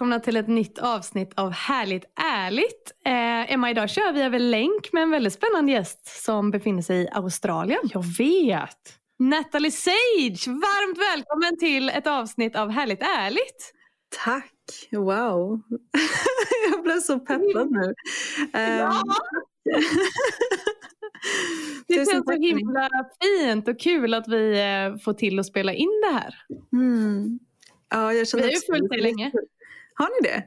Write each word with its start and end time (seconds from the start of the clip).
Välkomna 0.00 0.20
till 0.20 0.36
ett 0.36 0.48
nytt 0.48 0.78
avsnitt 0.78 1.32
av 1.34 1.50
Härligt 1.50 2.04
ärligt. 2.20 2.92
Eh, 3.04 3.52
Emma, 3.52 3.70
idag 3.70 3.90
kör 3.90 4.12
vi 4.12 4.22
över 4.22 4.38
länk 4.38 4.92
med 4.92 5.02
en 5.02 5.10
väldigt 5.10 5.32
spännande 5.32 5.72
gäst 5.72 6.24
som 6.24 6.50
befinner 6.50 6.82
sig 6.82 7.02
i 7.02 7.08
Australien. 7.12 7.80
Jag 7.82 8.04
vet! 8.18 8.98
Natalie 9.18 9.70
Sage, 9.70 10.46
varmt 10.46 10.98
välkommen 10.98 11.58
till 11.58 11.88
ett 11.88 12.06
avsnitt 12.06 12.56
av 12.56 12.70
Härligt 12.70 13.02
ärligt. 13.02 13.72
Tack! 14.24 14.88
Wow! 14.90 15.62
Jag 16.70 16.82
blev 16.82 17.00
så 17.00 17.18
peppad 17.18 17.70
nu. 17.70 17.94
Ja. 18.52 18.86
Um, 18.86 19.12
Det 21.88 21.94
Tusen 21.94 22.06
känns 22.06 22.26
så 22.26 22.32
himla 22.32 22.88
fint 23.22 23.68
och 23.68 23.80
kul 23.80 24.14
att 24.14 24.28
vi 24.28 24.50
eh, 24.50 25.02
får 25.04 25.12
till 25.12 25.38
att 25.38 25.46
spela 25.46 25.72
in 25.72 26.00
det 26.02 26.12
här. 26.18 26.34
mm. 26.72 27.38
Ja, 27.90 28.12
jag 28.12 28.28
känner 28.28 28.44
Vi 28.44 28.48
har 28.48 28.54
ju 28.54 28.60
följt 28.72 28.90
dig 28.90 29.00
länge. 29.00 29.32
Har 30.00 30.22
ni 30.22 30.28
det? 30.28 30.42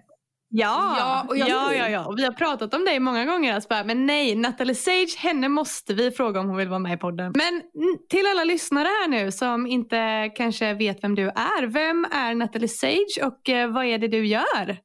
Ja, 0.56 0.96
Ja, 1.00 1.26
och 1.30 1.38
jag- 1.38 1.50
ja, 1.50 1.74
ja, 1.76 1.90
ja. 1.90 2.06
Och 2.06 2.18
Vi 2.20 2.24
har 2.26 2.32
pratat 2.32 2.74
om 2.74 2.86
dig 2.86 3.00
många 3.00 3.26
gånger. 3.26 3.64
Bara, 3.70 3.84
men 3.84 4.06
nej, 4.06 4.36
Natalie 4.36 4.76
Sage, 4.76 5.16
henne 5.18 5.50
måste 5.50 5.94
vi 5.94 6.12
fråga 6.12 6.40
om 6.40 6.48
hon 6.48 6.58
vill 6.58 6.68
vara 6.70 6.80
med 6.80 6.94
i 6.94 6.98
podden. 6.98 7.34
Men 7.36 7.62
till 8.10 8.26
alla 8.28 8.44
lyssnare 8.44 8.88
här 8.88 9.08
nu 9.08 9.32
som 9.32 9.68
inte 9.68 10.32
kanske 10.36 10.74
vet 10.74 11.04
vem 11.04 11.16
du 11.16 11.24
är. 11.28 11.68
Vem 11.68 12.06
är 12.12 12.36
Natalie 12.36 12.68
Sage 12.68 13.22
och 13.24 13.50
eh, 13.50 13.72
vad 13.74 13.86
är 13.86 13.98
det 13.98 14.08
du 14.08 14.26
gör? 14.28 14.78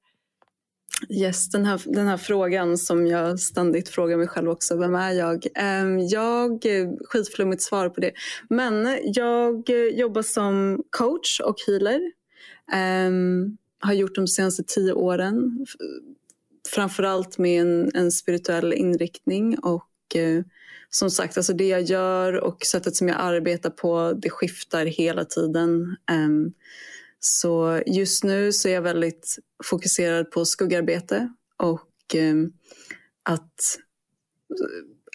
Yes, 1.10 1.50
den 1.50 1.64
här, 1.66 1.80
den 1.84 2.06
här 2.06 2.16
frågan 2.16 2.78
som 2.78 3.06
jag 3.06 3.40
ständigt 3.40 3.88
frågar 3.88 4.16
mig 4.16 4.26
själv 4.28 4.50
också. 4.50 4.76
Vem 4.78 4.94
är 4.94 5.12
jag? 5.12 5.46
Um, 5.82 5.98
jag, 5.98 6.50
eh, 6.66 6.88
skitflummigt 7.08 7.62
svar 7.62 7.88
på 7.88 8.00
det. 8.00 8.12
Men 8.50 8.98
jag 9.04 9.70
eh, 9.70 9.76
jobbar 9.98 10.22
som 10.22 10.82
coach 10.98 11.40
och 11.40 11.56
healer. 11.66 12.00
Ehm, 12.72 13.56
har 13.78 13.92
gjort 13.92 14.14
de 14.14 14.28
senaste 14.28 14.62
tio 14.62 14.92
åren. 14.92 15.66
Framförallt 16.68 17.38
med 17.38 17.60
en, 17.60 17.90
en 17.94 18.12
spirituell 18.12 18.72
inriktning. 18.72 19.58
Och 19.58 20.16
eh, 20.16 20.42
som 20.90 21.10
sagt, 21.10 21.36
alltså 21.36 21.52
det 21.52 21.68
jag 21.68 21.82
gör 21.82 22.32
och 22.32 22.64
sättet 22.64 22.96
som 22.96 23.08
jag 23.08 23.16
arbetar 23.20 23.70
på, 23.70 24.12
det 24.22 24.30
skiftar 24.30 24.86
hela 24.86 25.24
tiden. 25.24 25.96
Um, 26.12 26.52
så 27.20 27.82
just 27.86 28.24
nu 28.24 28.52
så 28.52 28.68
är 28.68 28.72
jag 28.72 28.82
väldigt 28.82 29.38
fokuserad 29.64 30.30
på 30.30 30.44
skuggarbete 30.44 31.32
och 31.56 32.14
ehm, 32.14 32.44
eh, 32.44 32.50
att 33.22 33.78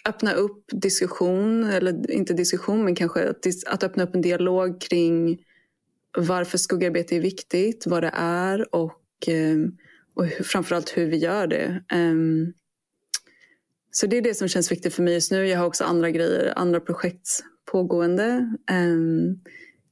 öppna 0.08 0.32
upp 0.32 0.64
diskussion, 0.72 1.64
eller 1.64 2.10
inte 2.10 2.34
diskussion 2.34 2.84
men 2.84 2.94
kanske 2.94 3.30
att, 3.30 3.46
att 3.66 3.82
öppna 3.82 4.02
upp 4.02 4.14
en 4.14 4.22
dialog 4.22 4.80
kring 4.80 5.38
varför 6.16 6.58
skuggarbete 6.58 7.16
är 7.16 7.20
viktigt, 7.20 7.86
vad 7.86 8.02
det 8.02 8.10
är 8.14 8.74
och, 8.74 9.02
ehm, 9.26 9.76
och 10.14 10.26
hur, 10.26 10.44
framförallt 10.44 10.96
hur 10.96 11.06
vi 11.06 11.16
gör 11.16 11.46
det. 11.46 11.84
Ehm, 11.92 12.52
så 13.90 14.06
det 14.06 14.16
är 14.16 14.22
det 14.22 14.34
som 14.34 14.48
känns 14.48 14.72
viktigt 14.72 14.94
för 14.94 15.02
mig 15.02 15.14
just 15.14 15.30
nu. 15.30 15.46
Jag 15.46 15.58
har 15.58 15.66
också 15.66 15.84
andra 15.84 16.10
grejer, 16.10 16.52
andra 16.56 16.80
projekt 16.80 17.44
pågående. 17.72 18.56
Ehm, 18.70 19.38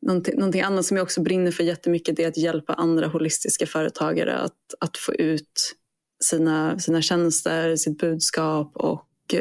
någonting, 0.03 0.35
någonting 0.35 0.63
annat 0.63 0.85
som 0.85 0.97
jag 0.97 1.05
också 1.05 1.23
brinner 1.23 1.51
för 1.51 1.65
jättemycket 1.65 2.19
är 2.19 2.29
att 2.29 2.37
hjälpa 2.37 2.75
andra 2.75 3.07
holistiska 3.07 3.67
företagare 3.67 4.39
att, 4.39 4.75
att 4.81 4.97
få 4.97 5.15
ut 5.15 5.77
sina, 6.23 6.79
sina 6.79 7.03
tjänster, 7.03 7.77
sitt 7.77 7.99
budskap 7.99 8.77
och 8.77 9.35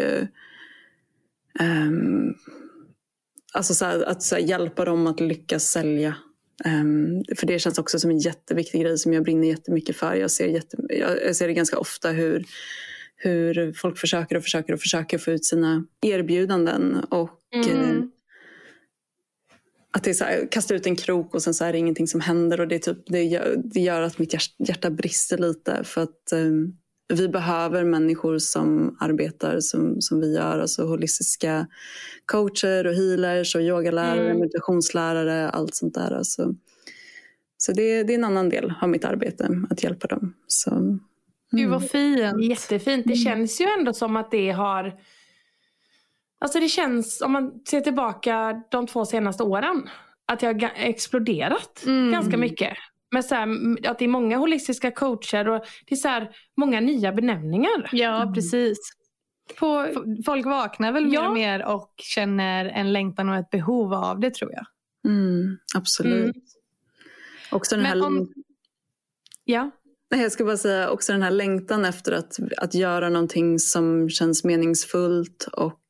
um, 1.60 2.36
alltså 3.54 3.74
så 3.74 3.86
här, 3.86 4.04
att 4.04 4.24
så 4.24 4.36
här, 4.36 4.42
hjälpa 4.42 4.86
dem 4.86 5.08
att 5.08 5.20
lyckas 5.20 5.64
sälja. 5.64 6.16
Ehm, 6.66 7.24
för 7.38 7.48
det 7.48 7.60
känns 7.60 7.80
också 7.80 8.00
som 8.00 8.10
en 8.12 8.18
jätteviktig 8.20 8.82
grej 8.82 8.98
som 8.98 9.14
jag 9.14 9.24
brinner 9.24 9.48
jättemycket 9.48 9.96
för. 9.96 10.16
Jag 10.16 10.32
ser, 10.32 10.48
jätte, 10.48 10.78
jag, 10.90 11.36
ser 11.36 11.48
det 11.48 11.54
ganska 11.54 11.78
ofta 11.80 12.10
hur, 12.12 12.46
hur 13.16 13.74
folk 13.74 13.98
försöker 13.98 14.36
och 14.38 14.44
försöker 14.44 14.74
och 14.74 14.82
försöker 14.82 15.18
få 15.18 15.32
ut 15.32 15.46
sina 15.46 15.86
erbjudanden. 16.02 16.96
Och 17.10 17.30
Mm. 17.56 17.70
eh, 17.98 18.04
att 19.94 20.04
det 20.04 20.22
är 20.22 20.26
här, 20.26 20.48
kasta 20.52 20.76
ut 20.76 20.86
en 20.88 20.96
krok 20.96 21.36
och 21.36 21.44
sen 21.44 21.54
så 21.54 21.66
är 21.66 21.72
det 21.72 21.78
ingenting 21.78 22.08
som 22.08 22.22
händer. 22.22 22.60
Och 22.62 22.68
det, 22.68 22.76
är 22.76 22.80
typ, 22.80 22.98
det, 23.06 23.24
gör, 23.24 23.56
det 23.64 23.80
gör 23.80 24.02
att 24.02 24.20
mitt 24.20 24.34
hjärt- 24.34 24.56
hjärta 24.68 24.90
brister 24.90 25.38
lite. 25.38 25.84
För 25.84 26.02
att 26.04 26.32
eh, 26.32 26.40
vi 27.16 27.28
behöver 27.28 27.84
människor 27.84 28.38
som 28.40 28.98
arbetar 29.00 29.60
som, 29.60 30.02
som 30.02 30.22
vi 30.22 30.36
gör. 30.36 30.60
Alltså 30.60 30.86
holistiska 30.86 31.68
coacher 32.26 32.88
och 32.88 32.94
healers 32.94 33.56
och 33.56 33.62
yogalärare, 33.62 34.26
Mm. 34.26 34.40
meditationslärare, 34.40 35.50
allt 35.50 35.76
sånt 35.76 35.94
där. 35.94 36.12
Alltså. 36.12 36.56
Så 37.58 37.72
det, 37.72 38.04
det 38.04 38.14
är 38.14 38.18
en 38.18 38.24
annan 38.24 38.50
del 38.50 38.74
av 38.82 38.90
mitt 38.90 39.06
arbete, 39.06 39.50
att 39.70 39.84
hjälpa 39.84 40.08
dem. 40.08 40.34
Så, 40.48 40.72
mm. 40.72 41.00
Gud 41.52 41.70
vad 41.70 41.90
fint. 41.90 42.44
Jättefint. 42.44 43.06
Det 43.08 43.16
känns 43.16 43.62
ju 43.62 43.66
ändå 43.80 43.94
som 43.94 44.16
att 44.16 44.32
det 44.32 44.52
har... 44.52 44.94
Alltså 46.40 46.60
det 46.60 46.68
känns, 46.70 47.22
om 47.22 47.32
man 47.32 47.52
ser 47.70 47.82
tillbaka 47.82 48.64
de 48.72 48.88
två 48.88 49.06
senaste 49.06 49.44
åren, 49.44 49.90
att 50.26 50.40
det 50.40 50.46
har 50.48 50.72
exploderat 50.76 51.84
Mm. 51.86 52.12
ganska 52.12 52.38
mycket. 52.38 52.74
Men 53.12 53.24
så 53.24 53.36
här, 53.36 53.48
att 53.88 54.00
det 54.00 54.06
är 54.06 54.10
många 54.10 54.38
holistiska 54.38 54.92
coacher 54.92 55.48
och 55.50 55.66
det 55.86 55.96
är 55.96 55.98
så 55.98 56.08
här, 56.08 56.32
många 56.58 56.80
nya 56.80 57.12
benämningar. 57.14 57.90
Ja, 57.92 58.32
precis. 58.36 58.78
På, 59.60 59.88
Folk 60.26 60.46
vaknar 60.46 60.92
väl 60.92 61.06
mer 61.06 61.14
Ja. 61.14 61.28
och 61.28 61.34
mer 61.34 61.66
och 61.66 61.94
känner 61.98 62.66
en 62.66 62.94
längtan 62.94 63.30
och 63.30 63.36
ett 63.36 63.50
behov 63.50 63.94
av 63.94 64.20
det 64.20 64.34
tror 64.34 64.52
jag. 64.54 64.66
Mm, 65.08 65.58
absolut. 65.76 66.36
Mm. 66.36 66.42
Också 67.52 67.76
den 67.76 67.86
här 67.86 67.96
Men 67.96 68.04
om... 68.04 68.34
Ja. 69.44 69.72
Nej, 70.12 70.22
jag 70.22 70.32
ska 70.32 70.46
bara 70.46 70.58
säga 70.58 70.90
också 70.90 71.12
den 71.12 71.22
här 71.22 71.32
längtan 71.32 71.86
efter 71.86 72.12
att, 72.12 72.40
att 72.58 72.74
göra 72.74 73.10
någonting 73.10 73.60
som 73.60 74.10
känns 74.10 74.44
meningsfullt 74.44 75.48
och 75.54 75.82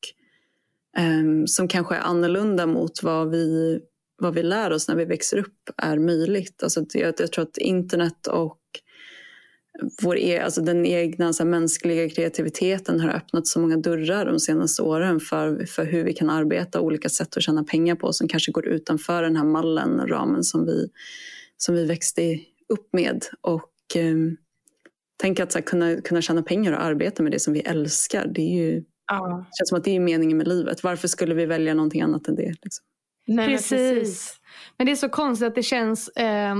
ehm, 0.96 1.46
som 1.46 1.68
kanske 1.68 1.94
är 1.94 2.00
annorlunda 2.00 2.66
mot 2.66 3.02
vad 3.02 3.30
vi, 3.30 3.80
vad 4.22 4.34
vi 4.34 4.42
lär 4.42 4.70
oss 4.70 4.88
när 4.88 4.96
vi 4.96 5.04
växer 5.04 5.38
upp 5.38 5.70
är 5.76 5.98
möjligt. 5.98 6.62
Alltså, 6.62 6.84
jag, 6.92 7.14
jag 7.18 7.32
tror 7.32 7.42
att 7.42 7.58
internet 7.58 8.26
och 8.26 8.58
vår 10.02 10.18
e, 10.18 10.38
alltså 10.38 10.60
den 10.60 10.86
egna 10.86 11.32
så 11.32 11.42
här, 11.42 11.50
mänskliga 11.50 12.08
kreativiteten 12.10 13.00
har 13.00 13.08
öppnat 13.08 13.46
så 13.46 13.60
många 13.60 13.76
dörrar 13.76 14.26
de 14.26 14.40
senaste 14.40 14.82
åren 14.82 15.20
för, 15.20 15.66
för 15.66 15.84
hur 15.84 16.04
vi 16.04 16.12
kan 16.12 16.30
arbeta 16.30 16.80
och 16.80 16.86
olika 16.86 17.08
sätt 17.08 17.36
att 17.36 17.42
tjäna 17.42 17.64
pengar 17.64 17.94
på 17.94 18.12
som 18.12 18.28
kanske 18.28 18.52
går 18.52 18.66
utanför 18.66 19.22
den 19.22 19.36
här 19.36 19.44
mallen, 19.44 20.08
ramen 20.08 20.44
som 20.44 20.66
vi, 20.66 20.88
som 21.56 21.74
vi 21.74 21.84
växte 21.84 22.40
upp 22.68 22.92
med. 22.92 23.24
Och 23.40 23.96
eh, 23.96 24.16
tänk 25.16 25.40
att 25.40 25.52
så 25.52 25.58
här, 25.58 25.66
kunna, 25.66 26.00
kunna 26.00 26.22
tjäna 26.22 26.42
pengar 26.42 26.72
och 26.72 26.84
arbeta 26.84 27.22
med 27.22 27.32
det 27.32 27.40
som 27.40 27.52
vi 27.52 27.60
älskar. 27.60 28.26
Det 28.34 28.42
är 28.42 28.64
ju, 28.64 28.84
ja. 29.06 29.46
känns 29.58 29.68
som 29.68 29.78
att 29.78 29.84
det 29.84 29.96
är 29.96 30.00
meningen 30.00 30.38
med 30.38 30.48
livet. 30.48 30.82
Varför 30.82 31.08
skulle 31.08 31.34
vi 31.34 31.46
välja 31.46 31.74
någonting 31.74 32.02
annat 32.02 32.28
än 32.28 32.34
det? 32.34 32.54
Liksom? 32.62 32.84
Nej, 33.26 33.36
men 33.46 33.56
Precis. 33.56 34.36
Men 34.78 34.86
det 34.86 34.92
är 34.92 34.96
så 34.96 35.08
konstigt 35.08 35.48
att 35.48 35.54
det 35.54 35.62
känns 35.62 36.08
eh, 36.08 36.54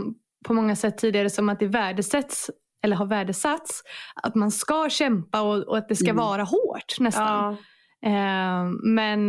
på 0.45 0.55
många 0.55 0.77
sätt 0.77 0.99
tidigare 0.99 1.31
som 1.31 1.49
att 1.49 1.61
det 1.61 1.67
värdesätts 1.67 2.51
eller 2.85 2.97
har 2.97 3.07
värdesatts 3.07 3.83
att 4.23 4.35
man 4.35 4.51
ska 4.51 4.89
kämpa 4.91 5.41
och, 5.41 5.69
och 5.69 5.79
att 5.79 5.89
det 5.89 5.97
ska 5.97 6.11
Mm. 6.11 6.17
vara 6.17 6.43
hårt 6.43 7.01
nästan. 7.01 7.57
Ja. 8.01 8.09
Eh, 8.09 8.65
men 8.83 9.29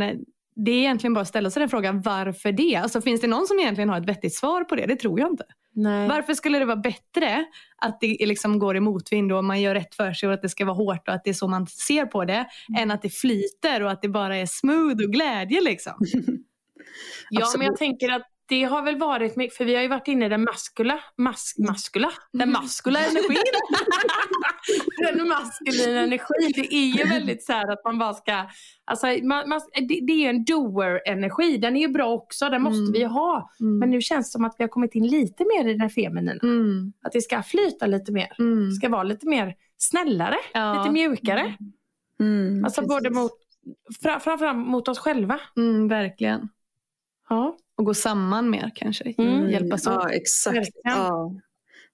det 0.56 0.72
är 0.72 0.76
egentligen 0.78 1.14
bara 1.14 1.22
att 1.22 1.28
ställa 1.28 1.50
sig 1.50 1.60
den 1.60 1.70
frågan, 1.70 2.02
varför 2.02 2.52
det? 2.52 2.76
Alltså, 2.76 3.02
finns 3.02 3.22
det 3.22 3.28
någon 3.28 3.48
som 3.48 3.60
egentligen 3.60 3.90
har 3.90 3.98
ett 4.02 4.10
vettigt 4.10 4.36
svar 4.36 4.64
på 4.64 4.76
det? 4.76 4.86
Det 4.86 4.96
tror 4.96 5.20
jag 5.20 5.32
inte. 5.32 5.44
Nej. 5.76 6.08
Varför 6.10 6.34
skulle 6.34 6.60
det 6.60 6.66
vara 6.66 6.76
bättre 6.78 7.46
att 7.78 8.00
det 8.02 8.18
liksom 8.26 8.60
går 8.60 8.78
i 8.78 8.80
motvind 8.80 9.32
och 9.32 9.44
man 9.44 9.62
gör 9.62 9.76
rätt 9.76 9.96
för 9.96 10.14
sig 10.14 10.28
och 10.28 10.34
att 10.34 10.42
det 10.42 10.50
ska 10.50 10.66
vara 10.66 10.76
hårt 10.76 11.08
och 11.08 11.14
att 11.14 11.24
det 11.24 11.30
är 11.30 11.34
så 11.34 11.48
man 11.48 11.68
ser 11.68 12.06
på 12.06 12.26
det, 12.26 12.46
än 12.78 12.92
att 12.92 13.02
det 13.02 13.10
flyter 13.10 13.84
och 13.84 13.92
att 13.92 14.02
det 14.02 14.10
bara 14.10 14.38
är 14.38 14.46
smooth 14.46 15.04
och 15.06 15.12
glädje 15.14 15.62
liksom? 15.62 15.94
Ja, 17.30 17.40
men 17.40 17.44
Absolut. 17.44 17.68
jag 17.68 17.78
tänker 17.78 18.10
att 18.10 18.34
det 18.46 18.64
har 18.64 18.82
väl 18.82 18.98
varit, 18.98 19.34
för 19.34 19.66
vi 19.66 19.76
har 19.76 19.82
ju 19.82 19.88
varit 19.88 20.08
inne 20.08 20.26
i 20.26 20.30
den 20.30 20.44
maskula, 20.44 21.00
mas, 21.18 21.56
maskula, 21.68 22.12
den 22.34 22.52
maskula 22.52 23.00
energin. 23.00 23.38
den 24.98 25.28
maskulina 25.28 26.00
energin. 26.00 26.52
Det 26.56 26.76
är 26.76 26.98
ju 26.98 27.04
väldigt 27.04 27.44
så 27.44 27.54
att 27.54 27.86
man 27.86 28.00
bara 28.00 28.14
ska, 28.14 28.46
alltså 28.86 29.08
man, 29.08 29.50
man, 29.50 29.62
det, 29.76 30.00
det, 30.08 30.14
är 30.14 30.18
ju 30.18 30.28
en 30.28 30.44
doer-energi. 30.44 31.58
Den 31.58 31.76
är 31.76 31.82
ju 31.82 31.88
bra 31.88 32.14
också, 32.14 32.50
den 32.50 32.62
måste 32.62 32.80
mm. 32.80 32.92
vi 32.92 33.04
ha. 33.04 33.50
Mm. 33.60 33.80
Men 33.80 33.90
nu 33.90 34.02
känns 34.02 34.28
det 34.28 34.32
som 34.32 34.46
att 34.46 34.56
vi 34.58 34.64
har 34.64 34.70
kommit 34.70 34.96
in 34.96 35.08
lite 35.08 35.46
mer 35.46 35.70
i 35.70 35.74
den 35.74 35.90
feminina. 35.90 36.40
Mm. 36.44 36.94
Att 37.04 37.12
det 37.12 37.22
ska 37.22 37.44
flyta 37.44 37.86
lite 37.86 38.12
mer. 38.12 38.36
Mm. 38.40 38.72
Ska 38.72 38.90
vara 38.90 39.04
lite 39.04 39.28
mer 39.28 39.56
snällare, 39.78 40.38
ja. 40.54 40.78
lite 40.78 40.92
mjukare. 40.94 41.54
Mm, 42.20 42.66
alltså 42.66 42.82
precis. 42.82 42.96
både 42.96 43.10
mot, 43.10 43.32
framförallt 44.04 44.68
mot 44.68 44.88
oss 44.88 45.00
själva. 45.00 45.40
Mm, 45.58 45.88
verkligen. 45.88 46.50
Ja. 47.34 47.58
Och 47.78 47.86
gå 47.86 47.94
samman 47.94 48.50
mer 48.50 48.72
kanske. 48.76 49.14
Mm. 49.18 49.50
Hjälpas 49.50 49.88
åt. 49.88 49.94
Ja, 49.94 50.10
exakt. 50.10 50.70
Ja. 50.84 51.34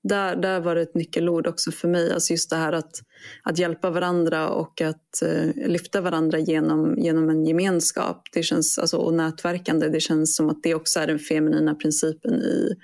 Där, 0.03 0.35
där 0.35 0.59
var 0.59 0.75
det 0.75 0.81
ett 0.81 0.95
nyckelord 0.95 1.47
också 1.47 1.71
för 1.71 1.87
mig. 1.87 2.13
Alltså 2.13 2.33
just 2.33 2.49
det 2.49 2.55
här 2.55 2.73
att, 2.73 3.01
att 3.43 3.57
hjälpa 3.57 3.89
varandra 3.89 4.49
och 4.49 4.81
att 4.81 5.23
uh, 5.23 5.67
lyfta 5.67 6.01
varandra 6.01 6.39
genom, 6.39 6.97
genom 6.97 7.29
en 7.29 7.45
gemenskap 7.45 8.21
det 8.33 8.43
känns, 8.43 8.79
alltså, 8.79 8.97
och 8.97 9.13
nätverkande. 9.13 9.89
Det 9.89 9.99
känns 9.99 10.35
som 10.35 10.49
att 10.49 10.63
det 10.63 10.75
också 10.75 10.99
är 10.99 11.07
den 11.07 11.19
feminina 11.19 11.75
principen 11.75 12.33
i, 12.33 12.75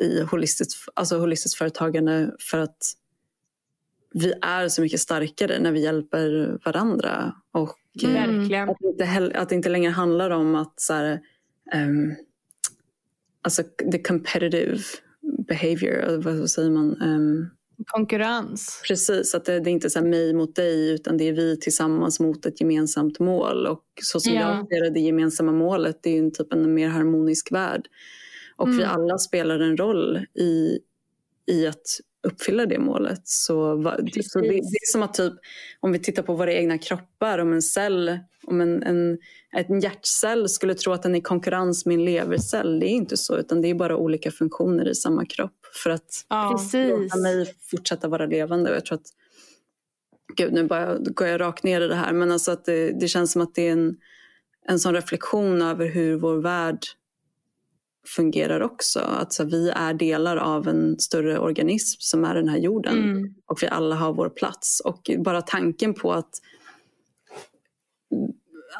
i 0.00 0.22
holistiskt, 0.22 0.88
alltså 0.94 1.18
holistiskt 1.18 1.58
företagande. 1.58 2.34
För 2.50 2.58
att 2.58 2.94
vi 4.14 4.32
är 4.42 4.68
så 4.68 4.82
mycket 4.82 5.00
starkare 5.00 5.58
när 5.58 5.72
vi 5.72 5.82
hjälper 5.82 6.58
varandra. 6.64 7.34
Och 7.52 7.78
mm. 8.02 8.40
att, 8.68 8.76
det 8.80 8.88
inte, 8.88 9.38
att 9.38 9.48
det 9.48 9.54
inte 9.54 9.68
längre 9.68 9.90
handlar 9.90 10.30
om 10.30 10.54
att 10.54 10.80
så 10.80 10.92
här, 10.92 11.20
um, 11.74 12.16
alltså 13.42 13.62
the 13.92 13.98
competitive 13.98 14.82
behavior, 15.48 16.22
vad 16.22 16.50
säger 16.50 16.70
man? 16.70 17.02
Um, 17.02 17.50
Konkurrens. 17.86 18.82
Precis, 18.88 19.34
att 19.34 19.44
det, 19.44 19.60
det 19.60 19.70
är 19.70 19.72
inte 19.72 19.90
så 19.90 20.02
mig 20.02 20.34
mot 20.34 20.56
dig 20.56 20.90
utan 20.90 21.16
det 21.16 21.28
är 21.28 21.32
vi 21.32 21.60
tillsammans 21.60 22.20
mot 22.20 22.46
ett 22.46 22.60
gemensamt 22.60 23.18
mål. 23.18 23.66
Och 23.66 23.84
så 24.02 24.20
som 24.20 24.32
ja. 24.32 24.40
jag 24.40 24.68
ser 24.68 24.84
det, 24.84 24.90
det 24.90 25.00
gemensamma 25.00 25.52
målet 25.52 26.02
det 26.02 26.10
är 26.10 26.18
en 26.18 26.32
typ 26.32 26.52
en 26.52 26.74
mer 26.74 26.88
harmonisk 26.88 27.52
värld. 27.52 27.88
Och 28.56 28.66
mm. 28.66 28.78
vi 28.78 28.84
alla 28.84 29.18
spelar 29.18 29.60
en 29.60 29.76
roll 29.76 30.26
i, 30.34 30.78
i 31.46 31.66
att 31.66 32.00
uppfylla 32.32 32.66
det 32.66 32.78
målet. 32.78 33.20
Så, 33.24 33.82
så 34.22 34.40
det, 34.40 34.48
det, 34.48 34.56
är 34.56 34.92
som 34.92 35.02
att 35.02 35.14
typ, 35.14 35.32
om 35.80 35.92
vi 35.92 35.98
tittar 35.98 36.22
på 36.22 36.34
våra 36.34 36.52
egna 36.52 36.78
kroppar, 36.78 37.38
om 37.38 37.52
en 37.52 37.62
cell, 37.62 38.18
om 38.46 38.60
en, 38.60 38.82
en, 38.82 39.18
en 39.52 39.80
hjärtcell 39.80 40.48
skulle 40.48 40.74
tro 40.74 40.92
att 40.92 41.02
den 41.02 41.14
är 41.14 41.18
i 41.18 41.22
konkurrens 41.22 41.86
med 41.86 41.94
en 41.94 42.04
levercell. 42.04 42.80
Det 42.80 42.86
är 42.86 42.90
inte 42.90 43.16
så, 43.16 43.36
utan 43.36 43.62
det 43.62 43.68
är 43.68 43.74
bara 43.74 43.96
olika 43.96 44.30
funktioner 44.30 44.88
i 44.88 44.94
samma 44.94 45.26
kropp 45.26 45.66
för 45.82 45.90
att 45.90 46.24
ja, 46.28 46.60
låta 46.72 47.18
mig 47.18 47.54
fortsätta 47.70 48.08
vara 48.08 48.26
levande. 48.26 48.74
jag 48.74 48.84
tror 48.84 48.98
att, 48.98 49.06
gud 50.36 50.52
nu 50.52 50.64
bara, 50.64 50.98
går 50.98 51.26
jag 51.26 51.40
rakt 51.40 51.62
ner 51.62 51.80
i 51.80 51.88
det 51.88 51.94
här, 51.94 52.12
men 52.12 52.32
alltså 52.32 52.50
att 52.50 52.64
det, 52.64 53.00
det 53.00 53.08
känns 53.08 53.32
som 53.32 53.42
att 53.42 53.54
det 53.54 53.68
är 53.68 53.72
en, 53.72 53.96
en 54.66 54.78
sån 54.78 54.94
reflektion 54.94 55.62
över 55.62 55.86
hur 55.86 56.16
vår 56.16 56.36
värld 56.36 56.78
fungerar 58.06 58.60
också. 58.60 59.00
Att 59.00 59.32
så, 59.32 59.44
vi 59.44 59.70
är 59.70 59.94
delar 59.94 60.36
av 60.36 60.68
en 60.68 60.98
större 60.98 61.38
organism 61.38 61.96
som 62.00 62.24
är 62.24 62.34
den 62.34 62.48
här 62.48 62.58
jorden. 62.58 62.98
Mm. 62.98 63.34
Och 63.46 63.62
vi 63.62 63.66
alla 63.66 63.96
har 63.96 64.12
vår 64.12 64.28
plats. 64.28 64.80
Och 64.80 65.10
bara 65.18 65.42
tanken 65.42 65.94
på 65.94 66.12
att, 66.12 66.30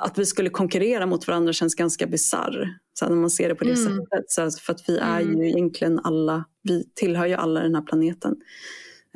att 0.01 0.19
vi 0.19 0.27
skulle 0.27 0.51
konkurrera 0.51 1.07
mot 1.07 1.27
varandra 1.29 1.53
känns 1.53 1.75
ganska 1.75 2.07
bisarr. 2.07 2.79
När 3.03 3.17
man 3.17 3.31
ser 3.31 3.49
det 3.49 3.55
på 3.55 3.65
det 3.65 3.73
mm. 3.73 3.85
sättet. 3.85 4.31
Så, 4.31 4.51
för 4.51 4.73
att 4.73 4.89
vi 4.89 4.99
är 4.99 5.21
mm. 5.21 5.43
ju 5.43 5.49
egentligen 5.49 5.99
alla, 5.99 6.45
vi 6.63 6.85
tillhör 6.95 7.27
ju 7.27 7.35
alla 7.35 7.61
den 7.61 7.75
här 7.75 7.83
planeten. 7.83 8.37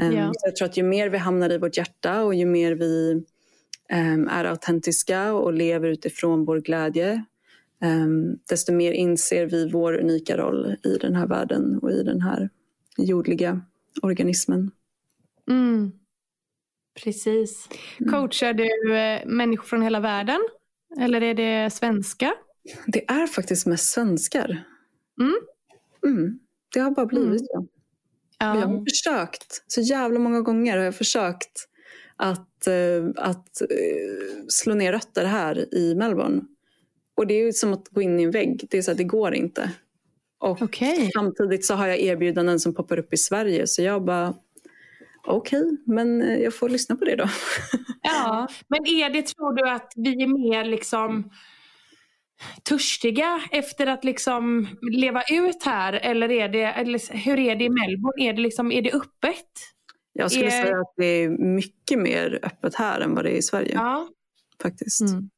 Um, 0.02 0.12
ja. 0.12 0.32
så 0.34 0.46
jag 0.46 0.56
tror 0.56 0.69
att 0.69 0.76
ju 0.76 0.82
mer 0.82 1.08
vi 1.08 1.19
hamnar 1.19 1.52
i 1.52 1.58
vårt 1.58 1.76
hjärta 1.76 2.22
och 2.22 2.34
ju 2.34 2.46
mer 2.46 2.72
vi 2.72 3.25
um, 3.93 4.28
är 4.28 4.44
autentiska 4.44 5.32
och 5.32 5.52
lever 5.52 5.88
utifrån 5.88 6.44
vår 6.44 6.60
glädje 6.60 7.25
desto 8.49 8.73
mer 8.73 8.93
inser 8.93 9.46
vi 9.46 9.69
vår 9.69 10.00
unika 10.00 10.37
roll 10.37 10.76
i 10.84 10.99
den 11.00 11.14
här 11.14 11.26
världen 11.26 11.79
och 11.79 11.90
i 11.90 12.02
den 12.02 12.20
här 12.20 12.50
jordliga 12.96 13.61
organismen. 14.02 14.70
Mm. 15.50 15.93
Precis. 17.05 17.69
Mm. 18.00 18.12
Coachar 18.12 18.52
du 18.52 18.96
eh, 18.96 19.26
människor 19.26 19.64
från 19.64 19.82
hela 19.82 20.00
världen? 20.00 20.40
Eller 21.00 21.23
är 21.23 21.34
det 21.34 21.70
svenska? 21.73 22.34
Det 22.87 23.11
är 23.11 23.26
faktiskt 23.26 23.67
mest 23.67 23.93
svenskar. 23.93 24.64
Mm. 25.20 25.34
Mm. 26.06 26.38
Det 26.75 26.81
har 26.81 26.90
bara 26.90 27.06
blivit 27.06 27.29
mm. 27.29 27.38
så. 27.38 27.67
Ja. 28.38 28.58
Jag 28.58 28.67
har 28.67 28.84
försökt, 28.90 29.64
så 29.67 29.81
jävla 29.81 30.19
många 30.19 30.40
gånger 30.40 30.76
har 30.76 30.84
jag 30.84 30.94
försökt 30.94 31.69
att, 32.17 32.69
uh, 32.69 33.11
att 33.17 33.62
uh, 33.62 34.46
slå 34.49 34.75
ner 34.75 34.93
rötter 34.93 35.25
här 35.25 35.75
i 35.75 35.94
Melbourne. 35.94 36.43
Och 37.14 37.26
det 37.26 37.34
är 37.34 37.52
som 37.52 37.72
att 37.72 37.88
gå 37.88 38.02
in 38.02 38.20
i 38.20 38.22
en 38.22 38.30
vägg. 38.30 38.66
Det, 38.70 38.78
är 38.78 38.82
så 38.82 38.90
här, 38.90 38.98
det 38.98 39.04
går 39.04 39.34
inte. 39.34 39.70
Och 40.38 40.62
okay. 40.62 41.10
samtidigt 41.14 41.64
så 41.64 41.74
har 41.74 41.86
jag 41.86 42.00
erbjudanden 42.00 42.60
som 42.60 42.74
poppar 42.74 42.98
upp 42.98 43.12
i 43.12 43.16
Sverige. 43.16 43.66
Så 43.66 43.82
jag 43.82 44.04
bara, 44.04 44.34
okej, 45.24 45.60
okay, 45.60 45.76
men 45.86 46.22
eh, 46.22 46.38
jag 46.38 46.54
får 46.54 46.68
lyssna 46.68 46.96
på 46.96 47.04
det 47.04 47.16
då. 47.16 47.28
Ja, 48.02 48.48
men 48.68 48.86
är 48.86 49.10
det, 49.10 49.26
tror 49.26 49.52
du 49.52 49.70
att 49.70 49.92
vi 49.96 50.22
är 50.22 50.26
mer 50.26 50.64
liksom 50.64 51.30
törstiga 52.62 53.40
efter 53.50 53.86
att 53.86 54.04
liksom 54.04 54.68
leva 54.92 55.22
ut 55.30 55.62
här? 55.64 55.92
Eller, 55.92 56.30
är 56.30 56.48
det, 56.48 56.64
eller 56.64 57.16
hur 57.24 57.38
är 57.38 57.56
det 57.56 57.64
i 57.64 57.70
Melbourne? 57.70 58.28
Är 58.28 58.32
det, 58.32 58.42
liksom, 58.42 58.72
är 58.72 58.82
det 58.82 58.92
öppet? 58.92 59.46
Jag 60.12 60.30
skulle 60.30 60.46
är... 60.46 60.62
säga 60.62 60.80
att 60.80 60.94
det 60.96 61.04
är 61.04 61.28
mycket 61.54 61.98
mer 61.98 62.38
öppet 62.42 62.74
här 62.74 63.00
än 63.00 63.14
vad 63.14 63.24
det 63.24 63.30
är 63.30 63.38
i 63.38 63.42
Sverige. 63.42 63.72
Ja. 63.74 64.08
Faktiskt. 64.62 65.00
Mm. 65.00 65.30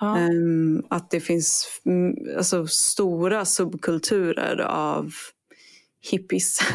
Um, 0.00 0.86
att 0.90 1.10
det 1.10 1.20
finns 1.20 1.80
alltså, 2.36 2.66
stora 2.66 3.44
subkulturer 3.44 4.60
av 4.60 5.12
hippies. 6.10 6.58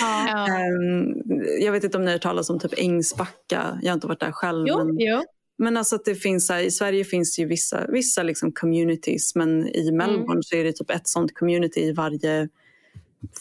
Ja. 0.00 0.46
um, 0.48 1.22
jag 1.60 1.72
vet 1.72 1.84
inte 1.84 1.96
om 1.96 2.04
ni 2.04 2.10
har 2.10 2.12
hört 2.12 2.22
talas 2.22 2.50
om 2.50 2.58
typ 2.58 2.78
Ängsbacka. 2.78 3.78
Jag 3.82 3.90
har 3.90 3.94
inte 3.94 4.06
varit 4.06 4.20
där 4.20 4.32
själv. 4.32 4.66
Jo, 4.68 4.84
men, 4.84 4.98
jo. 4.98 5.22
men 5.58 5.76
alltså 5.76 5.96
att 5.96 6.04
det 6.04 6.14
finns 6.14 6.50
här, 6.50 6.60
i 6.60 6.70
Sverige 6.70 7.04
finns 7.04 7.38
ju 7.38 7.46
vissa, 7.46 7.86
vissa 7.88 8.22
liksom 8.22 8.52
communities 8.52 9.34
men 9.34 9.68
i 9.68 9.92
Melbourne 9.92 10.32
mm. 10.32 10.42
så 10.42 10.56
är 10.56 10.64
det 10.64 10.72
typ 10.72 10.90
ett 10.90 11.08
sånt 11.08 11.34
community 11.34 11.80
i 11.80 11.92
varje 11.92 12.48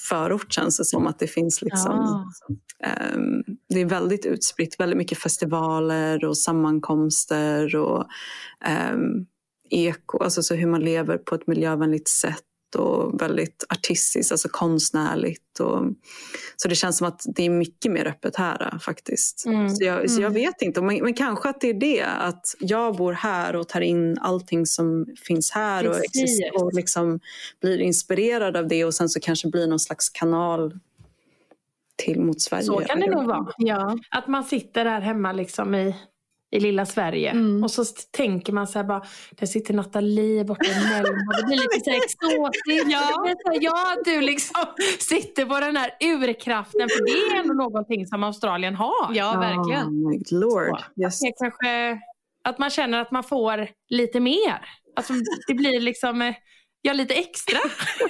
förort 0.10 0.54
känns 0.54 0.78
det 0.78 0.86
som 0.86 1.08
att 1.08 1.20
det 1.20 1.28
finns. 1.28 1.62
Liksom, 1.62 2.26
ja. 2.80 2.88
um, 3.16 3.44
det 3.70 3.80
är 3.80 3.86
väldigt 3.86 4.26
utspritt, 4.26 4.80
väldigt 4.80 4.98
mycket 4.98 5.18
festivaler 5.18 6.26
och 6.26 6.38
sammankomster 6.38 7.76
och 7.76 8.08
um, 8.94 9.26
eko, 9.70 10.24
alltså 10.24 10.44
så 10.44 10.56
hur 10.56 10.68
man 10.68 10.82
lever 10.82 11.18
på 11.18 11.36
ett 11.36 11.48
miljövänligt 11.48 12.08
sätt 12.08 12.44
och 12.76 13.22
väldigt 13.22 13.66
artistiskt, 13.70 14.32
alltså 14.32 14.50
konstnärligt. 14.52 15.60
Och, 15.60 15.86
så 16.56 16.68
det 16.68 16.76
känns 16.76 16.98
som 16.98 17.08
att 17.08 17.26
det 17.26 17.46
är 17.46 17.50
mycket 17.50 17.92
mer 17.92 18.08
öppet 18.08 18.36
här 18.36 18.80
faktiskt. 18.82 19.46
Mm. 19.46 19.70
Så, 19.70 19.84
jag, 19.84 20.10
så 20.10 20.22
jag 20.22 20.32
mm. 20.32 20.44
vet 20.44 20.62
inte, 20.62 20.82
men, 20.82 21.04
men, 21.04 21.14
kanske 21.14 21.50
att 21.50 21.62
det 21.62 21.70
är 21.70 21.74
det 21.74 22.04
att 22.04 22.56
jag 22.60 22.96
bor 22.96 23.14
här 23.14 23.56
och 23.56 23.68
tar 23.68 23.82
in 23.82 24.18
allting 24.22 24.66
som 24.66 25.06
finns 25.28 25.52
här 25.52 25.88
och, 25.88 25.96
och 26.62 26.74
liksom 26.74 27.20
blir 27.62 27.80
inspirerad 27.80 28.58
av 28.58 28.68
det 28.68 28.86
och 28.86 28.94
sen 28.94 29.10
så 29.10 29.20
kanske 29.20 29.48
blir 29.48 29.68
någon 29.68 29.80
slags 29.80 30.10
kanal 30.10 30.80
till 31.96 32.22
mot 32.22 32.42
Sverige. 32.42 32.64
Så 32.64 32.80
kan 32.80 33.00
det 33.00 33.12
nog 33.12 33.26
vara. 33.26 33.54
Ja. 33.58 33.98
Att 34.10 34.28
man 34.28 34.44
sitter 34.44 34.86
där 34.86 35.02
hemma 35.02 35.32
liksom 35.32 35.76
i 35.76 35.96
i 36.52 36.60
lilla 36.60 36.86
Sverige. 36.86 37.30
Mm. 37.30 37.64
Och 37.64 37.72
så 37.72 37.86
tänker 38.12 38.54
man 38.54 38.68
så 38.68 38.80
här 38.80 38.84
bara, 38.84 39.06
där 39.32 39.48
sitter 39.48 39.74
Nathalie 39.74 40.44
borta 40.44 40.66
i 40.66 40.90
Mellbo. 40.90 41.32
Det 41.38 41.44
blir 41.44 41.58
lite 41.58 41.80
så 41.84 41.92
exotiskt. 42.04 42.92
Ja. 42.92 43.34
ja, 43.62 43.96
du 44.06 44.22
liksom 44.22 44.66
sitter 45.00 45.46
på 45.46 45.60
den 45.60 45.78
här 45.78 45.92
urkraften. 46.00 46.90
För 46.90 47.06
det 47.06 47.36
är 47.36 47.40
ändå 47.40 47.54
någonting 47.54 48.08
som 48.08 48.24
Australien 48.24 48.76
har. 48.76 49.14
Ja, 49.14 49.40
verkligen. 49.40 49.88
Oh 49.88 50.40
Lord. 50.40 50.84
Yes. 51.02 51.24
Att, 51.24 51.30
kanske, 51.40 52.02
att 52.44 52.60
man 52.60 52.70
känner 52.70 53.02
att 53.02 53.12
man 53.12 53.24
får 53.24 53.68
lite 53.90 54.20
mer. 54.20 54.66
Alltså, 54.96 55.14
det 55.48 55.54
blir 55.54 55.80
liksom, 55.80 56.22
eh, 56.22 56.36
ja 56.82 56.94
lite 56.94 57.14
extra. 57.14 57.60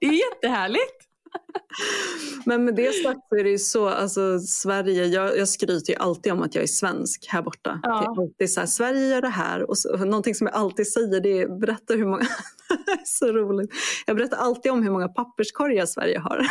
det 0.00 0.06
är 0.06 0.12
jättehärligt. 0.12 1.05
Men 2.44 2.64
med 2.64 2.74
det 2.74 2.92
sagt 2.92 3.20
så 3.28 3.36
är 3.36 3.44
det 3.44 3.50
ju 3.50 3.58
så, 3.58 3.88
alltså 3.88 4.38
Sverige, 4.38 5.04
jag, 5.06 5.38
jag 5.38 5.48
skryter 5.48 5.92
ju 5.92 5.98
alltid 5.98 6.32
om 6.32 6.42
att 6.42 6.54
jag 6.54 6.62
är 6.64 6.68
svensk 6.68 7.26
här 7.28 7.42
borta. 7.42 7.80
Ja. 7.82 8.16
Det 8.38 8.44
är 8.44 8.48
så 8.48 8.60
här, 8.60 8.66
Sverige 8.66 9.08
gör 9.08 9.22
det 9.22 9.28
här 9.28 9.70
och, 9.70 9.78
så, 9.78 9.92
och 9.92 10.00
någonting 10.00 10.34
som 10.34 10.46
jag 10.46 10.56
alltid 10.56 10.92
säger 10.92 11.20
det 11.20 11.40
är 11.42 11.60
berätta 11.60 11.94
hur 11.94 12.04
många, 12.06 12.26
så 13.04 13.32
roligt. 13.32 13.70
Jag 14.06 14.16
berättar 14.16 14.36
alltid 14.36 14.72
om 14.72 14.82
hur 14.82 14.90
många 14.90 15.08
papperskorgar 15.08 15.86
Sverige 15.86 16.18
har. 16.18 16.36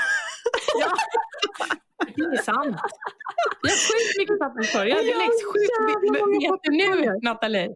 ja. 0.79 0.95
Det 2.15 2.21
är 2.23 2.41
sant. 2.43 2.75
Vi 3.61 3.69
har 3.69 3.77
sjukt 3.77 4.17
mycket 4.19 4.39
papperskorgar. 4.39 4.95
Det 4.95 5.03
läggs 5.03 5.43
sjukt 5.53 6.01
mycket. 6.33 6.51
Vet 6.51 6.59
nu 6.71 7.19
Nathalie? 7.23 7.69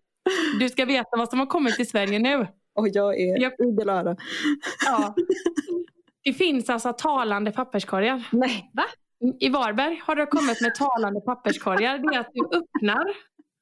Du 0.60 0.70
ska 0.70 0.86
veta 0.86 1.18
vad 1.18 1.30
som 1.30 1.40
har 1.40 1.46
kommit 1.46 1.76
till 1.76 1.90
Sverige 1.90 2.20
nu. 2.20 2.48
och 2.76 2.88
jag 2.88 3.20
är 3.20 3.42
Jag- 3.42 3.54
idel 3.68 3.90
öra. 3.90 4.16
Ja. 4.86 5.16
Det 6.24 6.34
finns 6.34 6.70
alltså 6.70 6.94
talande 6.94 7.52
papperskorgar. 7.52 8.24
Nej. 8.32 8.72
Va? 8.74 8.84
I 9.40 9.50
Varberg 9.50 10.02
har 10.06 10.16
det 10.16 10.26
kommit 10.26 10.62
med 10.62 10.76
talande 10.76 11.22
papperskorgar. 11.22 11.98
Det 11.98 12.16
är 12.16 12.20
att 12.20 12.32
du 12.34 12.58
öppnar 12.58 13.06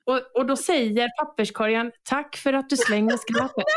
och, 0.05 0.21
och 0.35 0.45
då 0.45 0.55
säger 0.55 1.09
papperskorgen 1.19 1.91
tack 2.09 2.35
för 2.37 2.53
att 2.53 2.69
du 2.69 2.77
slänger 2.77 3.17
skräpet. 3.17 3.65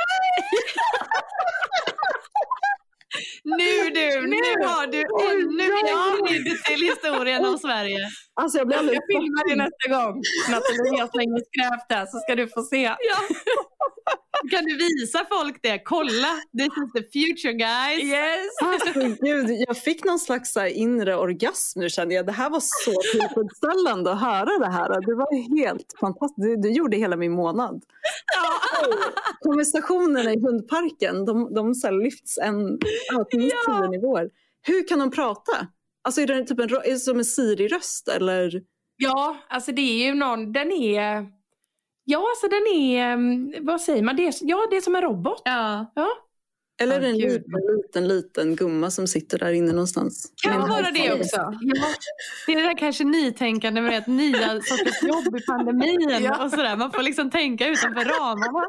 Nu 3.45 3.91
du, 3.95 4.27
nu 4.27 4.67
har 4.67 4.87
du 4.87 5.01
ännu 5.01 5.69
mer 5.69 6.27
krydd 6.27 6.65
till 6.65 6.89
historien 6.89 7.45
om 7.45 7.59
Sverige. 7.59 7.99
Alltså 8.35 8.59
jag 8.59 8.67
blir 8.67 8.77
Jag 8.77 8.81
alldeles 8.81 9.05
ska 9.05 9.19
filma 9.21 9.43
det 9.49 9.57
nästa 9.57 9.87
gång. 9.89 10.23
Nathalie, 10.51 10.99
jag 10.99 11.11
slänger 11.11 11.41
skräp 11.51 11.89
där 11.89 12.07
så 12.07 12.19
ska 12.19 12.35
du 12.35 12.49
få 12.49 12.63
se. 12.63 12.83
Ja. 12.83 12.97
Kan 14.51 14.65
du 14.65 14.77
visa 14.77 15.27
folk 15.31 15.59
det? 15.63 15.79
Kolla, 15.85 16.29
this 16.59 16.67
is 16.67 16.93
the 16.93 17.03
future 17.19 17.53
guys. 17.53 18.03
Yes! 18.03 18.49
Alltså, 18.63 19.01
gud, 19.25 19.51
jag 19.69 19.79
fick 19.79 20.05
någon 20.05 20.19
slags 20.19 20.57
inre 20.57 21.17
orgasm 21.17 21.81
nu 21.81 21.89
kände 21.89 22.15
jag. 22.15 22.27
Det 22.27 22.33
här 22.33 22.51
var 22.51 22.61
så 22.61 22.93
tillfredsställande 23.13 24.13
att 24.13 24.21
höra 24.21 24.59
det 24.59 24.73
här. 24.73 25.07
Det 25.07 25.15
var 25.15 25.59
helt 25.59 25.95
fantastiskt. 26.01 26.43
Du, 26.43 26.57
du 26.57 26.73
gjorde 26.73 26.97
hela 26.97 27.17
min 27.17 27.33
månad. 27.33 27.83
Konversationerna 29.41 30.33
i 30.33 30.41
hundparken, 30.41 31.25
de, 31.25 31.55
de 31.55 31.75
så 31.75 31.87
här 31.87 31.95
lyfts 32.05 32.39
en, 32.39 32.79
ja, 33.13 33.25
till 33.25 33.39
minst 33.39 33.57
tio 33.67 33.89
nivåer. 33.89 34.31
Hur 34.63 34.89
kan 34.89 34.99
de 34.99 35.11
prata? 35.11 35.67
Alltså 36.03 36.21
är 36.21 36.27
det 36.27 36.45
typ 36.45 36.59
en, 36.59 36.65
är 36.65 36.91
det 36.91 36.99
som 36.99 37.19
en 37.19 37.25
Siri-röst 37.25 38.09
eller? 38.09 38.63
Ja, 38.97 39.37
alltså 39.49 39.73
det 39.73 39.83
är 39.83 40.07
ju 40.07 40.15
någon, 40.15 40.53
den 40.53 40.73
är... 40.73 41.40
Ja, 42.11 42.27
alltså 42.31 42.49
den 42.49 42.67
är, 42.67 43.13
mm, 43.13 43.53
vad 43.67 43.81
säger 43.81 44.03
man? 44.03 44.17
Det 44.17 44.27
är, 44.27 44.35
ja, 44.41 44.67
det 44.71 44.77
är 44.77 44.81
som 44.81 44.95
en 44.95 45.03
robot. 45.03 45.43
Ja. 45.45 45.93
Ja. 45.95 46.09
Eller 46.83 47.01
en 47.01 47.19
gud. 47.19 47.33
liten, 47.33 47.77
liten, 47.77 48.09
liten 48.09 48.57
gumma 48.57 48.91
som 48.91 49.07
sitter 49.07 49.39
där 49.39 49.53
inne 49.53 49.73
någonstans? 49.73 50.33
Kan 50.43 50.69
vara 50.69 50.91
det 50.91 51.13
också. 51.13 51.37
Ja. 51.37 51.87
Det 52.47 52.53
är 52.53 52.57
det 52.57 52.63
där 52.63 52.79
kanske 52.79 53.05
nytänkande 53.05 53.81
med 53.81 53.91
rätt 53.91 54.07
nya 54.07 54.61
sorters 54.61 55.03
jobb 55.03 55.37
i 55.37 55.41
pandemin 55.47 56.19
Ja. 56.21 56.45
och 56.45 56.51
sådär. 56.51 56.77
Man 56.77 56.93
får 56.93 57.03
liksom 57.03 57.31
tänka 57.31 57.69
utanför 57.69 58.05
ramarna. 58.05 58.69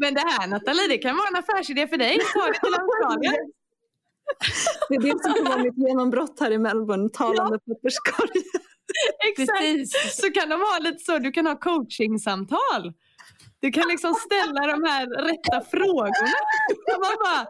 Men 0.00 0.14
det 0.14 0.20
här 0.20 0.46
Nathalie, 0.46 0.88
det 0.88 0.98
kan 0.98 1.16
vara 1.16 1.28
en 1.28 1.36
affärsidé 1.36 1.86
för 1.88 1.96
dig. 1.96 2.18
Ta 2.34 2.46
det 2.46 2.52
till 2.60 2.74
Australien. 2.74 3.52
Det 4.88 4.94
är 4.94 5.00
det 5.00 5.22
som 5.22 5.32
kommer 5.34 5.50
vara 5.50 5.62
mitt 5.62 5.78
genombrott 5.78 6.40
här 6.40 6.50
i 6.50 6.58
Melbourne, 6.58 7.08
talande 7.08 7.58
papperskorg. 7.58 8.42
Exakt. 9.28 9.58
Precis. 9.58 10.16
Så 10.20 10.30
kan 10.30 10.48
de 10.48 10.60
ha 10.60 10.78
lite 10.80 11.04
så, 11.04 11.18
du 11.18 11.30
kan 11.32 11.46
ha 11.46 11.56
coachingsamtal. 11.58 12.92
Du 13.60 13.70
kan 13.70 13.88
liksom 13.88 14.14
ställa 14.14 14.60
de 14.66 14.84
här 14.84 15.06
rätta 15.06 15.60
frågorna. 15.70 16.32
Man 17.00 17.16
bara, 17.24 17.46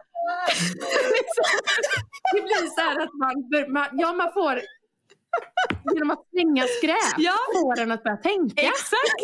Det 2.34 2.40
blir 2.42 2.66
så 2.74 2.80
här 2.80 3.00
att 3.02 3.14
man, 3.14 3.34
man, 3.72 3.86
ja, 3.92 4.12
man 4.12 4.32
får 4.32 4.60
genom 5.94 6.10
att 6.10 6.24
slänga 6.30 6.64
skräp 6.78 7.14
Ja. 7.18 7.36
får 7.54 7.76
den 7.76 7.92
att 7.92 8.02
börja 8.02 8.16
tänka. 8.16 8.62
exakt. 8.62 9.20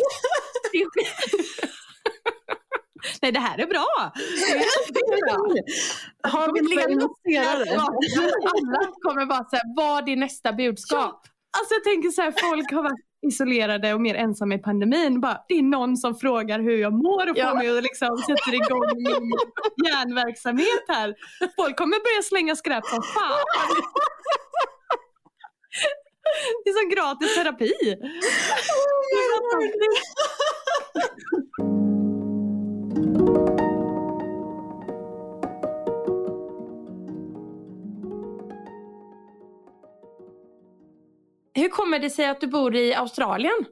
Nej, 3.21 3.31
det 3.31 3.39
här 3.39 3.57
är 3.59 3.67
bra. 3.67 3.85
Har 6.23 6.53
vi 6.53 6.59
investerare? 6.93 7.79
Alla 7.79 8.91
kommer 9.01 9.25
bara 9.25 9.43
säga, 9.49 9.61
vad 9.75 10.09
är 10.09 10.15
nästa 10.15 10.53
budskap? 10.53 11.21
Alltså 11.57 11.73
jag 11.73 11.83
tänker 11.83 12.09
så 12.09 12.21
här, 12.21 12.33
folk 12.49 12.71
har 12.71 12.83
varit 12.83 12.99
isolerade 13.27 13.93
och 13.93 14.01
mer 14.01 14.15
ensamma 14.15 14.55
i 14.55 14.57
pandemin. 14.57 15.21
Bara, 15.21 15.37
det 15.47 15.53
är 15.55 15.61
någon 15.63 15.97
som 15.97 16.15
frågar 16.15 16.59
hur 16.59 16.77
jag 16.77 16.93
mår 16.93 17.21
och 17.29 17.35
får 17.37 17.45
Ja. 17.45 17.53
mig 17.53 17.77
att 17.77 17.83
liksom 17.83 18.17
sätter 18.17 18.53
igång 18.55 18.87
min 18.95 19.31
hjärnverksamhet 19.85 20.83
här. 20.87 21.15
Folk 21.55 21.77
kommer 21.77 21.97
börja 21.99 22.21
slänga 22.23 22.55
skräp 22.55 22.85
som 22.85 23.01
fan. 23.03 23.45
Det 26.63 26.69
är 26.69 26.73
som 26.73 26.89
gratis 26.89 27.35
terapi. 27.35 27.73
Hur 41.57 41.69
kommer 41.69 41.99
det 41.99 42.09
sig 42.09 42.25
att 42.27 42.41
du 42.41 42.47
bor 42.47 42.75
i 42.75 42.93
Australien? 42.93 43.65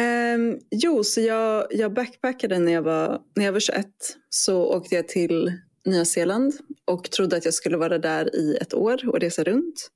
Ehm, 0.00 0.58
jo, 0.70 1.04
så 1.04 1.20
jag, 1.20 1.66
jag 1.70 1.92
backpackade 1.92 2.58
när 2.58 2.72
jag, 2.72 2.82
var, 2.82 3.20
när 3.36 3.44
jag 3.44 3.52
var 3.52 3.60
21. 3.60 3.86
Så 4.30 4.64
åkte 4.64 4.94
jag 4.94 5.08
till 5.08 5.52
Nya 5.84 6.04
Zeeland 6.04 6.54
och 6.84 7.10
trodde 7.10 7.36
att 7.36 7.44
jag 7.44 7.54
skulle 7.54 7.76
vara 7.76 7.98
där 7.98 8.36
i 8.36 8.56
ett 8.60 8.74
år 8.74 9.08
och 9.08 9.20
resa 9.20 9.44
runt. 9.44 9.90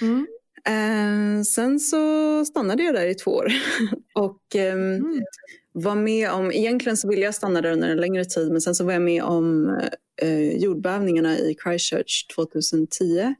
Mm. 0.00 0.26
Ehm, 0.64 1.44
sen 1.44 1.80
så 1.80 2.44
stannade 2.44 2.82
jag 2.82 2.94
där 2.94 3.06
i 3.06 3.14
två 3.14 3.30
år. 3.30 3.52
och 4.14 4.56
ehm, 4.56 4.94
Mm. 4.96 5.24
var 5.72 5.94
med 5.94 6.30
om, 6.30 6.52
egentligen 6.52 6.96
så 6.96 7.08
ville 7.08 7.22
jag 7.22 7.34
stanna 7.34 7.60
där 7.60 7.72
under 7.72 7.88
en 7.88 8.00
längre 8.00 8.24
tid 8.24 8.52
men 8.52 8.60
sen 8.60 8.74
så 8.74 8.84
var 8.84 8.92
jag 8.92 9.02
med 9.02 9.22
om 9.22 9.78
eh, 10.22 10.56
jordbävningarna 10.56 11.38
i 11.38 11.56
Christchurch 11.62 12.26
2010. 12.34 13.34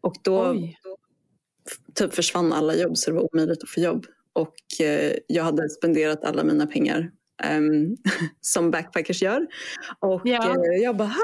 Och 0.00 0.14
då 0.22 0.50
Oj. 0.50 0.78
Typ 1.94 2.14
försvann 2.14 2.52
alla 2.52 2.74
jobb 2.74 2.96
så 2.96 3.10
det 3.10 3.16
var 3.16 3.34
omöjligt 3.34 3.62
att 3.62 3.68
få 3.70 3.80
jobb. 3.80 4.06
Och 4.32 4.80
eh, 4.80 5.12
jag 5.26 5.44
hade 5.44 5.68
spenderat 5.68 6.24
alla 6.24 6.44
mina 6.44 6.66
pengar 6.66 7.10
ehm, 7.42 7.96
som 8.40 8.70
backpackers 8.70 9.22
gör. 9.22 9.46
Och 10.00 10.20
Ja. 10.24 10.48
eh, 10.50 10.82
jag 10.82 10.96
bara, 10.96 11.14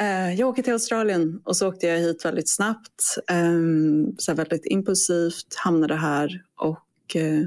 eh, 0.00 0.34
jag 0.34 0.48
åker 0.48 0.62
till 0.62 0.72
Australien. 0.72 1.40
Och 1.44 1.56
så 1.56 1.68
åkte 1.68 1.86
jag 1.86 1.98
hit 1.98 2.24
väldigt 2.24 2.50
snabbt. 2.50 3.02
ehm, 3.30 4.14
så 4.18 4.34
väldigt 4.34 4.66
impulsivt, 4.66 5.54
hamnade 5.56 5.94
här. 5.94 6.42
Och 6.60 7.16
eh, 7.16 7.42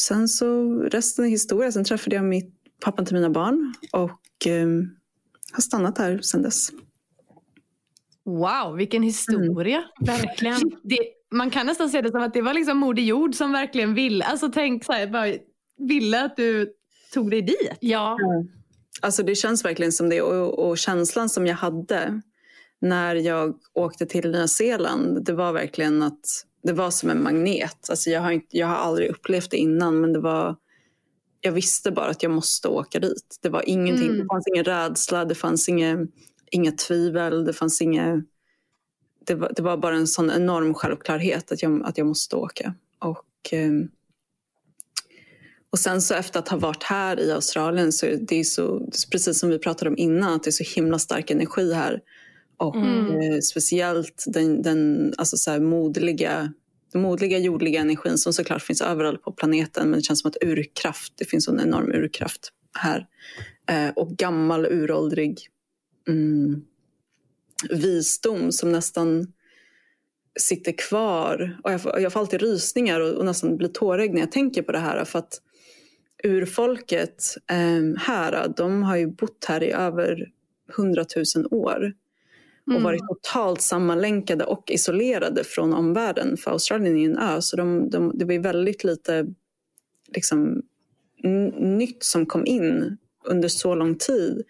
sen 0.00 0.28
så, 0.28 0.72
resten 0.82 1.24
är 1.24 1.28
historia. 1.28 1.72
Sen 1.72 1.84
träffade 1.84 2.16
jag 2.16 2.24
mitt, 2.24 2.54
pappan 2.80 3.04
till 3.06 3.14
mina 3.14 3.30
barn. 3.30 3.74
Och 3.92 4.46
ehm, 4.46 4.90
har 5.52 5.60
stannat 5.62 5.98
här 5.98 6.18
sedan 6.18 6.42
dess. 6.42 6.68
Wow, 8.26 8.76
vilken 8.76 9.02
historia. 9.02 9.84
Verkligen. 10.00 10.60
Det, 10.82 10.98
man 11.30 11.50
kan 11.50 11.66
nästan 11.66 11.90
se 11.90 12.00
det 12.00 12.10
som 12.10 12.22
att 12.22 12.34
det 12.34 12.42
var 12.42 12.54
liksom 12.54 12.78
Moder 12.78 13.02
Jord 13.02 13.34
som 13.34 13.52
verkligen 13.52 13.94
ville. 13.94 14.24
Alltså 14.24 14.48
tänk 14.54 14.84
så 14.84 14.92
här, 14.92 15.06
bara 15.06 15.34
ville 15.88 16.24
att 16.24 16.36
du 16.36 16.72
tog 17.14 17.30
dig 17.30 17.42
dit. 17.42 17.72
Ja, 17.80 18.18
Alltså 19.02 19.22
det 19.22 19.34
känns 19.34 19.64
verkligen 19.64 19.92
som 19.92 20.08
det 20.08 20.22
och, 20.22 20.68
och 20.68 20.78
känslan 20.78 21.28
som 21.28 21.46
jag 21.46 21.56
hade 21.56 22.20
när 22.80 23.14
jag 23.14 23.54
åkte 23.74 24.06
till 24.06 24.30
Nya 24.30 24.48
Zeeland 24.48 25.24
det 25.24 25.32
var 25.32 25.52
verkligen 25.52 26.02
att 26.02 26.20
det 26.62 26.72
var 26.72 26.90
som 26.90 27.10
en 27.10 27.22
magnet. 27.22 27.90
Alltså 27.90 28.10
jag, 28.10 28.20
har 28.20 28.30
inte, 28.30 28.46
jag 28.58 28.66
har 28.66 28.76
aldrig 28.76 29.10
upplevt 29.10 29.50
det 29.50 29.56
innan 29.56 30.00
men 30.00 30.12
det 30.12 30.20
var 30.20 30.56
jag 31.40 31.52
visste 31.52 31.90
bara 31.90 32.06
att 32.10 32.22
jag 32.22 32.32
måste 32.32 32.68
åka 32.68 32.98
dit. 33.00 33.38
Det 33.42 33.48
var 33.48 33.68
ingenting, 33.68 34.06
Mm. 34.06 34.18
det 34.18 34.26
fanns 34.30 34.46
ingen 34.46 34.64
rädsla, 34.64 35.24
det 35.24 35.34
fanns 35.34 35.68
inga, 35.68 36.06
inga 36.50 36.72
tvivel, 36.72 37.44
det 37.44 37.52
fanns 37.52 37.82
inga 37.82 38.22
det 39.26 39.34
var, 39.34 39.52
det 39.56 39.62
var 39.62 39.76
bara 39.76 39.96
en 39.96 40.06
sån 40.06 40.30
enorm 40.30 40.74
självklarhet 40.74 41.52
att 41.52 41.62
jag, 41.62 41.82
att 41.84 41.98
jag 41.98 42.06
måste 42.06 42.36
åka. 42.36 42.74
Och, 42.98 43.52
ehm, 43.52 43.88
och 45.70 45.78
sen 45.78 46.02
så 46.02 46.14
efter 46.14 46.38
att 46.38 46.48
ha 46.48 46.58
varit 46.58 46.82
här 46.82 47.20
i 47.20 47.32
Australien 47.32 47.92
så 47.92 48.06
det 48.06 48.40
är 48.40 48.44
så, 48.44 48.88
precis 49.12 49.38
som 49.38 49.48
vi 49.48 49.58
pratade 49.58 49.90
om 49.90 49.98
innan, 49.98 50.34
att 50.34 50.42
det 50.42 50.50
är 50.50 50.64
så 50.64 50.80
himla 50.80 50.98
stark 50.98 51.30
energi 51.30 51.72
här. 51.72 52.00
Och 52.56 52.76
Mm. 52.76 53.20
eh, 53.20 53.38
speciellt 53.40 54.24
den, 54.26 54.62
den 54.62 55.12
alltså 55.18 55.36
så 55.36 55.50
här 55.50 55.60
modliga, 55.60 56.52
den 56.92 57.02
modliga 57.02 57.38
jordliga 57.38 57.80
energin 57.80 58.18
som 58.18 58.32
såklart 58.32 58.62
finns 58.62 58.80
överallt 58.80 59.22
på 59.22 59.32
planeten. 59.32 59.90
Men 59.90 59.98
det 59.98 60.04
känns 60.04 60.20
som 60.20 60.28
att 60.28 60.36
urkraft, 60.44 61.12
det 61.16 61.24
finns 61.24 61.48
en 61.48 61.60
enorm 61.60 61.92
urkraft 61.92 62.52
här. 62.78 63.06
Eh, 63.70 63.90
och 63.96 64.10
gammal 64.10 64.66
uråldrig 64.66 65.48
mm, 66.08 66.64
visdom 67.70 68.52
som 68.52 68.72
nästan 68.72 69.32
sitter 70.40 70.72
kvar. 70.72 71.60
Och 71.64 71.72
jag, 71.72 71.82
får, 71.82 72.00
jag 72.00 72.12
får 72.12 72.20
alltid 72.20 72.40
rysningar 72.40 73.00
och, 73.00 73.12
och 73.12 73.24
nästan 73.24 73.56
blir 73.56 73.68
tårögd 73.68 74.14
när 74.14 74.20
jag 74.20 74.32
tänker 74.32 74.62
på 74.62 74.72
det 74.72 74.78
här. 74.78 75.04
För 75.04 75.18
att 75.18 75.40
urfolket 76.24 77.24
eh, 77.50 77.98
här, 77.98 78.52
de 78.56 78.82
har 78.82 78.96
ju 78.96 79.06
bott 79.06 79.44
här 79.48 79.62
i 79.62 79.72
över 79.72 80.30
hundratusen 80.76 81.46
år. 81.50 81.92
Och 82.66 82.72
Mm. 82.72 82.82
varit 82.82 83.02
totalt 83.08 83.60
sammanlänkade 83.62 84.44
och 84.44 84.70
isolerade 84.70 85.44
från 85.44 85.74
omvärlden. 85.74 86.36
För 86.36 86.50
Australien 86.50 86.96
är 86.96 87.00
ju 87.00 87.10
en 87.10 87.18
ö, 87.18 87.40
så 87.40 87.56
de, 87.56 87.90
de, 87.90 88.18
det 88.18 88.24
var 88.24 88.38
väldigt 88.38 88.84
lite 88.84 89.26
liksom, 90.14 90.62
nytt 91.58 92.04
som 92.04 92.26
kom 92.26 92.46
in 92.46 92.96
under 93.26 93.48
så 93.48 93.74
lång 93.74 93.94
tid. 93.94 94.42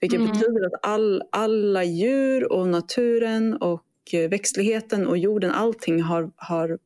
Vilket 0.00 0.20
Mm. 0.20 0.32
betyder 0.32 0.66
att 0.66 0.72
all, 0.82 1.22
alla 1.32 1.84
djur 1.84 2.52
och 2.52 2.68
naturen 2.68 3.56
och 3.56 3.84
eh, 4.12 4.28
växtligheten 4.28 5.06
och 5.06 5.18
jorden, 5.18 5.50
allting 5.50 6.02
har, 6.02 6.30
har 6.36 6.78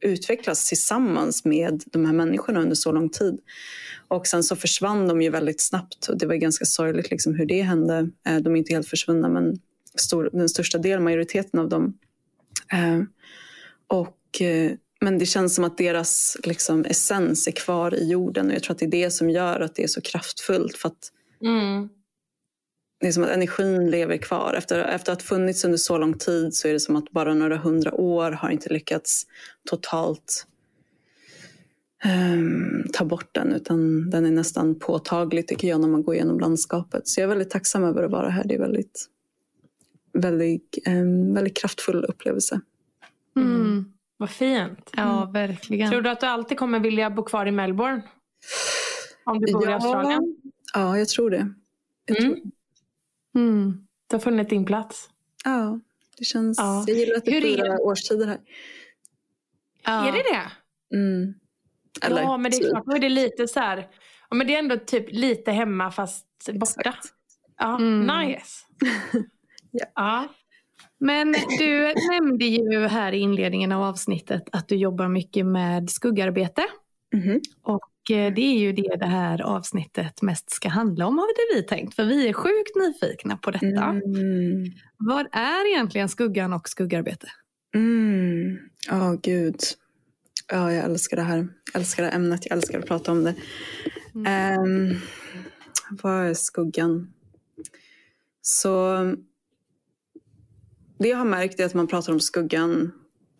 utvecklas 0.00 0.68
tillsammans 0.68 1.44
med 1.44 1.82
de 1.86 2.06
här 2.06 2.12
människorna 2.12 2.60
under 2.60 2.74
så 2.76 2.92
lång 2.92 3.08
tid. 3.08 3.38
Och 4.08 4.26
sen 4.26 4.42
så 4.42 4.56
försvann 4.56 5.08
de 5.08 5.22
ju 5.22 5.30
väldigt 5.30 5.60
snabbt 5.60 6.08
och 6.08 6.18
det 6.18 6.26
var 6.26 6.34
ganska 6.34 6.64
sorgligt 6.64 7.10
liksom 7.10 7.34
hur 7.34 7.46
det 7.46 7.62
hände. 7.62 8.10
Eh, 8.26 8.36
de 8.36 8.54
är 8.54 8.56
inte 8.58 8.72
helt 8.74 8.88
försvunna 8.88 9.28
men 9.28 9.58
stor, 9.94 10.30
den 10.32 10.48
största 10.48 10.78
delen, 10.78 11.04
majoriteten 11.04 11.60
av 11.60 11.68
dem. 11.68 11.98
Eh, 12.72 13.02
och, 13.86 14.16
men 15.00 15.18
det 15.18 15.26
känns 15.26 15.54
som 15.54 15.64
att 15.64 15.78
deras 15.78 16.36
liksom, 16.44 16.84
essens 16.84 17.46
är 17.46 17.52
kvar 17.52 17.94
i 17.94 18.10
jorden 18.10 18.46
och 18.48 18.54
jag 18.54 18.62
tror 18.62 18.74
att 18.74 18.78
det 18.78 18.86
är 18.86 18.90
det 18.90 19.10
som 19.10 19.30
gör 19.30 19.60
att 19.60 19.74
det 19.74 19.82
är 19.82 19.88
så 19.88 20.00
kraftfullt. 20.00 20.76
För 20.76 20.88
att 20.88 21.12
Mm. 21.42 21.88
det 23.00 23.06
är 23.08 23.12
som 23.12 23.22
att 23.24 23.30
energin 23.30 23.90
lever 23.90 24.16
kvar. 24.16 24.54
Efter, 24.58 24.78
efter 24.78 25.12
att 25.12 25.22
ha 25.22 25.26
funnits 25.26 25.64
under 25.64 25.78
så 25.78 25.98
lång 25.98 26.18
tid 26.18 26.54
så 26.54 26.68
är 26.68 26.72
det 26.72 26.80
som 26.80 26.96
att 26.96 27.10
bara 27.10 27.34
några 27.34 27.56
hundra 27.56 27.94
år 27.94 28.30
har 28.30 28.50
inte 28.50 28.72
lyckats 28.72 29.26
totalt 29.70 30.46
ehm, 32.04 32.84
ta 32.92 33.04
bort 33.04 33.34
den. 33.34 33.52
Utan 33.52 34.10
den 34.10 34.26
är 34.26 34.30
nästan 34.30 34.78
påtaglig 34.78 35.48
tycker 35.48 35.68
jag 35.68 35.80
när 35.80 35.88
man 35.88 36.02
går 36.02 36.14
igenom 36.14 36.40
landskapet. 36.40 37.08
Så 37.08 37.20
jag 37.20 37.24
är 37.24 37.28
väldigt 37.28 37.50
tacksam 37.50 37.84
över 37.84 38.02
att 38.02 38.10
vara 38.10 38.28
här. 38.30 38.44
Det 38.44 38.54
är 38.54 38.58
väldigt, 38.58 39.06
väldigt, 40.12 40.78
um, 40.86 41.34
väldigt 41.34 41.56
kraftfull 41.56 42.04
upplevelse. 42.04 42.60
Mm. 43.36 43.92
Vad 44.20 44.30
fint. 44.30 44.90
Ja, 44.96 45.30
verkligen. 45.32 45.90
Tror 45.90 46.02
du 46.02 46.10
att 46.10 46.20
du 46.20 46.26
alltid 46.26 46.58
kommer 46.58 46.80
vilja 46.80 47.10
bo 47.10 47.22
kvar 47.24 47.46
i 47.46 47.50
Melbourne? 47.50 48.02
Om 49.24 49.38
du 49.40 49.52
bor 49.52 49.68
i 49.70 49.72
Australien? 49.72 50.36
ja, 50.74 50.98
jag 50.98 51.08
tror 51.08 51.30
det. 51.30 51.52
Jag 52.06 52.20
Mm. 52.20 52.32
tror, 52.34 52.50
Mm. 53.34 53.86
Du 54.06 54.16
har 54.16 54.20
funnit 54.20 54.50
din 54.50 54.64
plats. 54.66 55.10
ja, 55.44 55.80
det 56.18 56.24
känns, 56.24 56.58
Ja. 56.58 56.84
Jag 56.86 56.96
gillar 56.96 57.16
att 57.16 57.24
det 57.24 57.30
Hur 57.30 57.44
är 57.44 57.48
är 57.48 57.56
fyra 57.64 57.78
årstider 57.78 58.26
här. 58.26 58.38
Ja. 59.84 60.08
Är 60.08 60.12
det 60.12 60.22
det? 60.22 60.50
Mm. 60.96 61.34
Eller, 62.02 62.22
ja, 62.22 62.36
men 62.36 62.50
det 62.50 62.56
är 62.56 62.60
typ. 62.60 62.70
klart. 62.70 62.84
Då 62.86 62.92
är 62.92 62.98
det 62.98 63.08
lite 63.08 63.48
så 63.48 63.60
här. 63.60 63.88
Ja, 64.30 64.36
men 64.36 64.46
det 64.46 64.54
är 64.54 64.58
ändå 64.58 64.76
typ 64.76 65.06
lite 65.10 65.52
hemma 65.52 65.90
fast 65.90 66.26
borta. 66.52 66.80
Exakt. 66.80 67.08
Ja, 67.58 67.76
Mm. 67.78 68.18
nice. 68.28 68.66
Ja. 69.72 69.84
ja. 69.94 70.28
Men 71.00 71.32
du 71.58 71.94
nämnde 72.10 72.44
ju 72.44 72.86
här 72.86 73.12
i 73.12 73.18
inledningen 73.18 73.72
av 73.72 73.82
avsnittet 73.82 74.42
att 74.52 74.68
du 74.68 74.76
jobbar 74.76 75.08
mycket 75.08 75.46
med 75.46 75.90
skuggarbete. 75.90 76.62
Mhm. 77.14 77.40
Och 77.62 78.10
eh, 78.10 78.34
det 78.34 78.40
är 78.40 78.58
ju 78.58 78.72
det 78.72 78.96
det 78.98 79.06
här 79.06 79.42
avsnittet 79.42 80.22
mest 80.22 80.50
ska 80.50 80.68
handla 80.68 81.06
om 81.06 81.18
har 81.18 81.54
vi 81.56 81.62
tänkt. 81.62 81.94
För 81.94 82.04
vi 82.04 82.28
är 82.28 82.32
sjukt 82.32 82.76
nyfikna 82.76 83.36
på 83.36 83.50
detta. 83.50 83.84
Mm. 83.84 84.64
Vad 84.96 85.26
är 85.32 85.72
egentligen 85.72 86.08
skuggan 86.08 86.52
och 86.52 86.68
skuggarbete? 86.68 87.26
Mm. 87.74 88.58
Ja, 88.88 89.16
gud. 89.22 89.60
Ja, 90.52 90.72
jag 90.72 90.84
älskar 90.84 91.16
det 91.16 91.22
här. 91.22 91.48
Jag 91.72 91.80
älskar 91.80 92.02
det 92.02 92.08
här 92.08 92.16
ämnet. 92.16 92.46
Jag 92.46 92.56
älskar 92.56 92.78
att 92.78 92.86
prata 92.86 93.12
om 93.12 93.24
det. 93.24 93.34
Ehm, 94.26 94.94
vad 95.90 96.26
är 96.26 96.34
skuggan? 96.34 97.12
Så 98.42 98.96
det 101.00 101.08
jag 101.08 101.18
har 101.18 101.24
märkt 101.24 101.60
är 101.60 101.64
att 101.64 101.74
man 101.74 101.86
pratar 101.86 102.12
om 102.12 102.20
skuggan 102.20 102.92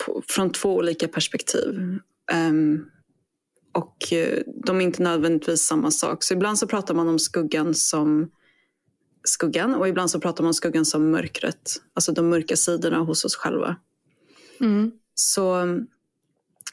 på, 0.07 0.23
från 0.29 0.53
två 0.53 0.77
olika 0.77 1.09
perspektiv. 1.09 1.99
Ehm, 2.33 2.85
och 3.73 4.13
eh, 4.13 4.39
de 4.65 4.77
är 4.77 4.85
inte 4.85 5.03
nödvändigtvis 5.03 5.63
samma 5.63 5.91
sak. 5.91 6.25
Så 6.25 6.35
ibland 6.35 6.59
så 6.59 6.67
pratar 6.67 6.95
man 6.95 7.09
om 7.09 7.19
skuggan 7.19 7.75
som 7.75 8.31
skuggan 9.25 9.75
och 9.75 9.89
ibland 9.89 10.11
så 10.11 10.21
pratar 10.21 10.45
man 10.45 10.49
om 10.49 10.55
skuggan 10.55 10.85
som 10.85 11.11
mörkret. 11.11 11.83
Alltså 11.95 12.13
de 12.13 12.29
mörka 12.29 12.57
sidorna 12.57 12.99
hos 12.99 13.25
oss 13.25 13.37
själva. 13.37 13.77
Mm. 14.61 14.91
Så 15.15 15.67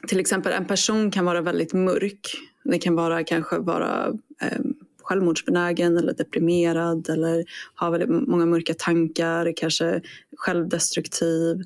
till 0.08 0.20
exempel 0.20 0.52
en 0.52 0.66
person 0.66 1.10
kan 1.10 1.24
vara 1.24 1.40
väldigt 1.40 1.72
mörk. 1.72 2.20
Det 2.64 2.78
kan 2.78 2.94
vara 2.94 3.24
kanske 3.24 3.58
vara 3.58 4.06
eh, 4.42 4.60
självmordsbenägen 5.08 5.96
eller 5.96 6.12
deprimerad 6.12 7.08
eller 7.08 7.44
har 7.74 7.90
väldigt 7.90 8.28
många 8.28 8.46
mörka 8.46 8.74
tankar, 8.78 9.52
kanske 9.56 10.00
självdestruktiv, 10.36 11.56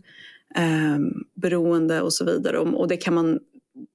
eh, 0.55 0.99
beroende 1.35 2.01
och 2.01 2.13
så 2.13 2.25
vidare. 2.25 2.59
Och, 2.59 2.81
och 2.81 2.89
det 2.89 2.97
kan 2.97 3.15
man 3.15 3.39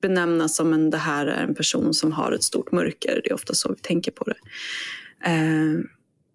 benämna 0.02 0.50
som 0.50 0.74
en, 0.74 0.90
det 0.90 0.98
här 0.98 1.28
är 1.28 1.44
en 1.44 1.56
person 1.56 1.94
som 1.94 2.12
har 2.12 2.32
ett 2.32 2.44
stort 2.44 2.72
mörker. 2.72 3.22
Det 3.24 3.30
är 3.30 3.34
ofta 3.34 3.54
så 3.54 3.70
vi 3.70 3.76
tänker 3.76 4.12
på 4.12 4.24
det. 4.24 4.38
Eh, 5.26 5.80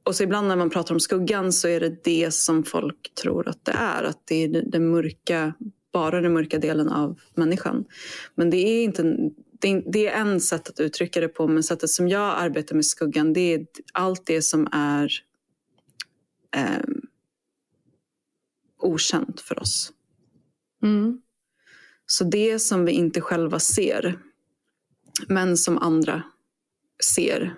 och 0.05 0.17
så 0.17 0.23
ibland 0.23 0.49
när 0.49 0.57
man 0.57 0.71
pratar 0.71 0.95
om 0.95 1.01
skuggan 1.01 1.53
så 1.53 1.69
är 1.69 1.81
det 1.81 2.05
det 2.05 2.35
som 2.35 2.65
folk 2.65 3.15
tror 3.23 3.49
att 3.49 3.65
det 3.65 3.73
är. 3.73 4.03
Att 4.03 4.27
det 4.27 4.45
är 4.45 4.49
den 4.49 4.91
mörka, 4.91 5.55
bara 5.93 6.21
den 6.21 6.33
mörka 6.33 6.59
delen 6.59 6.89
av 6.89 7.21
människan. 7.35 7.85
Men 8.35 8.51
det 8.51 8.57
är 8.57 8.85
inte 8.85 9.31
det 9.63 9.69
är, 9.69 9.83
det 9.93 10.07
är 10.07 10.21
en 10.21 10.41
sätt 10.41 10.69
att 10.69 10.81
uttrycka 10.81 11.21
det 11.21 11.29
på, 11.29 11.49
men 11.49 11.63
sättet 11.63 11.91
som 11.91 12.09
jag 12.09 12.39
arbetar 12.39 12.75
med 12.75 12.87
skuggan 12.87 13.33
det 13.33 13.55
är 13.55 13.67
allt 13.93 14.27
det 14.27 14.43
som 14.43 14.69
är 14.73 15.13
eh, 16.57 16.85
okänt 18.79 19.41
för 19.41 19.63
oss. 19.63 19.93
Mm. 20.83 21.21
Så 22.07 22.25
det 22.25 22.59
som 22.59 22.85
vi 22.85 22.93
inte 22.93 23.21
själva 23.21 23.59
ser, 23.59 24.19
men 25.29 25.57
som 25.57 25.79
andra 25.79 26.23
ser 27.15 27.55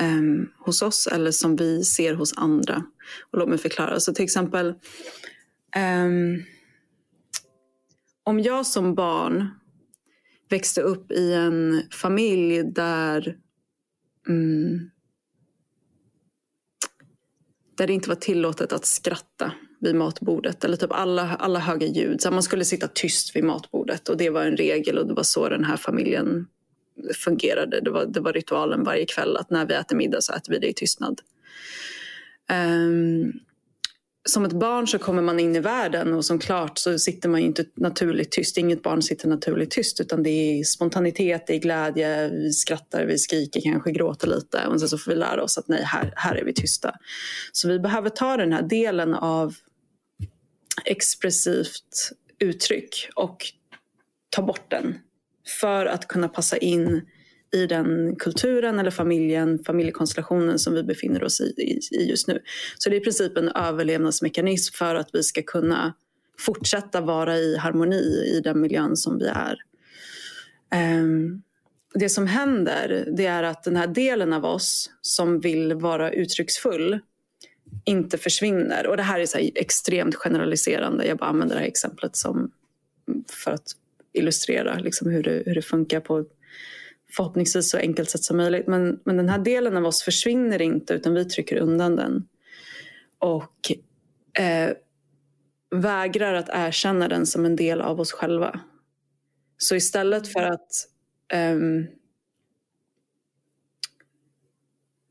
em, 0.00 0.48
hos 0.58 0.82
oss 0.82 1.06
eller 1.06 1.30
som 1.30 1.56
vi 1.56 1.84
ser 1.84 2.14
hos 2.14 2.36
andra. 2.36 2.84
Och 3.30 3.38
låt 3.38 3.48
mig 3.48 3.58
förklara. 3.58 4.00
Så 4.00 4.14
till 4.14 4.24
exempel, 4.24 4.74
em, 5.76 6.42
om 8.22 8.40
jag 8.40 8.66
som 8.66 8.94
barn 8.94 9.48
växte 10.48 10.80
upp 10.80 11.12
i 11.12 11.32
en 11.32 11.82
familj 11.90 12.62
där 12.62 13.36
mm, 14.28 14.90
där 17.76 17.86
det 17.86 17.92
inte 17.92 18.08
var 18.08 18.16
tillåtet 18.16 18.72
att 18.72 18.86
skratta 18.86 19.52
vid 19.80 19.94
matbordet. 19.94 20.64
Eller 20.64 20.76
typ 20.76 20.92
alla, 20.92 21.36
alla 21.36 21.58
höga 21.58 21.86
ljud. 21.86 22.20
Så 22.20 22.30
man 22.30 22.42
skulle 22.42 22.64
sitta 22.64 22.88
tyst 22.88 23.36
vid 23.36 23.44
matbordet 23.44 24.08
och 24.08 24.16
det 24.16 24.30
var 24.30 24.44
en 24.44 24.56
regel 24.56 24.98
och 24.98 25.06
det 25.06 25.14
var 25.14 25.22
så 25.22 25.48
den 25.48 25.64
här 25.64 25.76
familjen 25.76 26.46
fungerade. 27.14 27.80
Det 27.80 27.90
var, 27.90 28.06
det 28.06 28.20
var 28.20 28.32
ritualen 28.32 28.84
varje 28.84 29.06
kväll 29.06 29.36
att 29.36 29.50
när 29.50 29.66
vi 29.66 29.74
äter 29.74 29.96
middag 29.96 30.20
så 30.20 30.32
äter 30.32 30.52
vi 30.52 30.58
det 30.58 30.68
i 30.68 30.74
tystnad. 30.74 31.20
Um, 32.52 33.32
som 34.26 34.44
ett 34.44 34.52
barn 34.52 34.88
så 34.88 34.98
kommer 34.98 35.22
man 35.22 35.40
in 35.40 35.56
i 35.56 35.60
världen 35.60 36.14
och 36.14 36.24
som 36.24 36.38
klart 36.38 36.78
så 36.78 36.98
sitter 36.98 37.28
man 37.28 37.40
ju 37.40 37.46
inte 37.46 37.64
naturligt 37.74 38.30
tyst. 38.30 38.58
Inget 38.58 38.82
barn 38.82 39.02
sitter 39.02 39.28
naturligt 39.28 39.70
tyst 39.70 40.00
utan 40.00 40.22
det 40.22 40.30
är 40.30 40.64
spontanitet, 40.64 41.46
det 41.46 41.54
är 41.54 41.58
glädje, 41.58 42.28
vi 42.28 42.52
skrattar, 42.52 43.04
vi 43.04 43.18
skriker, 43.18 43.60
kanske 43.60 43.92
gråter 43.92 44.28
lite 44.28 44.66
och 44.66 44.80
sen 44.80 44.88
så 44.88 44.98
får 44.98 45.10
vi 45.10 45.16
lära 45.16 45.42
oss 45.42 45.58
att 45.58 45.68
nej, 45.68 45.82
här, 45.82 46.12
här 46.16 46.34
är 46.34 46.44
vi 46.44 46.54
tysta. 46.54 46.94
Så 47.52 47.68
vi 47.68 47.78
behöver 47.78 48.10
ta 48.10 48.36
den 48.36 48.52
här 48.52 48.62
delen 48.62 49.14
av 49.14 49.54
expressivt 50.84 52.10
uttryck 52.38 53.08
och 53.14 53.36
ta 54.30 54.42
bort 54.42 54.70
den 54.70 54.98
för 55.60 55.86
att 55.86 56.08
kunna 56.08 56.28
passa 56.28 56.56
in 56.56 57.06
i 57.52 57.66
den 57.66 58.16
kulturen 58.16 58.78
eller 58.78 58.90
familjen, 58.90 59.58
familjekonstellationen 59.64 60.58
som 60.58 60.74
vi 60.74 60.82
befinner 60.82 61.24
oss 61.24 61.40
i, 61.40 61.44
i, 61.44 61.96
i 61.96 62.10
just 62.10 62.28
nu. 62.28 62.42
Så 62.78 62.90
det 62.90 62.96
är 62.96 63.00
i 63.00 63.04
princip 63.04 63.36
en 63.36 63.48
överlevnadsmekanism 63.48 64.74
för 64.74 64.94
att 64.94 65.08
vi 65.12 65.22
ska 65.22 65.42
kunna 65.42 65.94
fortsätta 66.38 67.00
vara 67.00 67.36
i 67.36 67.56
harmoni 67.56 68.32
i 68.36 68.40
den 68.44 68.60
miljön 68.60 68.96
som 68.96 69.18
vi 69.18 69.26
är. 69.26 69.56
Um, 71.00 71.42
det 71.94 72.08
som 72.08 72.26
händer 72.26 73.08
det 73.16 73.26
är 73.26 73.42
att 73.42 73.64
den 73.64 73.76
här 73.76 73.86
delen 73.86 74.32
av 74.32 74.44
oss 74.44 74.90
som 75.00 75.40
vill 75.40 75.74
vara 75.74 76.12
uttrycksfull 76.12 77.00
inte 77.84 78.18
försvinner. 78.18 78.86
Och 78.86 78.96
det 78.96 79.02
här 79.02 79.20
är 79.20 79.26
så 79.26 79.38
här 79.38 79.50
extremt 79.54 80.14
generaliserande. 80.14 81.06
Jag 81.06 81.18
bara 81.18 81.30
använder 81.30 81.54
det 81.54 81.60
här 81.60 81.68
exemplet 81.68 82.16
som, 82.16 82.50
för 83.44 83.50
att 83.50 83.66
illustrera 84.12 84.78
liksom 84.78 85.10
hur, 85.10 85.22
det, 85.22 85.42
hur 85.46 85.54
det 85.54 85.62
funkar 85.62 86.00
på 86.00 86.18
ett 86.18 86.35
förhoppningsvis 87.10 87.70
så 87.70 87.78
enkelt 87.78 88.10
sätt 88.10 88.22
som 88.22 88.36
möjligt. 88.36 88.66
Men, 88.66 89.00
men 89.04 89.16
den 89.16 89.28
här 89.28 89.38
delen 89.38 89.76
av 89.76 89.84
oss 89.84 90.02
försvinner 90.02 90.62
inte 90.62 90.94
utan 90.94 91.14
vi 91.14 91.24
trycker 91.24 91.56
undan 91.56 91.96
den. 91.96 92.28
Och 93.18 93.72
eh, 94.42 94.70
vägrar 95.70 96.34
att 96.34 96.48
erkänna 96.52 97.08
den 97.08 97.26
som 97.26 97.44
en 97.44 97.56
del 97.56 97.80
av 97.80 98.00
oss 98.00 98.12
själva. 98.12 98.60
Så 99.58 99.76
istället 99.76 100.32
för 100.32 100.42
att 100.42 100.70
ehm, 101.32 101.86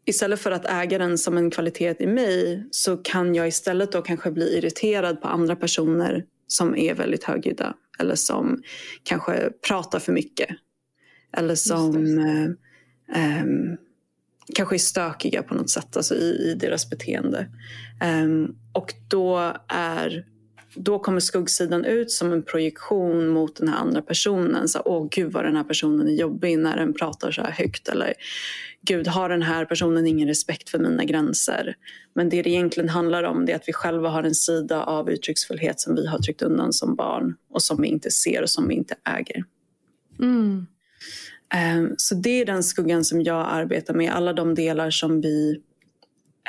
Istället 0.07 0.39
för 0.39 0.51
att 0.51 0.65
äga 0.65 0.97
den 0.97 1.17
som 1.17 1.37
en 1.37 1.51
kvalitet 1.51 1.95
i 1.99 2.07
mig 2.07 2.67
så 2.71 2.97
kan 2.97 3.35
jag 3.35 3.47
istället 3.47 3.91
då 3.91 4.01
kanske 4.01 4.31
bli 4.31 4.57
irriterad 4.57 5.21
på 5.21 5.27
andra 5.27 5.55
personer 5.55 6.25
som 6.47 6.75
är 6.75 6.93
väldigt 6.93 7.23
högljudda 7.23 7.75
eller 7.99 8.15
som 8.15 8.63
kanske 9.03 9.49
pratar 9.67 9.99
för 9.99 10.11
mycket. 10.11 10.49
Eller 11.37 11.55
som 11.55 12.17
eh, 12.19 12.49
ehm, 13.17 13.77
kanske 14.55 14.75
är 14.75 14.79
stökiga 14.79 15.43
på 15.43 15.53
något 15.53 15.69
sätt 15.69 15.97
alltså 15.97 16.15
i, 16.15 16.51
i 16.51 16.55
deras 16.59 16.89
beteende. 16.89 17.47
Ehm, 18.01 18.55
och 18.73 18.93
då 19.09 19.53
är 19.67 20.25
då 20.75 20.99
kommer 20.99 21.19
skuggsidan 21.19 21.85
ut 21.85 22.11
som 22.11 22.31
en 22.31 22.43
projektion 22.43 23.27
mot 23.27 23.55
den 23.55 23.67
här 23.67 23.77
andra 23.77 24.01
personen. 24.01 24.67
Så, 24.67 24.81
Åh 24.85 25.07
gud 25.11 25.31
vad 25.31 25.45
den 25.45 25.55
här 25.55 25.63
personen 25.63 26.07
är 26.07 26.11
jobbig 26.11 26.59
när 26.59 26.77
den 26.77 26.93
pratar 26.93 27.31
så 27.31 27.41
här 27.41 27.51
högt. 27.51 27.87
Eller 27.87 28.13
gud 28.81 29.07
har 29.07 29.29
den 29.29 29.41
här 29.41 29.65
personen 29.65 30.07
ingen 30.07 30.27
respekt 30.27 30.69
för 30.69 30.79
mina 30.79 31.03
gränser. 31.03 31.75
Men 32.13 32.29
det 32.29 32.41
det 32.41 32.49
egentligen 32.49 32.89
handlar 32.89 33.23
om 33.23 33.45
det 33.45 33.51
är 33.51 33.55
att 33.55 33.67
vi 33.67 33.73
själva 33.73 34.09
har 34.09 34.23
en 34.23 34.35
sida 34.35 34.83
av 34.83 35.09
uttrycksfullhet 35.09 35.79
som 35.79 35.95
vi 35.95 36.07
har 36.07 36.19
tryckt 36.19 36.41
undan 36.41 36.73
som 36.73 36.95
barn 36.95 37.35
och 37.49 37.61
som 37.61 37.81
vi 37.81 37.87
inte 37.87 38.11
ser 38.11 38.41
och 38.41 38.49
som 38.49 38.67
vi 38.67 38.75
inte 38.75 38.95
äger. 39.03 39.43
Mm. 40.19 40.67
Ehm, 41.55 41.93
så 41.97 42.15
det 42.15 42.41
är 42.41 42.45
den 42.45 42.63
skuggan 42.63 43.03
som 43.03 43.21
jag 43.21 43.47
arbetar 43.49 43.93
med. 43.93 44.13
Alla 44.13 44.33
de 44.33 44.55
delar 44.55 44.89
som 44.89 45.21
vi 45.21 45.61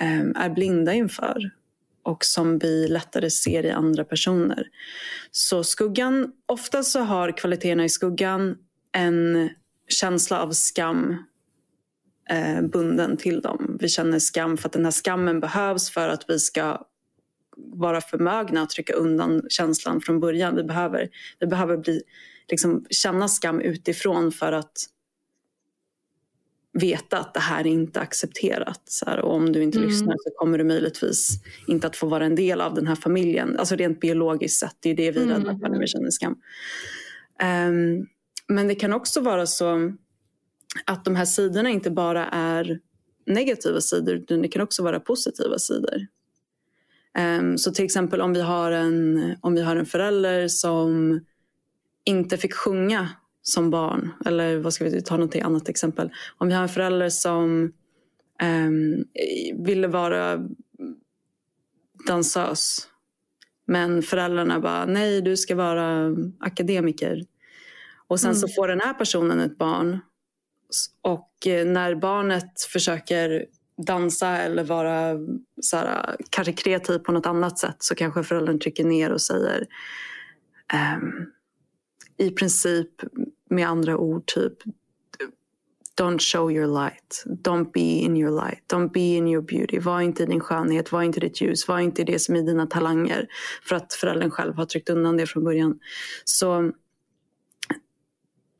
ehm, 0.01 0.37
är 0.37 0.51
blinda 0.51 0.95
inför 0.95 1.51
och 2.03 2.25
som 2.25 2.59
vi 2.59 2.89
lättare 2.89 3.31
ser 3.31 3.67
i 3.67 3.71
andra 3.71 4.05
personer. 4.05 4.69
Så 5.31 5.65
skuggan, 5.65 6.33
ofta 6.47 6.83
så 6.83 7.01
har 7.01 7.37
kvaliteterna 7.37 7.85
i 7.85 7.89
skuggan 7.89 8.57
en 8.93 9.51
känsla 9.89 10.43
av 10.43 10.51
skam 10.51 11.17
eh, 12.31 12.63
bunden 12.63 13.17
till 13.17 13.41
dem. 13.41 13.77
Vi 13.81 13.89
känner 13.89 14.19
skam 14.19 14.57
för 14.57 14.69
att 14.69 14.73
den 14.73 14.85
här 14.85 14.93
skammen 14.93 15.41
behövs 15.41 15.91
för 15.91 16.09
att 16.09 16.25
vi 16.29 16.39
ska 16.39 16.87
vara 17.57 18.01
förmögna 18.01 18.63
att 18.63 18.71
trycka 18.71 18.93
undan 18.93 19.43
känslan 19.49 20.01
från 20.01 20.21
början. 20.21 20.57
Vi 20.57 20.65
behöver, 20.65 21.09
vi 21.39 21.47
behöver 21.47 21.77
bli, 21.77 22.03
liksom, 22.49 22.87
känna 22.91 23.29
skam 23.29 23.61
utifrån 23.61 24.33
för 24.33 24.53
att 24.53 24.87
veta 26.81 27.19
att 27.19 27.35
det 27.35 27.41
här 27.41 27.67
är 27.67 27.71
inte 27.71 28.01
accepterat. 28.01 28.83
Så 28.85 29.07
här, 29.07 29.19
och 29.19 29.35
om 29.35 29.53
du 29.53 29.63
inte 29.63 29.79
mm. 29.79 29.91
lyssnar 29.91 30.17
så 30.19 30.31
kommer 30.37 30.59
du 30.59 30.65
möjligtvis 30.65 31.31
inte 31.67 31.87
att 31.87 31.97
få 31.97 32.07
vara 32.07 32.25
en 32.25 32.35
del 32.35 32.61
av 32.61 32.75
den 32.75 32.87
här 32.87 32.95
familjen. 32.95 33.59
Alltså 33.59 33.77
rent 33.77 34.01
biologiskt 34.01 34.61
sett, 34.61 34.77
det 34.81 34.91
är 34.91 34.95
det 34.95 35.11
vi 35.11 35.23
är 35.23 35.27
rädda 35.27 35.59
för 35.59 35.69
när 35.69 35.79
vi 35.79 35.87
känner 35.87 36.11
skam. 36.11 36.37
Um, 37.43 38.07
men 38.49 38.69
det 38.69 38.75
kan 38.75 38.93
också 38.93 39.21
vara 39.21 39.47
så 39.47 39.93
att 40.87 41.05
de 41.05 41.17
här 41.17 41.25
sidorna 41.25 41.71
inte 41.71 41.91
bara 41.91 42.27
är 42.27 42.81
negativa 43.27 43.81
sidor 43.81 44.15
utan 44.15 44.43
det 44.43 44.49
kan 44.49 44.63
också 44.63 44.83
vara 44.83 45.01
positiva 45.01 45.59
sidor. 45.59 46.07
Um, 47.19 47.59
så 47.59 47.73
till 47.73 47.85
exempel 47.85 48.21
om 48.21 48.33
vi, 48.33 48.41
har 48.41 48.71
en, 48.71 49.37
om 49.41 49.55
vi 49.55 49.63
har 49.63 49.77
en 49.77 49.87
förälder 49.87 50.49
som 50.49 51.21
inte 52.05 52.37
fick 52.37 52.55
sjunga 52.55 53.09
som 53.49 53.71
barn. 53.71 54.13
Eller 54.25 54.59
vad 54.59 54.73
ska 54.73 54.85
vi 54.85 55.03
ta 55.03 55.17
något 55.17 55.37
annat 55.37 55.69
exempel. 55.69 56.11
Om 56.39 56.49
vi 56.49 56.55
har 56.55 56.63
en 56.63 56.69
förälder 56.69 57.09
som 57.09 57.73
um, 58.43 59.05
ville 59.65 59.89
vara 59.89 60.49
dansös. 62.07 62.89
Men 63.67 64.03
föräldrarna 64.03 64.61
bara, 64.61 64.87
nej 64.87 65.21
du 65.23 65.37
ska 65.37 65.55
vara 65.55 66.17
akademiker. 66.41 67.25
Och 68.09 68.21
sen 68.21 68.31
mm. 68.31 68.41
så 68.41 68.49
får 68.49 68.69
den 68.69 68.81
här 68.81 68.95
personen 68.95 69.41
ett 69.41 69.59
barn. 69.59 70.01
Och 71.03 71.47
eh, 71.47 71.67
när 71.67 71.95
barnet 71.95 72.63
försöker 72.73 73.47
dansa 73.87 74.29
eller 74.29 74.65
vara 74.65 75.19
så 75.63 75.77
här, 75.77 76.17
kanske 76.31 76.53
kreativ 76.53 76.99
på 76.99 77.13
något 77.13 77.27
annat 77.27 77.59
sätt 77.59 77.77
så 77.79 77.95
kanske 77.95 78.23
föräldern 78.23 78.59
trycker 78.59 78.85
ner 78.85 79.13
och 79.13 79.21
säger 79.21 79.67
um, 80.99 81.33
i 82.17 82.31
princip 82.31 82.91
med 83.51 83.69
andra 83.69 83.97
ord 83.97 84.27
typ 84.27 84.53
Don't 85.97 86.19
show 86.21 86.51
your 86.51 86.67
light. 86.67 87.25
Don't 87.27 87.73
be 87.73 87.81
in 87.81 88.17
your 88.17 88.31
light. 88.31 88.63
Don't 88.69 88.93
be 88.93 89.17
in 89.17 89.29
your 89.29 89.43
beauty. 89.43 89.79
Var 89.79 90.01
inte 90.01 90.23
i 90.23 90.27
din 90.27 90.41
skönhet. 90.41 90.93
Var 90.93 91.03
inte 91.03 91.21
ditt 91.21 91.41
ljus. 91.41 91.69
Var 91.69 91.79
inte 91.79 92.05
det 92.05 92.19
som 92.19 92.37
är 92.37 92.43
dina 92.43 92.67
talanger. 92.67 93.29
För 93.63 93.77
att 93.77 93.93
föräldern 93.93 94.31
själv 94.31 94.55
har 94.55 94.65
tryckt 94.65 94.91
undan 94.91 95.17
det 95.17 95.27
från 95.27 95.45
början. 95.45 95.79
Så 96.25 96.73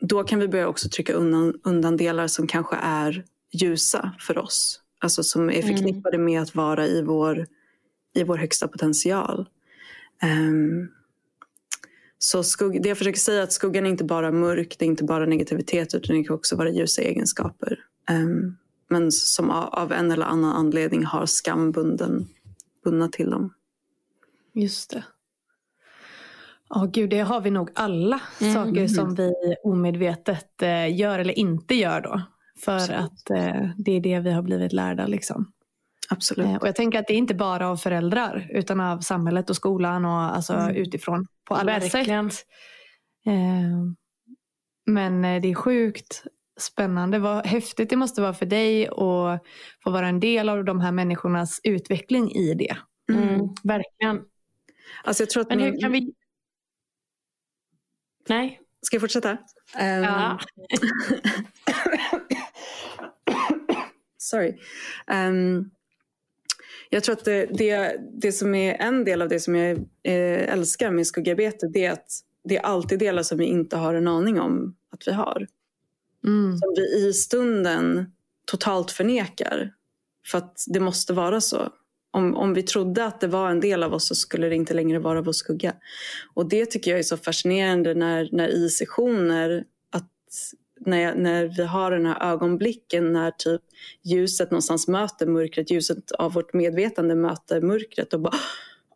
då 0.01 0.25
kan 0.25 0.39
vi 0.39 0.49
börja 0.49 0.69
också 0.69 0.89
trycka 0.89 1.13
undan, 1.13 1.55
undan 1.65 1.97
delar 1.97 2.27
som 2.27 2.47
kanske 2.47 2.77
är 2.77 3.25
ljusa 3.53 4.13
för 4.19 4.39
oss. 4.39 4.81
Alltså 4.99 5.23
som 5.23 5.51
är 5.51 5.63
mm. 5.63 5.67
förknippade 5.67 6.19
med 6.19 6.43
att 6.43 6.55
vara 6.55 6.87
i 6.87 7.03
vår, 7.03 7.47
i 8.15 8.25
vår 8.25 8.37
högsta 8.37 8.69
potential. 8.69 9.49
Um, 10.23 10.89
så 12.19 12.43
skugg, 12.43 12.83
det 12.83 12.89
jag 12.89 12.99
försöker 12.99 13.19
säga 13.19 13.39
är 13.39 13.43
att 13.43 13.53
skuggan 13.53 13.87
är 13.87 13.91
inte 13.91 14.05
bara 14.05 14.33
mörk, 14.33 14.77
det 14.79 14.85
är 14.85 14.87
inte 14.87 15.05
bara 15.05 15.27
negativitet 15.27 15.95
utan 15.95 16.17
det 16.17 16.25
kan 16.25 16.37
också 16.37 16.57
vara 16.57 16.71
ljusa 16.71 17.03
egenskaper. 17.03 17.79
Um, 18.11 18.57
men 18.89 19.13
som 19.13 19.51
av, 19.51 19.65
av, 19.65 19.93
en 19.93 20.11
eller 20.11 20.27
annan 20.27 20.57
anledning 20.57 21.05
har 21.05 21.27
skam 21.27 21.73
bundna 22.85 23.09
till 23.09 23.31
dem. 23.31 23.55
Just 24.53 24.91
det. 24.91 25.05
Ja, 26.69 26.83
oh, 26.83 26.91
gud, 26.91 27.11
det 27.11 27.21
har 27.21 27.41
vi 27.41 27.51
nog 27.51 27.71
alla 27.75 28.21
mm. 28.41 28.55
saker 28.55 28.87
som 28.87 29.15
vi 29.15 29.33
omedvetet 29.65 30.63
eh, 30.63 30.97
gör 30.97 31.19
eller 31.19 31.39
inte 31.39 31.75
gör 31.75 32.01
då. 32.01 32.23
För 32.65 32.77
Absolut. 32.77 33.01
att 33.01 33.31
eh, 33.31 33.71
det 33.77 33.93
är 33.93 34.01
det 34.01 34.21
vi 34.21 34.33
har 34.33 34.43
blivit 34.43 34.73
lärda. 34.73 35.07
Liksom. 35.07 35.53
Absolut. 36.09 36.47
Eh, 36.47 36.57
och 36.57 36.69
jag 36.69 36.77
tänker 36.77 36.99
att 36.99 37.07
det 37.07 37.15
är 37.15 37.19
inte 37.19 37.35
bara 37.35 37.69
av 37.69 37.77
föräldrar 37.77 38.49
utan 38.51 38.81
av 38.81 39.01
samhället 39.01 39.51
och 39.51 39.57
skolan 39.57 40.05
och 40.05 40.37
alltså 40.37 40.53
mm. 40.53 40.77
utifrån 40.77 41.27
på 41.47 41.55
alla 41.55 41.79
Verkligen. 41.79 42.31
sätt. 42.31 42.47
Eh, 43.27 43.93
men 44.87 45.25
eh, 45.25 45.43
det 45.43 45.51
är 45.51 45.55
sjukt 45.55 46.25
spännande. 46.61 47.19
Vad 47.19 47.47
häftigt 47.47 47.91
det 47.91 47.97
måste 47.97 48.21
vara 48.21 48.35
för 48.35 48.47
dig 48.47 48.87
att 48.87 49.43
få 49.85 49.91
vara 49.91 50.09
en 50.09 50.21
del 50.21 50.49
av 50.49 50.65
de 50.65 50.81
här 50.81 50.93
människornas 50.93 51.61
utveckling 51.65 52.33
i 52.33 52.55
det. 52.55 52.77
Mm. 53.13 53.29
Mm. 53.29 53.49
Verkligen. 53.63 54.25
Alltså 55.05 55.23
jag 55.23 55.31
tror 55.31 55.43
att 55.43 55.49
Men 55.49 55.61
hur 55.61 55.81
kan 55.81 55.93
vi... 55.93 56.15
Nej. 58.29 58.61
Ska 58.83 58.95
jag 58.95 59.01
fortsätta? 59.01 59.31
Um... 59.31 59.39
Ja. 60.03 60.39
Sorry. 64.19 64.59
Um, 65.07 65.71
jag 66.97 67.05
tror 67.05 67.17
att 67.17 67.25
det, 67.25 67.47
det, 67.47 68.01
det, 68.13 68.33
som 68.33 68.55
är 68.55 68.75
en 68.75 69.05
del 69.05 69.23
av 69.23 69.29
det 69.29 69.41
som 69.41 69.55
jag 69.55 69.71
eh, 70.03 70.53
älskar 70.53 70.91
med 70.91 71.07
skuggarbete 71.07 71.69
det 71.69 71.85
är 71.85 71.93
att 71.93 72.09
det 72.45 72.57
är 72.57 72.63
alltid 72.63 72.99
delar 72.99 73.23
som 73.23 73.39
vi 73.39 73.45
inte 73.45 73.77
har 73.77 73.95
en 73.95 74.09
aning 74.09 74.41
om 74.41 74.77
att 74.93 75.09
vi 75.09 75.13
har. 75.13 75.47
Mm. 76.27 76.59
Som 76.59 76.75
vi 76.77 77.09
i 77.09 77.13
stunden 77.13 78.13
totalt 78.47 78.91
förnekar. 78.91 79.73
För 80.27 80.39
att 80.39 80.65
det 80.67 80.81
måste 80.81 81.13
vara 81.13 81.41
så. 81.41 81.69
Om, 82.11 82.37
om 82.37 82.55
vi 82.55 82.63
trodde 82.63 83.05
att 83.05 83.21
det 83.21 83.27
var 83.27 83.51
en 83.51 83.61
del 83.61 83.83
av 83.83 83.95
oss 83.95 84.09
så 84.09 84.15
skulle 84.15 84.49
det 84.49 84.55
inte 84.55 84.75
längre 84.75 84.99
vara 84.99 85.23
vår 85.23 85.33
skugga. 85.33 85.75
Och 86.35 86.49
det 86.49 86.67
tycker 86.67 86.91
jag 86.91 86.99
är 87.01 87.05
så 87.05 87.17
fascinerande 87.17 87.95
när, 87.95 88.29
när 88.33 88.49
i 88.49 88.69
sessioner 88.69 89.65
att 89.93 90.13
när, 90.87 90.99
jag, 90.99 91.19
när 91.19 91.45
vi 91.57 91.65
har 91.65 91.91
den 91.91 92.07
här 92.07 92.33
ögonblicken 92.33 93.13
när 93.13 93.31
typ 93.31 93.63
ljuset 94.05 94.51
någonstans 94.51 94.89
möter 94.89 95.27
mörkret, 95.27 95.71
ljuset 95.71 96.13
av 96.13 96.33
vårt 96.33 96.53
medvetande 96.53 97.15
möter 97.15 97.61
mörkret 97.61 98.13
och 98.13 98.21
bara 98.21 98.37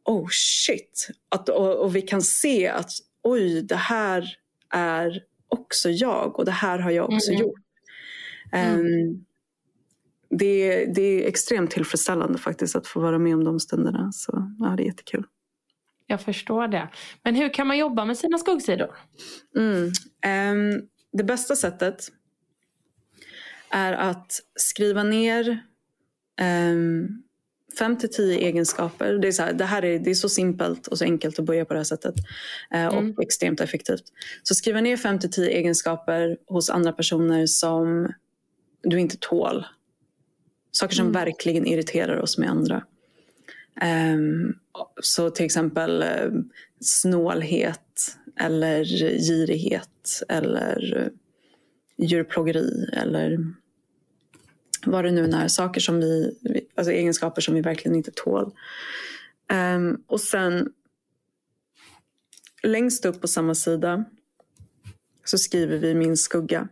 oh 0.04 0.28
shit. 0.30 1.08
Att, 1.28 1.48
och, 1.48 1.76
och 1.76 1.96
vi 1.96 2.02
kan 2.02 2.22
se 2.22 2.68
att 2.68 2.90
oj, 3.22 3.62
det 3.62 3.76
här 3.76 4.36
är 4.74 5.22
också 5.48 5.90
jag 5.90 6.38
och 6.38 6.44
det 6.44 6.50
här 6.50 6.78
har 6.78 6.90
jag 6.90 7.10
också 7.10 7.30
mm. 7.30 7.42
gjort. 7.42 7.60
Um, 8.52 8.60
mm. 8.60 9.24
det, 10.30 10.84
det 10.94 11.02
är 11.02 11.28
extremt 11.28 11.70
tillfredsställande 11.70 12.38
faktiskt 12.38 12.76
att 12.76 12.86
få 12.86 13.00
vara 13.00 13.18
med 13.18 13.34
om 13.34 13.44
de 13.44 13.60
stunderna. 13.60 14.12
Så 14.12 14.54
ja, 14.58 14.74
det 14.76 14.82
är 14.82 14.86
jättekul. 14.86 15.24
Jag 16.06 16.20
förstår 16.20 16.68
det. 16.68 16.88
Men 17.22 17.34
hur 17.34 17.54
kan 17.54 17.66
man 17.66 17.78
jobba 17.78 18.04
med 18.04 18.18
sina 18.18 18.38
skuggsidor? 18.38 18.90
Mm. 19.56 19.84
Um, 20.52 20.88
det 21.12 21.24
bästa 21.24 21.56
sättet 21.56 22.12
är 23.70 23.92
att 23.92 24.40
skriva 24.54 25.02
ner 25.02 25.62
um, 26.72 27.22
fem 27.78 27.98
till 27.98 28.10
tio 28.10 28.38
egenskaper. 28.38 29.18
Det 29.18 29.28
är, 29.28 29.32
så 29.32 29.42
här, 29.42 29.52
det 29.52 29.64
här 29.64 29.84
är, 29.84 29.98
det 29.98 30.10
är 30.10 30.14
så 30.14 30.28
simpelt 30.28 30.86
och 30.86 30.98
så 30.98 31.04
enkelt 31.04 31.38
att 31.38 31.44
börja 31.44 31.64
på 31.64 31.74
det 31.74 31.80
här 31.80 31.84
sättet. 31.84 32.14
Mm. 32.70 33.10
Och 33.10 33.22
extremt 33.22 33.60
effektivt. 33.60 34.04
Så 34.42 34.54
skriva 34.54 34.80
ner 34.80 34.96
fem 34.96 35.18
till 35.18 35.30
tio 35.30 35.50
egenskaper 35.50 36.38
hos 36.46 36.70
andra 36.70 36.92
personer 36.92 37.46
som 37.46 38.12
du 38.82 39.00
inte 39.00 39.16
tål. 39.20 39.66
Saker 40.72 40.94
som 40.94 41.06
mm. 41.06 41.12
verkligen 41.12 41.66
irriterar 41.66 42.20
oss 42.20 42.38
med 42.38 42.50
andra. 42.50 42.84
Um, 44.14 44.54
så 45.02 45.30
till 45.30 45.46
exempel 45.46 46.02
uh, 46.02 46.42
snålhet 46.80 47.89
eller 48.40 48.84
girighet 49.18 50.22
eller 50.28 50.96
eh, 50.96 52.06
djurplågeri 52.06 52.90
eller 52.92 53.38
vad 54.86 55.04
det 55.04 55.10
nu 55.10 55.24
är. 55.24 55.48
Saker 55.48 55.80
som 55.80 56.00
vi, 56.00 56.36
alltså 56.74 56.92
egenskaper 56.92 57.40
som 57.40 57.54
vi 57.54 57.60
verkligen 57.60 57.96
inte 57.96 58.10
tål. 58.10 58.52
Um, 59.76 60.04
och 60.06 60.20
sen 60.20 60.72
längst 62.62 63.04
upp 63.04 63.20
på 63.20 63.28
samma 63.28 63.54
sida 63.54 64.04
så 65.24 65.38
skriver 65.38 65.78
vi 65.78 65.94
min 65.94 66.16
skugga. 66.16 66.68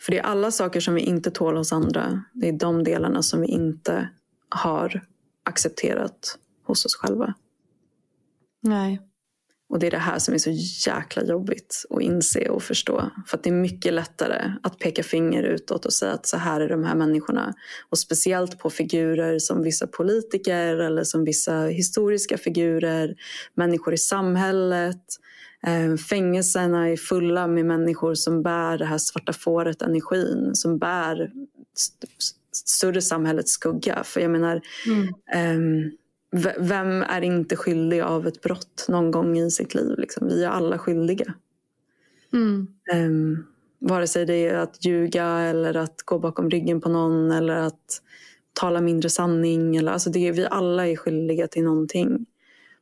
För 0.00 0.12
det 0.12 0.18
är 0.18 0.22
alla 0.22 0.50
saker 0.50 0.80
som 0.80 0.94
vi 0.94 1.00
inte 1.00 1.30
tål 1.30 1.56
hos 1.56 1.72
andra. 1.72 2.24
Det 2.32 2.48
är 2.48 2.52
de 2.52 2.84
delarna 2.84 3.22
som 3.22 3.40
vi 3.40 3.46
inte 3.46 4.08
har 4.48 5.06
accepterat 5.44 6.38
hos 6.62 6.84
oss 6.84 6.96
själva. 6.96 7.34
Nej. 8.62 9.00
Och 9.68 9.78
det 9.78 9.86
är 9.86 9.90
det 9.90 9.98
här 9.98 10.18
som 10.18 10.34
är 10.34 10.38
så 10.38 10.50
jäkla 10.90 11.24
jobbigt 11.24 11.84
att 11.90 12.02
inse 12.02 12.48
och 12.48 12.62
förstå. 12.62 13.10
För 13.26 13.36
att 13.36 13.42
det 13.44 13.50
är 13.50 13.54
mycket 13.54 13.92
lättare 13.94 14.52
att 14.62 14.78
peka 14.78 15.02
finger 15.02 15.42
utåt 15.42 15.86
och 15.86 15.92
säga 15.92 16.12
att 16.12 16.26
så 16.26 16.36
här 16.36 16.60
är 16.60 16.68
de 16.68 16.84
här 16.84 16.94
människorna. 16.94 17.54
Och 17.90 17.98
speciellt 17.98 18.58
på 18.58 18.70
figurer 18.70 19.38
som 19.38 19.62
vissa 19.62 19.86
politiker 19.86 20.76
eller 20.76 21.04
som 21.04 21.24
vissa 21.24 21.60
historiska 21.66 22.38
figurer, 22.38 23.14
människor 23.54 23.94
i 23.94 23.98
samhället. 23.98 25.02
Eh, 25.66 25.96
fängelserna 25.96 26.88
är 26.88 26.96
fulla 26.96 27.46
med 27.46 27.66
människor 27.66 28.14
som 28.14 28.42
bär 28.42 28.78
det 28.78 28.84
här 28.86 28.98
svarta 28.98 29.32
fåret-energin, 29.32 30.50
som 30.54 30.78
bär 30.78 31.30
st- 31.76 32.06
större 32.52 33.02
samhällets 33.02 33.52
skugga. 33.52 34.02
För 34.04 34.20
jag 34.20 34.30
menar, 34.30 34.60
ehm, 35.34 35.80
v- 35.80 35.90
vem 36.58 37.02
är 37.02 37.22
inte 37.22 37.56
skyldig 37.56 38.00
av 38.00 38.26
ett 38.26 38.42
brott 38.42 38.86
någon 38.88 39.10
gång 39.10 39.38
i 39.38 39.50
sitt 39.50 39.74
liv? 39.74 39.98
Liksom? 39.98 40.28
Vi 40.28 40.44
är 40.44 40.48
alla 40.48 40.78
skyldiga. 40.78 41.34
Mm. 42.32 42.68
Um, 42.94 43.46
vare 43.78 44.06
sig 44.06 44.26
det 44.26 44.46
är 44.46 44.54
att 44.54 44.84
ljuga 44.84 45.26
eller 45.26 45.76
att 45.76 46.02
gå 46.02 46.18
bakom 46.18 46.50
ryggen 46.50 46.80
på 46.80 46.88
någon 46.88 47.30
eller 47.30 47.56
att 47.56 48.02
tala 48.52 48.80
mindre 48.80 49.10
sanning. 49.10 49.76
Eller, 49.76 49.92
alltså 49.92 50.10
det 50.10 50.32
vi 50.32 50.46
alla 50.46 50.88
är 50.88 50.96
skyldiga 50.96 51.48
till 51.48 51.64
någonting. 51.64 52.26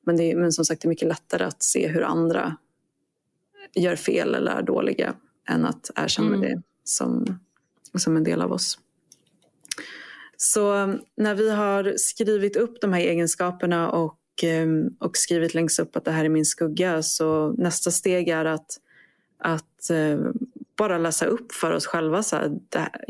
Men, 0.02 0.16
det 0.16 0.32
är, 0.32 0.36
men 0.36 0.52
som 0.52 0.64
sagt, 0.64 0.82
det 0.82 0.86
är 0.86 0.88
mycket 0.88 1.08
lättare 1.08 1.44
att 1.44 1.62
se 1.62 1.88
hur 1.88 2.02
andra 2.02 2.56
gör 3.74 3.96
fel 3.96 4.34
eller 4.34 4.52
är 4.52 4.62
dåliga 4.62 5.14
än 5.48 5.66
att 5.66 5.90
erkänna 5.96 6.28
Mm. 6.28 6.40
det 6.40 6.62
som, 6.84 7.38
som 7.94 8.16
en 8.16 8.24
del 8.24 8.42
av 8.42 8.52
oss. 8.52 8.78
Så 10.42 10.86
när 11.16 11.34
vi 11.34 11.50
har 11.50 11.94
skrivit 11.96 12.56
upp 12.56 12.80
de 12.80 12.92
här 12.92 13.00
egenskaperna 13.00 13.90
och, 13.90 14.18
ehm, 14.42 14.88
och 14.98 15.16
skrivit 15.16 15.54
längst 15.54 15.78
upp 15.78 15.96
att 15.96 16.04
det 16.04 16.10
här 16.10 16.24
är 16.24 16.28
min 16.28 16.44
skugga 16.44 17.02
så 17.02 17.52
nästa 17.58 17.90
steg 17.90 18.28
är 18.28 18.44
att, 18.44 18.66
att 19.38 19.90
eh, 19.90 20.18
bara 20.76 20.98
läsa 20.98 21.26
upp 21.26 21.52
för 21.52 21.70
oss 21.72 21.86
själva. 21.86 22.22
Så 22.22 22.36
här, 22.36 22.58
det, 22.68 22.78
här- 22.78 23.04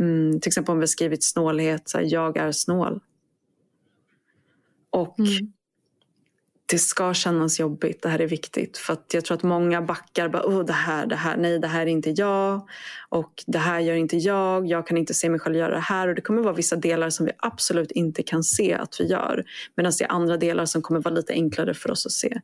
mm, 0.00 0.40
till 0.40 0.48
exempel 0.48 0.72
om 0.72 0.78
vi 0.78 0.82
har 0.82 0.86
skrivit 0.86 1.24
snålhet, 1.24 1.88
så 1.88 1.98
här, 1.98 2.06
jag 2.08 2.36
är 2.36 2.52
snål. 2.52 3.00
Och 4.90 5.18
Mm 5.18 5.52
det 6.66 6.78
ska 6.78 7.14
kännas 7.14 7.60
jobbigt, 7.60 8.02
det 8.02 8.08
här 8.08 8.18
är 8.18 8.26
viktigt. 8.26 8.78
För 8.78 8.92
att 8.92 9.14
jag 9.14 9.24
tror 9.24 9.36
att 9.36 9.42
många 9.42 9.82
backar, 9.82 10.28
bara, 10.28 10.42
oh, 10.42 10.64
det 10.64 10.72
här, 10.72 11.06
det 11.06 11.16
här, 11.16 11.36
nej 11.36 11.58
det 11.58 11.66
här 11.66 11.82
är 11.82 11.86
inte 11.86 12.10
jag. 12.10 12.68
Och 13.08 13.44
det 13.46 13.58
här 13.58 13.80
gör 13.80 13.94
inte 13.94 14.16
jag, 14.16 14.66
jag 14.66 14.86
kan 14.86 14.96
inte 14.96 15.14
se 15.14 15.28
mig 15.28 15.40
själv 15.40 15.56
göra 15.56 15.74
det 15.74 15.80
här. 15.80 16.08
Och 16.08 16.14
det 16.14 16.20
kommer 16.20 16.42
vara 16.42 16.54
vissa 16.54 16.76
delar 16.76 17.10
som 17.10 17.26
vi 17.26 17.32
absolut 17.38 17.90
inte 17.90 18.22
kan 18.22 18.44
se 18.44 18.74
att 18.74 19.00
vi 19.00 19.06
gör. 19.06 19.44
Medan 19.76 19.92
det 19.98 20.04
är 20.04 20.12
andra 20.12 20.36
delar 20.36 20.66
som 20.66 20.82
kommer 20.82 21.00
vara 21.00 21.14
lite 21.14 21.32
enklare 21.32 21.74
för 21.74 21.90
oss 21.90 22.06
att 22.06 22.12
se. 22.12 22.40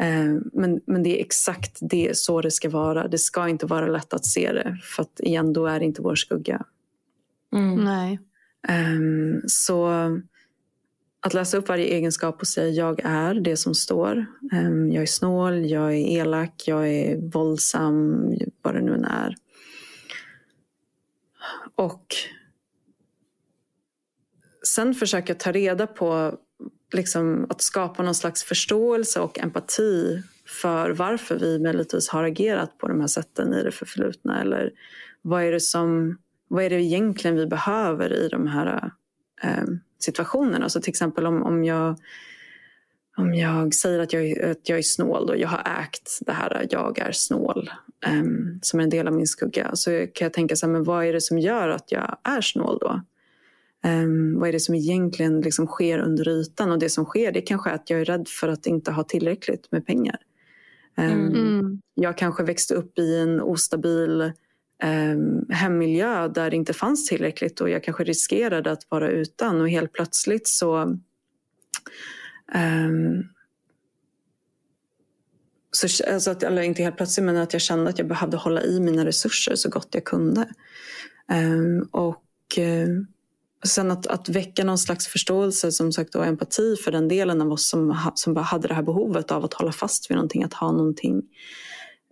Eh, 0.00 0.34
Men, 0.52 0.80
men 0.86 1.02
det 1.02 1.18
är 1.18 1.24
exakt 1.24 1.78
det 1.80 2.16
så 2.16 2.40
det 2.40 2.50
ska 2.50 2.70
vara. 2.70 3.08
Det 3.08 3.18
ska 3.18 3.48
inte 3.48 3.66
vara 3.66 3.86
lätt 3.86 4.12
att 4.12 4.26
se 4.26 4.52
det. 4.52 4.78
För 4.82 5.02
att 5.02 5.20
igen, 5.20 5.52
då 5.52 5.66
är 5.66 5.78
det 5.78 5.84
inte 5.84 6.02
vår 6.02 6.14
skugga. 6.14 6.64
Mm. 7.52 7.84
Nej. 7.84 8.20
Ehm, 8.68 9.42
så 9.46 9.90
att 11.20 11.34
läsa 11.34 11.56
upp 11.56 11.68
varje 11.68 11.84
egenskap 11.84 12.40
och 12.40 12.48
säga 12.48 12.68
jag 12.68 13.00
är 13.04 13.34
det 13.34 13.56
som 13.56 13.74
står. 13.74 14.26
Ehm, 14.52 14.92
jag 14.92 15.02
är 15.02 15.06
snål, 15.06 15.70
jag 15.70 15.94
är 15.94 16.20
elak, 16.20 16.62
jag 16.66 16.88
är 16.88 17.16
våldsam, 17.16 18.24
vad 18.62 18.74
det 18.74 18.80
nu 18.80 18.94
än 18.94 19.04
är. 19.04 19.34
Och 21.74 22.14
sen 24.66 24.94
försöka 24.94 25.34
ta 25.34 25.52
reda 25.52 25.86
på 25.86 26.38
liksom, 26.92 27.46
att 27.50 27.62
skapa 27.62 28.02
någon 28.02 28.14
slags 28.14 28.44
förståelse 28.44 29.20
och 29.20 29.38
empati 29.38 30.22
för 30.46 30.90
varför 30.90 31.38
vi 31.38 31.58
möjligtvis 31.58 32.08
har 32.08 32.24
agerat 32.24 32.78
på 32.78 32.88
de 32.88 33.00
här 33.00 33.06
sätten 33.06 33.54
i 33.54 33.62
det 33.62 33.72
förflutna. 33.72 34.40
Eller 34.40 34.70
vad 35.22 35.42
är 35.42 35.52
det 35.52 35.60
som 35.60 36.18
vad 36.48 36.64
är 36.64 36.70
det 36.70 36.82
egentligen 36.82 37.36
vi 37.36 37.46
behöver 37.46 38.12
i 38.12 38.28
de 38.28 38.46
här 38.46 38.90
eh, 39.42 39.64
situationerna? 39.98 40.68
Så 40.68 40.80
till 40.80 40.90
exempel 40.90 41.26
om, 41.26 41.42
om, 41.42 41.64
jag, 41.64 41.96
om 43.16 43.34
jag 43.34 43.74
säger 43.74 43.98
att 43.98 44.12
jag, 44.12 44.26
är- 44.26 44.50
att 44.50 44.68
jag 44.68 44.78
är 44.78 44.82
snål, 44.82 45.26
då, 45.26 45.36
jag 45.36 45.48
har 45.48 45.82
ägt 45.82 46.18
det 46.20 46.32
här 46.32 46.66
jag 46.70 46.98
är 46.98 47.12
snål 47.12 47.70
eh, 48.06 48.22
som 48.62 48.80
är 48.80 48.84
en 48.84 48.90
del 48.90 49.08
av 49.08 49.14
min 49.14 49.26
skugga. 49.26 49.70
Så 49.74 49.90
kan 49.90 50.24
jag 50.24 50.32
tänka 50.32 50.56
så 50.56 50.66
här, 50.66 50.72
men 50.72 50.84
vad 50.84 51.04
är 51.04 51.12
det 51.12 51.20
som 51.20 51.38
gör 51.38 51.68
att 51.68 51.92
jag 51.92 52.16
är 52.24 52.40
snål 52.40 52.78
då? 52.80 53.00
Eh, 53.84 54.06
vad 54.36 54.48
är 54.48 54.52
det 54.52 54.60
som 54.60 54.74
egentligen 54.74 55.40
liksom 55.40 55.66
sker 55.66 55.98
under 55.98 56.28
ytan? 56.28 56.72
Och 56.72 56.78
det 56.78 56.90
som 56.90 57.04
sker 57.04 57.32
det 57.32 57.40
kanske 57.40 57.70
är 57.70 57.74
att 57.74 57.90
jag 57.90 58.00
är 58.00 58.04
rädd 58.04 58.28
för 58.28 58.48
att 58.48 58.66
inte 58.66 58.92
ha 58.92 59.04
tillräckligt 59.04 59.72
med 59.72 59.86
pengar. 59.86 60.16
Mm. 60.96 61.26
Mm. 61.26 61.80
jag 61.94 62.18
kanske 62.18 62.42
växte 62.42 62.74
upp 62.74 62.98
i 62.98 63.18
en 63.18 63.40
ostabil 63.40 64.32
eh, 64.82 65.16
hemmiljö 65.56 66.28
där 66.28 66.50
det 66.50 66.56
inte 66.56 66.72
fanns 66.72 67.06
tillräckligt 67.06 67.60
och 67.60 67.70
jag 67.70 67.84
kanske 67.84 68.04
riskerade 68.04 68.70
att 68.70 68.86
vara 68.88 69.08
utan 69.08 69.60
och 69.60 69.70
helt 69.70 69.92
plötsligt 69.92 70.48
så 70.48 70.82
eh, 72.54 72.90
så, 75.70 76.12
alltså 76.12 76.30
att, 76.30 76.42
eller 76.42 76.62
inte 76.62 76.82
helt 76.82 76.96
plötsligt, 76.96 77.24
men 77.24 77.36
att 77.36 77.52
jag 77.52 77.62
kände 77.62 77.90
att 77.90 77.98
jag 77.98 78.08
behövde 78.08 78.36
hålla 78.36 78.62
i 78.62 78.80
mina 78.80 79.04
resurser 79.04 79.54
så 79.54 79.68
gott 79.68 79.88
jag 79.90 80.04
kunde. 80.04 80.48
Ehm, 81.28 81.82
och 81.82 82.58
eh, 82.58 82.88
sen 83.64 83.90
att, 83.90 84.06
att 84.06 84.28
väcka 84.28 84.64
någon 84.64 84.78
slags 84.78 85.06
förståelse 85.06 85.72
som 85.72 85.92
sagt 85.92 86.14
och 86.14 86.26
empati 86.26 86.76
för 86.84 86.92
den 86.92 87.08
delen 87.08 87.40
av 87.40 87.52
oss 87.52 87.68
som, 87.68 88.10
som 88.14 88.34
bara 88.34 88.44
hade 88.44 88.68
det 88.68 88.74
här 88.74 88.82
behovet 88.82 89.30
av 89.30 89.44
att 89.44 89.54
hålla 89.54 89.72
fast 89.72 90.10
vid 90.10 90.16
någonting, 90.16 90.42
att 90.42 90.54
ha 90.54 90.72
någonting 90.72 91.22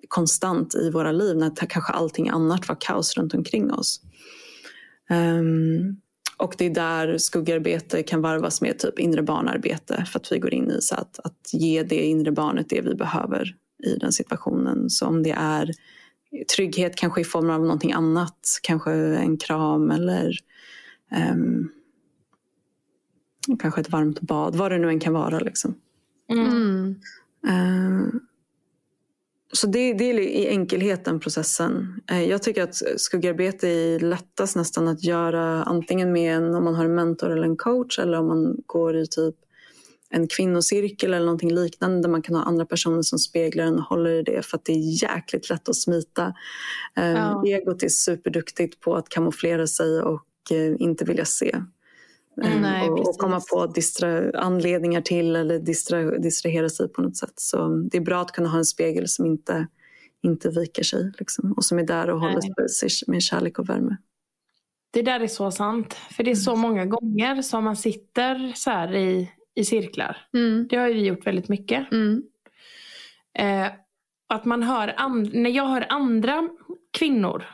konstant 0.08 0.74
i 0.74 0.90
våra 0.90 1.12
liv 1.12 1.36
när 1.36 1.50
kanske 1.50 1.92
allting 1.92 2.28
annat 2.28 2.68
var 2.68 2.76
kaos 2.80 3.16
runt 3.16 3.34
omkring 3.34 3.72
oss. 3.72 4.00
Ehm, 5.10 5.96
och 6.36 6.54
det 6.58 6.64
är 6.64 6.70
där 6.70 7.18
skuggarbete 7.18 8.02
kan 8.02 8.22
varvas 8.22 8.60
med 8.60 8.78
typ 8.78 8.98
inre 8.98 9.22
barnarbete 9.22 10.04
för 10.12 10.18
att 10.18 10.32
vi 10.32 10.38
går 10.38 10.54
in 10.54 10.70
i 10.70 10.80
så 10.80 10.94
att, 10.94 11.20
att 11.24 11.50
ge 11.52 11.82
det 11.82 12.06
inre 12.06 12.32
barnet 12.32 12.68
det 12.68 12.80
vi 12.80 12.94
behöver 12.94 13.56
i 13.84 13.96
den 13.96 14.12
situationen. 14.12 14.90
Så 14.90 15.06
om 15.06 15.22
det 15.22 15.30
är 15.30 15.70
trygghet 16.56 16.96
kanske 16.96 17.20
i 17.20 17.24
form 17.24 17.50
av 17.50 17.60
någonting 17.60 17.92
annat, 17.92 18.58
kanske 18.62 18.92
en 18.94 19.36
kram 19.36 19.90
eller 19.90 20.38
ehm, 21.10 21.68
kanske 23.58 23.80
ett 23.80 23.90
varmt 23.90 24.20
bad, 24.20 24.56
vad 24.56 24.72
det 24.72 24.78
nu 24.78 24.88
än 24.88 25.00
kan 25.00 25.12
vara. 25.12 25.38
Liksom. 25.38 25.74
Mm. 26.30 26.94
Mm. 27.48 28.20
Så 29.52 29.66
det, 29.66 29.92
det 29.92 30.04
är 30.04 30.20
i 30.20 30.48
enkelheten 30.48 31.20
processen. 31.20 32.00
Eh, 32.10 32.24
Jag 32.24 32.42
tycker 32.42 32.62
att 32.62 32.82
skuggarbete 32.96 33.68
är 33.68 34.00
lättast 34.00 34.56
nästan 34.56 34.88
att 34.88 35.04
göra 35.04 35.62
antingen 35.62 36.12
med 36.12 36.36
en, 36.36 36.54
om 36.54 36.64
man 36.64 36.74
har 36.74 36.84
en 36.84 36.94
mentor 36.94 37.30
eller 37.30 37.42
en 37.46 37.56
coach 37.56 37.98
eller 37.98 38.18
om 38.18 38.26
man 38.26 38.56
går 38.66 38.96
i 38.96 39.06
typ 39.06 39.34
en 40.10 40.28
kvinnocirkel 40.28 41.14
eller 41.14 41.26
någonting 41.26 41.54
liknande 41.54 42.02
där 42.02 42.08
man 42.08 42.22
kan 42.22 42.34
ha 42.34 42.42
andra 42.42 42.66
personer 42.66 43.02
som 43.02 43.18
speglar 43.18 43.64
en 43.64 43.78
och 43.78 43.84
håller 43.84 44.10
i 44.10 44.22
det 44.22 44.46
för 44.46 44.56
att 44.56 44.64
det 44.64 44.72
är 44.72 45.02
jäkligt 45.02 45.50
lätt 45.50 45.68
att 45.68 45.76
smita. 45.76 46.34
Eh, 46.96 47.10
Ja. 47.10 47.42
Egot 47.46 47.82
är 47.82 47.88
superduktigt 47.88 48.80
på 48.80 48.94
att 48.96 49.08
kamouflera 49.08 49.66
sig 49.66 50.00
och 50.00 50.26
eh, 50.50 50.74
inte 50.78 51.04
vilja 51.04 51.24
se. 51.24 51.56
Eh, 52.42 52.48
Mm, 52.50 52.62
nej, 52.62 52.88
och, 52.88 53.08
och 53.08 53.18
komma 53.18 53.40
på 53.52 53.66
distra, 53.66 54.30
anledningar 54.40 55.00
till 55.00 55.36
eller 55.36 55.58
distra, 55.58 56.18
distrahera 56.18 56.68
sig 56.68 56.88
på 56.88 57.02
något 57.02 57.16
sätt. 57.16 57.32
Så 57.36 57.68
det 57.68 57.96
är 57.96 58.00
bra 58.00 58.20
att 58.20 58.32
kunna 58.32 58.48
ha 58.48 58.58
en 58.58 58.64
spegel 58.64 59.08
som 59.08 59.26
inte, 59.26 59.66
inte 60.22 60.50
viker 60.50 60.82
sig 60.82 61.12
liksom, 61.18 61.52
och 61.52 61.64
som 61.64 61.78
är 61.78 61.86
där 61.86 62.10
och 62.10 62.20
håller 62.20 62.40
Nej. 62.58 62.68
sig 62.68 62.88
med 63.06 63.22
kärlek 63.22 63.58
och 63.58 63.68
värme. 63.68 63.96
Det 64.90 65.02
där 65.02 65.20
är 65.20 65.26
så 65.26 65.50
sant. 65.50 65.94
För 65.94 66.24
det 66.24 66.30
är 66.30 66.34
så 66.34 66.56
många 66.56 66.86
gånger 66.86 67.42
som 67.42 67.64
man 67.64 67.76
sitter 67.76 68.52
så 68.54 68.70
här 68.70 68.94
i, 68.94 69.30
i 69.54 69.64
cirklar. 69.64 70.16
Mm. 70.34 70.66
Det 70.70 70.76
har 70.76 70.88
ju 70.88 70.94
vi 70.94 71.06
gjort 71.06 71.26
väldigt 71.26 71.48
mycket. 71.48 71.92
Mm. 71.92 72.22
Eh, 73.38 73.72
att 74.28 74.44
man 74.44 74.62
hör 74.62 74.94
när 75.32 75.50
jag 75.50 75.66
hör 75.66 75.86
andra 75.88 76.48
kvinnor 76.98 77.44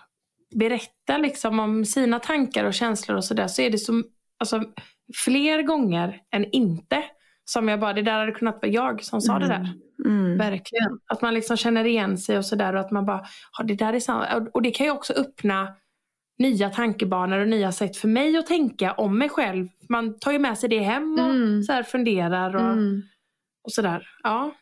berätta 0.54 1.18
liksom 1.18 1.60
om 1.60 1.84
sina 1.84 2.20
tankar 2.20 2.64
och 2.64 2.74
känslor 2.74 3.16
och 3.16 3.24
sådär 3.24 3.48
så 3.48 3.62
är 3.62 3.70
det 3.70 3.78
som 3.78 4.04
alltså, 4.42 4.64
fler 5.24 5.62
gånger 5.62 6.20
än 6.34 6.44
inte 6.50 7.04
som 7.44 7.68
jag 7.68 7.80
bara, 7.80 7.92
det 7.92 8.02
där 8.02 8.18
hade 8.18 8.32
kunnat 8.32 8.54
vara 8.62 8.72
jag 8.72 9.04
som 9.04 9.20
sa 9.20 9.38
det 9.38 9.46
där. 9.48 9.68
Mm. 10.04 10.38
Verkligen. 10.38 10.98
Att 11.06 11.22
man 11.22 11.34
liksom 11.34 11.56
känner 11.56 11.84
igen 11.84 12.18
sig 12.18 12.38
och 12.38 12.46
sådär 12.46 12.74
och 12.74 12.80
att 12.80 12.90
man 12.90 13.06
bara, 13.06 13.24
ja 13.58 13.64
det 13.64 13.74
där 13.74 13.92
är 13.92 14.00
sant. 14.00 14.48
Och- 14.54 14.62
det 14.62 14.70
kan 14.70 14.86
ju 14.86 14.92
också 14.92 15.12
öppna 15.12 15.74
nya 16.38 16.70
tankebanor 16.70 17.38
och 17.38 17.48
nya 17.48 17.72
sätt 17.72 17.96
för 17.96 18.08
mig 18.08 18.36
att 18.36 18.46
tänka 18.46 18.92
om 18.92 19.18
mig 19.18 19.28
själv. 19.28 19.68
Man 19.88 20.18
tar 20.18 20.32
ju 20.32 20.38
med 20.38 20.58
sig 20.58 20.68
det 20.68 20.78
hem 20.78 21.12
och 21.14 21.30
Mm. 21.30 21.62
så 21.62 21.82
funderar 21.84 22.56
och, 22.56 22.62
Mm. 22.72 23.02
och 23.64 23.72
sådär. 23.72 24.08
Ja, 24.22 24.54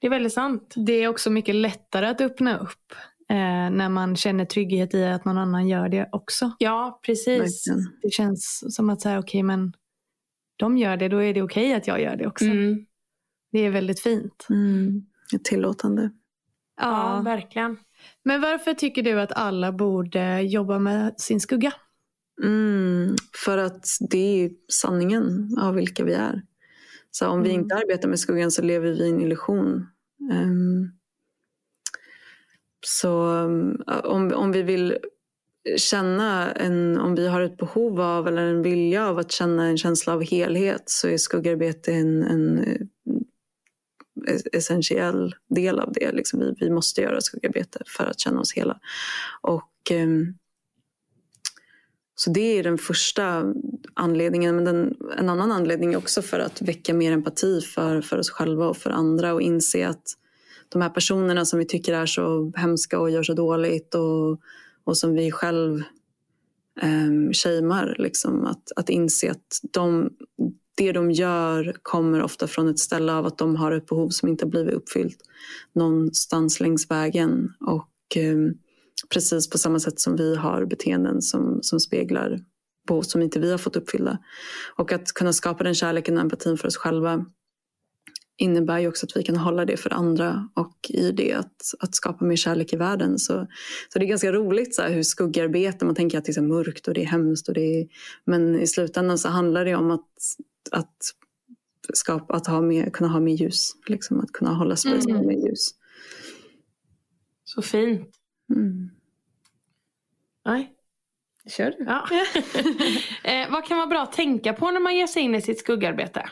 det 0.00 0.06
är 0.06 0.10
väldigt 0.10 0.32
sant. 0.32 0.74
Det 0.76 0.92
är 0.92 1.08
också 1.08 1.30
mycket 1.30 1.54
lättare 1.54 2.06
att 2.06 2.20
öppna 2.20 2.58
upp 2.58 2.94
eh, 3.30 3.70
när 3.70 3.88
man 3.88 4.16
känner 4.16 4.44
trygghet 4.44 4.94
i 4.94 5.04
att 5.04 5.24
någon 5.24 5.38
annan 5.38 5.68
gör 5.68 5.88
det 5.88 6.08
också. 6.12 6.52
Ja, 6.58 7.00
precis. 7.06 7.66
Verkligen. 7.68 7.98
Det 8.02 8.10
känns 8.10 8.64
som 8.76 8.90
att 8.90 9.00
säga, 9.00 9.18
okej 9.18 9.42
men 9.42 9.72
de 10.56 10.78
gör 10.78 10.96
det, 10.96 11.08
då 11.08 11.22
är 11.22 11.34
det 11.34 11.42
okej 11.42 11.74
att 11.74 11.86
jag 11.86 12.00
gör 12.02 12.16
det 12.16 12.26
också. 12.26 12.44
Mm. 12.44 12.86
Det 13.52 13.58
är 13.58 13.70
väldigt 13.70 14.00
fint. 14.00 14.46
Mm. 14.50 15.02
Tillåtande. 15.44 16.10
Ja, 16.80 17.22
verkligen. 17.24 17.76
Men 18.22 18.40
varför 18.40 18.74
tycker 18.74 19.02
du 19.02 19.20
att 19.20 19.32
alla 19.32 19.72
borde 19.72 20.40
jobba 20.42 20.78
med 20.78 21.20
sin 21.20 21.40
skugga? 21.40 21.72
Mm, 22.42 23.14
för 23.44 23.58
att 23.58 23.86
det 24.10 24.44
är 24.44 24.50
sanningen 24.72 25.58
av 25.60 25.74
vilka 25.74 26.04
vi 26.04 26.12
är. 26.14 26.42
Så 27.10 27.28
om 27.28 27.42
vi 27.42 27.48
Mm. 27.50 27.60
inte 27.62 27.74
arbetar 27.74 28.08
med 28.08 28.18
skuggan 28.20 28.50
så 28.50 28.62
lever 28.62 28.88
vi 28.92 29.04
i 29.04 29.10
en 29.10 29.20
illusion. 29.20 29.86
Ehm, 30.32 30.92
så 32.86 33.34
eh, 33.88 33.98
om, 33.98 34.32
om 34.34 34.52
vi 34.52 34.62
vill 34.62 34.98
känna 35.76 36.52
en, 36.52 36.98
om 36.98 37.14
vi 37.14 37.28
har 37.28 37.40
ett 37.40 37.56
behov 37.56 38.00
av 38.00 38.28
eller 38.28 38.46
en 38.46 38.62
vilja 38.62 39.08
av 39.08 39.18
att 39.18 39.32
känna 39.32 39.66
en 39.66 39.78
känsla 39.78 40.12
av 40.12 40.22
helhet 40.22 40.82
så 40.86 41.08
är 41.08 41.16
skuggarbete 41.16 41.92
en, 41.92 42.22
en 42.22 42.58
eh, 42.58 44.36
essentiell 44.52 45.34
del 45.48 45.80
av 45.80 45.92
det. 45.92 46.12
Liksom 46.12 46.40
vi, 46.40 46.54
vi 46.60 46.70
måste 46.70 47.00
göra 47.00 47.20
skuggarbete 47.20 47.82
för 47.86 48.06
att 48.06 48.20
känna 48.20 48.40
oss 48.40 48.52
hela. 48.52 48.80
Och 49.40 49.72
ehm, 49.90 50.34
så 52.14 52.30
det 52.30 52.58
är 52.58 52.62
den 52.62 52.78
första 52.78 53.54
anledningen. 53.94 54.56
Men 54.56 54.64
den, 54.64 54.96
en 55.18 55.28
annan 55.28 55.52
anledning 55.52 55.92
är 55.92 55.96
också 55.96 56.22
för 56.22 56.38
att 56.38 56.62
väcka 56.62 56.94
mer 56.94 57.12
empati 57.12 57.60
för, 57.60 58.00
för 58.00 58.18
oss 58.18 58.30
själva 58.30 58.68
och 58.68 58.76
för 58.76 58.90
andra 58.90 59.34
och 59.34 59.42
inse 59.42 59.88
att 59.88 60.04
de 60.70 60.82
här 60.82 60.90
personerna 60.90 61.44
som 61.44 61.58
vi 61.58 61.64
tycker 61.64 61.94
är 61.94 62.06
så 62.06 62.52
hemska 62.56 63.00
och 63.00 63.10
gör 63.10 63.22
så 63.22 63.34
dåligt 63.34 63.94
och, 63.94 64.40
och 64.84 64.96
som 64.96 65.14
vi 65.14 65.30
själv 65.30 65.82
um, 66.82 67.32
shamear, 67.32 67.96
liksom, 67.98 68.44
att, 68.44 68.72
att 68.76 68.88
inse 68.88 69.30
att 69.30 69.60
de, 69.72 70.10
det 70.76 70.92
de 70.92 71.10
gör 71.10 71.76
kommer 71.82 72.22
ofta 72.22 72.46
från 72.46 72.68
ett 72.68 72.78
ställe 72.78 73.12
av 73.12 73.26
att 73.26 73.38
de 73.38 73.56
har 73.56 73.72
ett 73.72 73.86
behov 73.86 74.08
som 74.08 74.28
inte 74.28 74.44
har 74.44 74.50
blivit 74.50 74.74
uppfyllt 74.74 75.18
någonstans 75.72 76.60
längs 76.60 76.90
vägen. 76.90 77.52
Och 77.60 78.16
um, 78.16 78.54
precis 79.12 79.50
på 79.50 79.58
samma 79.58 79.80
sätt 79.80 80.00
som 80.00 80.16
vi 80.16 80.36
har 80.36 80.64
beteenden 80.64 81.22
som, 81.22 81.58
som 81.62 81.80
speglar 81.80 82.38
behov 82.88 83.02
som 83.02 83.22
inte 83.22 83.40
vi 83.40 83.50
har 83.50 83.58
fått 83.58 83.76
uppfyllda. 83.76 84.18
Och 84.76 84.92
att 84.92 85.12
kunna 85.12 85.32
skapa 85.32 85.64
den 85.64 85.74
kärleken 85.74 86.16
och 86.16 86.22
empatin 86.22 86.56
för 86.56 86.68
oss 86.68 86.76
själva 86.76 87.24
innebär 88.40 88.78
ju 88.78 88.88
också 88.88 89.06
att 89.06 89.16
vi 89.16 89.22
kan 89.22 89.36
hålla 89.36 89.64
det 89.64 89.76
för 89.76 89.92
andra 89.92 90.48
och 90.54 90.90
i 90.90 91.12
det 91.12 91.32
att, 91.32 91.74
att 91.80 91.94
skapa 91.94 92.24
mer 92.24 92.36
kärlek 92.36 92.72
i 92.72 92.76
världen. 92.76 93.18
Så, 93.18 93.46
så 93.92 93.98
det 93.98 94.04
är 94.04 94.08
ganska 94.08 94.32
roligt 94.32 94.74
så 94.74 94.82
här, 94.82 94.90
hur 94.90 95.02
skuggarbete, 95.02 95.84
man 95.84 95.94
tänker 95.94 96.18
att 96.18 96.24
det 96.24 96.36
är 96.36 96.42
mörkt 96.42 96.88
och 96.88 96.94
det 96.94 97.02
är 97.02 97.06
hemskt. 97.06 97.48
Och 97.48 97.54
det 97.54 97.80
är, 97.80 97.86
men 98.24 98.60
i 98.60 98.66
slutändan 98.66 99.18
så 99.18 99.28
handlar 99.28 99.64
det 99.64 99.74
om 99.74 99.90
att, 99.90 100.08
att, 100.70 100.96
skapa, 101.92 102.34
att 102.34 102.46
ha 102.46 102.60
mer, 102.60 102.90
kunna 102.90 103.08
ha 103.10 103.20
mer 103.20 103.34
ljus. 103.34 103.72
Liksom, 103.86 104.20
att 104.20 104.32
kunna 104.32 104.54
hålla 104.54 104.76
space 104.76 105.10
Mm. 105.10 105.16
med 105.16 105.26
mer 105.26 105.48
ljus. 105.48 105.70
Så 107.44 107.62
fint. 107.62 108.10
Mm. 108.56 108.90
Nej. 110.44 110.72
Kör 111.46 111.70
du. 111.70 111.84
Ja. 111.84 112.08
eh, 113.30 113.52
vad 113.52 113.64
kan 113.64 113.76
vara 113.76 113.86
bra 113.86 114.02
att 114.02 114.12
tänka 114.12 114.52
på 114.52 114.70
när 114.70 114.80
man 114.80 114.96
ger 114.96 115.06
sig 115.06 115.22
in 115.22 115.34
i 115.34 115.42
sitt 115.42 115.58
skuggarbete? 115.58 116.30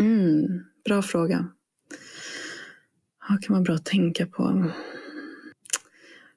Mm, 0.00 0.64
bra 0.84 1.02
fråga. 1.02 1.48
Vad 3.28 3.42
kan 3.42 3.54
man 3.54 3.62
bra 3.62 3.78
tänka 3.78 4.26
på? 4.26 4.70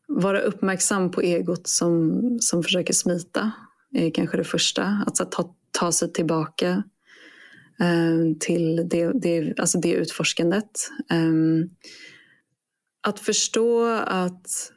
Vara 0.08 0.40
uppmärksam 0.40 1.12
på 1.12 1.22
egot 1.22 1.68
som, 1.68 2.22
som 2.42 2.64
försöker 2.64 2.94
smita 2.94 3.52
är 3.94 4.10
kanske 4.10 4.38
det 4.38 4.44
första. 4.44 5.04
Att 5.08 5.32
ta, 5.32 5.56
ta 5.72 5.92
sig 5.92 6.14
tillbaka 6.14 6.84
eh, 7.80 8.38
till 8.40 8.90
det, 8.90 9.12
det, 9.22 9.60
alltså 9.60 9.80
det 9.80 9.94
utforskandet. 9.94 10.90
Eh, 11.12 11.68
att 13.08 13.20
förstå 13.20 13.86
att 13.96 14.72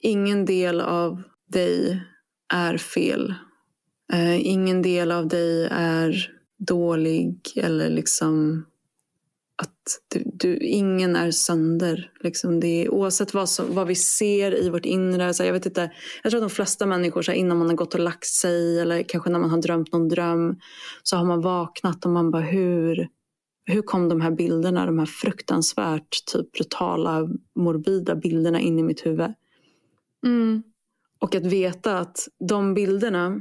ingen 0.00 0.44
del 0.44 0.80
av 0.80 1.22
dig 1.48 2.02
är 2.52 2.76
fel. 2.76 3.34
Eh, 4.12 4.46
ingen 4.46 4.82
del 4.82 5.12
av 5.12 5.28
dig 5.28 5.68
är 5.70 6.30
dålig 6.58 7.52
eller 7.56 7.90
liksom 7.90 8.64
att 9.60 10.00
du, 10.08 10.22
du, 10.34 10.56
ingen 10.56 11.16
är 11.16 11.30
sönder. 11.30 12.10
Liksom 12.20 12.60
det 12.60 12.84
är, 12.84 12.88
oavsett 12.88 13.34
vad, 13.34 13.48
som, 13.48 13.74
vad 13.74 13.86
vi 13.86 13.94
ser 13.94 14.64
i 14.64 14.70
vårt 14.70 14.84
inre. 14.86 15.34
Så 15.34 15.44
jag, 15.44 15.52
vet 15.52 15.66
inte, 15.66 15.90
jag 16.22 16.30
tror 16.30 16.42
att 16.42 16.48
de 16.50 16.54
flesta 16.54 16.86
människor 16.86 17.22
så 17.22 17.30
här, 17.30 17.38
innan 17.38 17.58
man 17.58 17.68
har 17.68 17.76
gått 17.76 17.94
och 17.94 18.00
lagt 18.00 18.26
sig 18.26 18.80
eller 18.80 19.02
kanske 19.02 19.30
när 19.30 19.38
man 19.38 19.50
har 19.50 19.62
drömt 19.62 19.92
någon 19.92 20.08
dröm 20.08 20.56
så 21.02 21.16
har 21.16 21.24
man 21.24 21.40
vaknat 21.40 22.04
och 22.04 22.10
man 22.10 22.30
bara 22.30 22.42
hur, 22.42 23.08
hur 23.66 23.82
kom 23.82 24.08
de 24.08 24.20
här 24.20 24.30
bilderna, 24.30 24.86
de 24.86 24.98
här 24.98 25.06
fruktansvärt 25.06 26.26
typ 26.32 26.52
brutala, 26.52 27.28
morbida 27.54 28.14
bilderna 28.14 28.60
in 28.60 28.78
i 28.78 28.82
mitt 28.82 29.06
huvud? 29.06 29.32
Mm. 30.26 30.62
Och 31.18 31.34
att 31.34 31.46
veta 31.46 31.98
att 31.98 32.28
de 32.48 32.74
bilderna 32.74 33.40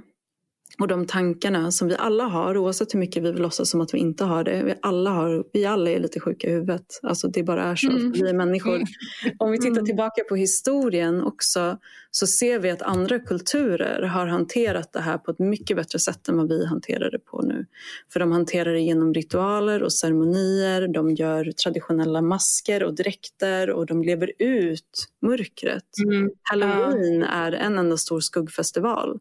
och 0.80 0.88
de 0.88 1.06
tankarna 1.06 1.72
som 1.72 1.88
vi 1.88 1.96
alla 1.96 2.24
har, 2.24 2.58
oavsett 2.58 2.94
hur 2.94 3.00
mycket 3.00 3.24
vi 3.24 3.32
vill 3.32 3.42
låtsas 3.42 3.70
som 3.70 3.82
att 3.82 3.94
vi 3.94 3.98
inte 3.98 4.24
har 4.24 4.44
det. 4.44 4.64
Vi 4.64 4.74
alla, 4.82 5.10
har, 5.10 5.44
vi 5.54 5.66
alla 5.66 5.90
är 5.90 6.00
lite 6.00 6.20
sjuka 6.20 6.48
i 6.48 6.52
huvudet. 6.52 7.00
Alltså 7.04 7.28
det 7.28 7.44
bara 7.44 7.64
är 7.64 7.76
så. 7.76 7.90
Mm. 7.90 8.12
Vi 8.12 8.30
är 8.30 8.34
människor. 8.34 8.82
Om 9.40 9.52
vi 9.52 9.58
tittar 9.58 9.70
Mm. 9.70 9.86
tillbaka 9.86 10.24
på 10.30 10.36
historien 10.36 11.24
också 11.24 11.78
så 12.12 12.28
ser 12.28 12.60
vi 12.60 12.70
att 12.70 12.82
andra 12.82 13.20
kulturer 13.20 14.02
har 14.02 14.28
hanterat 14.28 14.94
det 14.94 15.00
här 15.00 15.18
på 15.18 15.32
ett 15.32 15.40
mycket 15.40 15.78
bättre 15.78 16.00
sätt 16.00 16.28
än 16.28 16.38
vad 16.38 16.50
vi 16.50 16.66
hanterar 16.66 17.12
det 17.12 17.20
på 17.20 17.42
nu. 17.42 17.66
För 18.14 18.20
de 18.20 18.32
hanterar 18.32 18.74
det 18.74 18.80
genom 18.82 19.14
ritualer 19.14 19.84
och 19.84 19.94
ceremonier. 19.94 20.88
De 20.88 21.12
gör 21.12 21.52
traditionella 21.52 22.22
masker 22.22 22.84
och 22.84 22.96
dräkter 22.96 23.70
och 23.70 23.86
de 23.86 24.04
lever 24.04 24.32
ut 24.40 25.08
mörkret. 25.22 25.84
Mm. 26.06 26.30
Halloween 26.44 27.24
är 27.24 27.52
en 27.52 27.78
enda 27.78 27.98
stor 27.98 28.20
skuggfestival. 28.20 29.20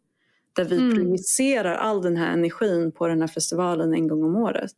Där 0.59 0.65
vi 0.65 0.77
Mm. 0.77 0.95
projicerar 0.97 1.75
all 1.75 2.03
den 2.03 2.17
här 2.17 2.33
energin 2.33 2.93
på 2.93 3.07
den 3.09 3.21
här 3.21 3.29
festivalen 3.29 3.95
en 3.95 4.09
gång 4.09 4.25
om 4.25 4.37
året. 4.37 4.73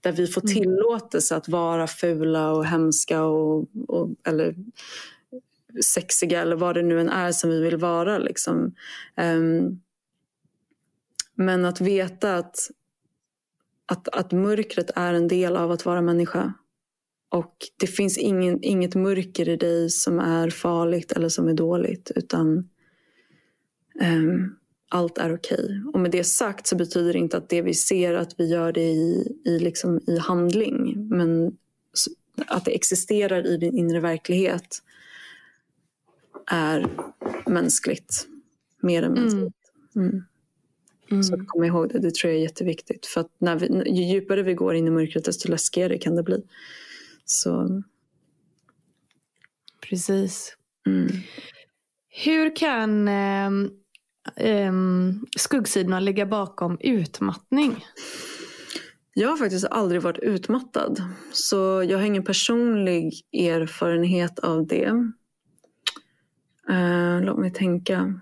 Där 0.00 0.12
vi 0.12 0.26
får 0.26 0.40
Mm. 0.40 0.54
tillåtelse 0.54 1.36
att 1.36 1.48
vara 1.48 1.86
fula 1.86 2.50
och 2.52 2.66
hemska 2.66 3.22
och, 3.24 3.68
och, 3.88 4.08
eller 4.26 4.54
sexiga 5.84 6.42
eller 6.42 6.56
vad 6.56 6.74
det 6.74 6.82
nu 6.82 7.00
än 7.00 7.08
är 7.08 7.32
som 7.32 7.50
vi 7.50 7.60
vill 7.60 7.76
vara. 7.76 8.18
Liksom. 8.18 8.74
Ehm, 9.16 9.80
men 11.34 11.64
att 11.64 11.80
veta 11.80 12.36
att, 12.36 12.70
att, 13.86 14.08
att 14.08 14.32
mörkret 14.32 14.90
är 14.94 15.14
en 15.14 15.28
del 15.28 15.56
av 15.56 15.70
att 15.70 15.84
vara 15.86 16.00
människa. 16.02 16.54
Och 17.28 17.54
det 17.76 17.86
finns 17.86 18.18
ingen, 18.18 18.62
inget 18.62 18.94
mörker 18.94 19.48
i 19.48 19.56
dig 19.56 19.90
som 19.90 20.18
är 20.18 20.50
farligt 20.50 21.12
eller 21.12 21.28
som 21.28 21.48
är 21.48 21.54
dåligt. 21.54 22.10
Utan 22.14 22.68
ehm, 24.00 24.56
allt 24.90 25.18
är 25.18 25.34
okej. 25.34 25.82
Och 25.92 26.00
med 26.00 26.10
det 26.10 26.24
sagt 26.24 26.66
så 26.66 26.76
betyder 26.76 27.12
det 27.12 27.18
inte 27.18 27.36
att 27.36 27.48
det 27.48 27.62
vi 27.62 27.74
ser 27.74 28.14
att 28.14 28.34
vi 28.40 28.46
gör 28.46 28.72
det 28.72 28.90
i, 28.90 29.36
i, 29.44 29.58
liksom, 29.58 30.00
i 30.06 30.18
handling. 30.18 31.08
Men 31.08 31.56
att 32.46 32.64
det 32.64 32.70
existerar 32.74 33.46
i 33.46 33.56
din 33.56 33.78
inre 33.78 34.00
verklighet 34.00 34.82
är 36.46 36.86
mänskligt. 37.46 38.26
Mer 38.80 39.02
än 39.02 39.12
mänskligt. 39.12 39.54
Mm. 39.96 40.24
Så 41.22 41.34
Mm. 41.34 41.46
kom 41.46 41.64
ihåg 41.64 41.88
det, 41.88 41.98
det 41.98 42.14
tror 42.14 42.32
jag 42.32 42.38
är 42.38 42.42
jätteviktigt. 42.42 43.06
För 43.06 43.20
att 43.20 43.30
när 43.38 43.56
vi, 43.56 43.66
ju 43.90 44.02
djupare 44.02 44.42
vi 44.42 44.54
går 44.54 44.74
in 44.74 44.86
i 44.86 44.90
mörkret 44.90 45.24
desto 45.24 45.48
läskigare 45.50 45.98
kan 45.98 46.16
det 46.16 46.22
bli. 46.22 46.42
Så, 47.24 47.82
Precis. 49.80 50.56
mm. 50.86 51.08
Hur 52.08 52.56
kan 52.56 53.08
ehm, 53.08 53.70
ehm, 54.36 55.26
skuggsidorna 55.36 56.00
ligga 56.00 56.26
bakom 56.26 56.78
utmattning? 56.80 57.84
Jag 59.14 59.28
har 59.28 59.36
faktiskt 59.36 59.66
aldrig 59.70 60.02
varit 60.02 60.18
utmattad. 60.18 61.02
Så 61.32 61.84
jag 61.88 61.98
har 61.98 62.04
ingen 62.04 62.24
personlig 62.24 63.12
erfarenhet 63.32 64.38
av 64.38 64.66
det. 64.66 65.12
Eh, 66.70 67.20
låt 67.20 67.38
mig 67.38 67.52
tänka. 67.52 68.20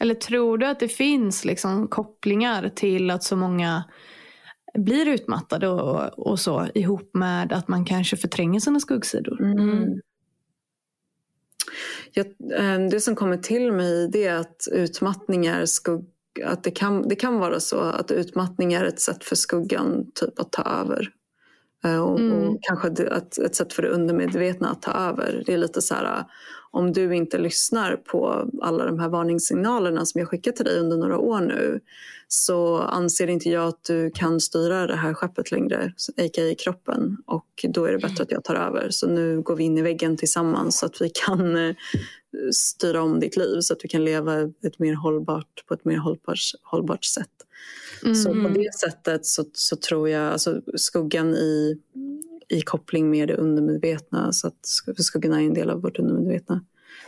Eller 0.00 0.14
tror 0.14 0.58
du 0.58 0.66
att 0.66 0.80
det 0.80 0.88
finns 0.88 1.44
liksom 1.44 1.88
kopplingar 1.88 2.68
till 2.68 3.10
att 3.10 3.22
så 3.22 3.36
många 3.36 3.84
blir 4.74 5.08
utmattade 5.08 5.68
och, 5.68 6.28
och 6.28 6.40
så 6.40 6.68
ihop 6.74 7.10
med 7.14 7.52
att 7.52 7.68
man 7.68 7.84
kanske 7.84 8.16
förtränger 8.16 8.60
sina 8.60 8.80
skuggsidor? 8.80 9.42
Mm. 9.42 10.00
Jag, 12.14 12.26
eh, 12.26 12.88
det 12.90 13.00
som 13.00 13.16
kommer 13.16 13.36
till 13.36 13.72
mig 13.72 14.08
det 14.08 14.24
är 14.24 14.34
att 14.34 14.68
utmattning 14.72 15.46
är 15.46 15.66
skugg, 15.66 16.04
att 16.44 16.64
det 16.64 16.70
kan, 16.70 17.08
det 17.08 17.16
kan 17.16 17.38
vara 17.38 17.60
så 17.60 17.80
att 17.80 18.10
utmattning 18.10 18.72
är 18.72 18.84
ett 18.84 19.00
sätt 19.00 19.24
för 19.24 19.36
skuggan 19.36 20.10
typ 20.14 20.38
att 20.38 20.52
ta 20.52 20.62
över. 20.62 21.08
Eh, 21.84 22.00
och, 22.00 22.20
mm. 22.20 22.48
och, 22.48 22.58
kanske 22.62 22.88
ett, 22.88 23.38
ett 23.38 23.54
sätt 23.54 23.72
för 23.72 23.82
det 23.82 23.88
undermedvetna 23.88 24.70
att 24.70 24.82
ta 24.82 24.92
över. 24.92 25.42
Det 25.46 25.52
är 25.52 25.58
lite 25.58 25.82
så 25.82 25.94
här, 25.94 26.24
om 26.70 26.92
du 26.92 27.16
inte 27.16 27.38
lyssnar 27.38 27.96
på 27.96 28.50
alla 28.62 28.86
de 28.86 28.98
här 28.98 29.08
varningssignalerna 29.08 30.06
som 30.06 30.18
jag 30.18 30.28
skickat 30.28 30.56
till 30.56 30.64
dig 30.64 30.78
under 30.78 30.96
några 30.96 31.18
år 31.18 31.40
nu 31.40 31.80
så 32.28 32.78
anser 32.78 33.26
inte 33.26 33.48
jag 33.48 33.68
att 33.68 33.84
du 33.84 34.10
kan 34.10 34.40
styra 34.40 34.86
det 34.86 34.96
här 34.96 35.14
skeppet 35.14 35.50
längre, 35.50 35.92
a.k.a. 36.16 36.54
kroppen. 36.58 37.16
Och 37.26 37.64
då 37.68 37.84
är 37.84 37.92
det 37.92 37.98
bättre 37.98 38.22
att 38.22 38.30
jag 38.30 38.44
tar 38.44 38.54
över. 38.54 38.90
Så 38.90 39.06
nu 39.06 39.42
går 39.42 39.56
vi 39.56 39.64
in 39.64 39.78
i 39.78 39.82
väggen 39.82 40.16
tillsammans 40.16 40.78
så 40.78 40.86
att 40.86 41.02
vi 41.02 41.10
kan 41.26 41.56
eh, 41.56 41.74
styra 42.52 43.02
om 43.02 43.20
ditt 43.20 43.36
liv 43.36 43.60
så 43.60 43.72
att 43.72 43.80
du 43.80 43.88
kan 43.88 44.04
leva 44.04 44.40
ett 44.40 44.78
mer 44.78 44.94
hållbart, 44.94 45.64
på 45.66 45.74
ett 45.74 45.84
mer 45.84 45.96
hållbart, 45.96 46.38
hållbart 46.62 47.04
sätt. 47.04 47.30
Mm. 48.02 48.14
Så 48.14 48.28
på 48.28 48.38
mm. 48.38 48.54
det 48.54 48.74
sättet 48.74 49.26
så, 49.26 49.44
så 49.52 49.76
tror 49.76 50.08
jag, 50.08 50.32
alltså 50.32 50.60
skuggan 50.76 51.34
i, 51.34 51.78
i 52.48 52.60
koppling 52.60 53.10
med 53.10 53.28
det 53.28 53.36
undermedvetna, 53.36 54.32
så 54.32 54.46
att 54.46 54.66
skuggan 54.96 55.32
är 55.32 55.38
en 55.38 55.54
del 55.54 55.70
av 55.70 55.82
vårt 55.82 55.98
undermedvetna. 55.98 56.64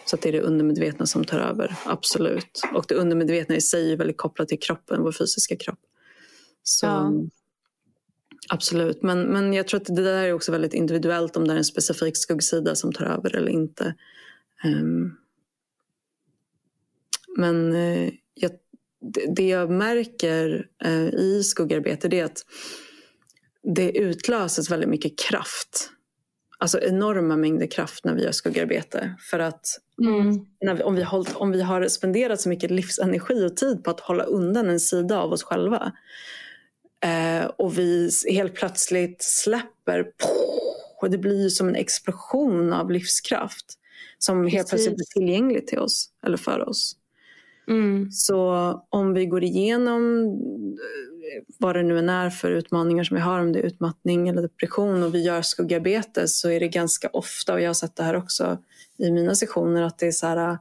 Så 0.06 0.16
att 0.16 0.22
det 0.22 0.28
är 0.28 0.32
det 0.32 0.40
undermedvetna 0.40 1.06
som 1.06 1.24
tar 1.24 1.38
över, 1.38 1.76
absolut. 1.84 2.60
Och 2.74 2.84
det 2.88 2.94
undermedvetna 2.94 3.56
i 3.56 3.60
sig 3.60 3.92
är 3.92 3.96
väldigt 3.96 4.16
kopplat 4.16 4.48
till 4.48 4.60
kroppen, 4.60 5.02
vår 5.02 5.12
fysiska 5.12 5.56
kropp. 5.56 5.80
Så 6.62 6.86
ja. 6.86 7.12
Absolut, 8.48 9.02
men, 9.02 9.22
men 9.22 9.52
jag 9.52 9.68
tror 9.68 9.80
att 9.80 9.96
det 9.96 10.02
där 10.02 10.22
är 10.22 10.32
också 10.32 10.52
väldigt 10.52 10.74
individuellt 10.74 11.36
om 11.36 11.48
det 11.48 11.54
är 11.54 11.56
en 11.56 11.64
specifik 11.64 12.16
skuggsida 12.16 12.74
som 12.74 12.92
tar 12.92 13.04
över 13.04 13.36
eller 13.36 13.48
inte. 13.50 13.94
Um, 14.64 15.16
men 17.36 17.72
uh, 17.72 18.11
jag 18.34 18.50
det 19.28 19.48
jag 19.48 19.70
märker 19.70 20.66
eh, 20.84 21.09
i 21.09 21.42
skuggarbete 21.44 22.09
det 22.09 22.20
är 22.20 22.24
att 22.24 22.46
det 23.62 23.98
utlöses 23.98 24.70
väldigt 24.70 24.88
mycket 24.88 25.18
kraft. 25.18 25.90
Alltså 26.59 26.80
enorma 26.80 27.36
mängder 27.36 27.66
kraft 27.66 28.05
när 28.05 28.14
vi 28.14 28.22
gör 28.22 28.32
skuggarbete. 28.32 29.14
För 29.30 29.38
att 29.38 29.66
mm. 30.00 30.46
när 30.61 30.74
vi, 30.74 30.82
om, 30.82 30.94
vi 30.94 31.02
hållit, 31.02 31.36
om 31.36 31.50
vi 31.50 31.62
har 31.62 31.88
spenderat 31.88 32.40
så 32.40 32.48
mycket 32.48 32.70
livsenergi 32.70 33.46
och 33.46 33.57
tid 33.57 33.84
på 33.84 33.90
att 33.90 34.00
hålla 34.00 34.24
undan 34.24 34.68
en 34.68 34.80
sida 34.80 35.18
av 35.18 35.32
oss 35.32 35.42
själva 35.42 35.92
eh, 37.00 37.44
och 37.44 37.78
vi 37.78 38.11
helt 38.30 38.55
plötsligt 38.55 39.22
släpper 39.22 40.07
och 41.00 41.11
det 41.11 41.18
blir 41.18 41.48
som 41.48 41.68
en 41.68 41.76
explosion 41.76 42.72
av 42.72 42.90
livskraft 42.90 43.78
som 44.18 44.42
Precis. 44.42 44.56
helt 44.56 44.68
plötsligt 44.68 44.96
blir 44.96 45.06
tillgänglig 45.06 45.66
till 45.66 45.78
oss 45.78 46.08
eller 46.26 46.36
för 46.36 46.68
oss. 46.68 46.96
Mm. 47.68 48.10
Så 48.10 48.50
om 48.88 49.14
vi 49.14 49.26
går 49.26 49.44
igenom 49.44 50.24
eh, 50.24 51.44
vad 51.58 51.76
det 51.76 51.82
nu 51.82 51.98
än 51.98 52.08
är 52.08 52.30
för 52.30 52.50
utmaningar 52.50 53.04
som 53.04 53.14
vi 53.14 53.20
har, 53.20 53.40
om 53.40 53.52
det 53.52 53.58
är 53.58 53.62
utmattning 53.62 54.28
eller 54.28 54.42
depression 54.42 55.02
och 55.02 55.14
vi 55.14 55.22
gör 55.22 55.42
skuggarbete 55.42 56.28
så 56.28 56.50
är 56.50 56.60
det 56.60 56.68
ganska 56.68 57.08
ofta, 57.08 57.52
och 57.52 57.60
jag 57.60 57.68
har 57.68 57.74
sett 57.74 57.96
det 57.96 58.02
här 58.02 58.16
också 58.16 58.58
i 58.96 59.10
mina 59.10 59.34
sessioner, 59.34 59.82
att 59.82 59.98
det 59.98 60.06
är 60.06 60.12
så 60.12 60.26
här 60.26 60.58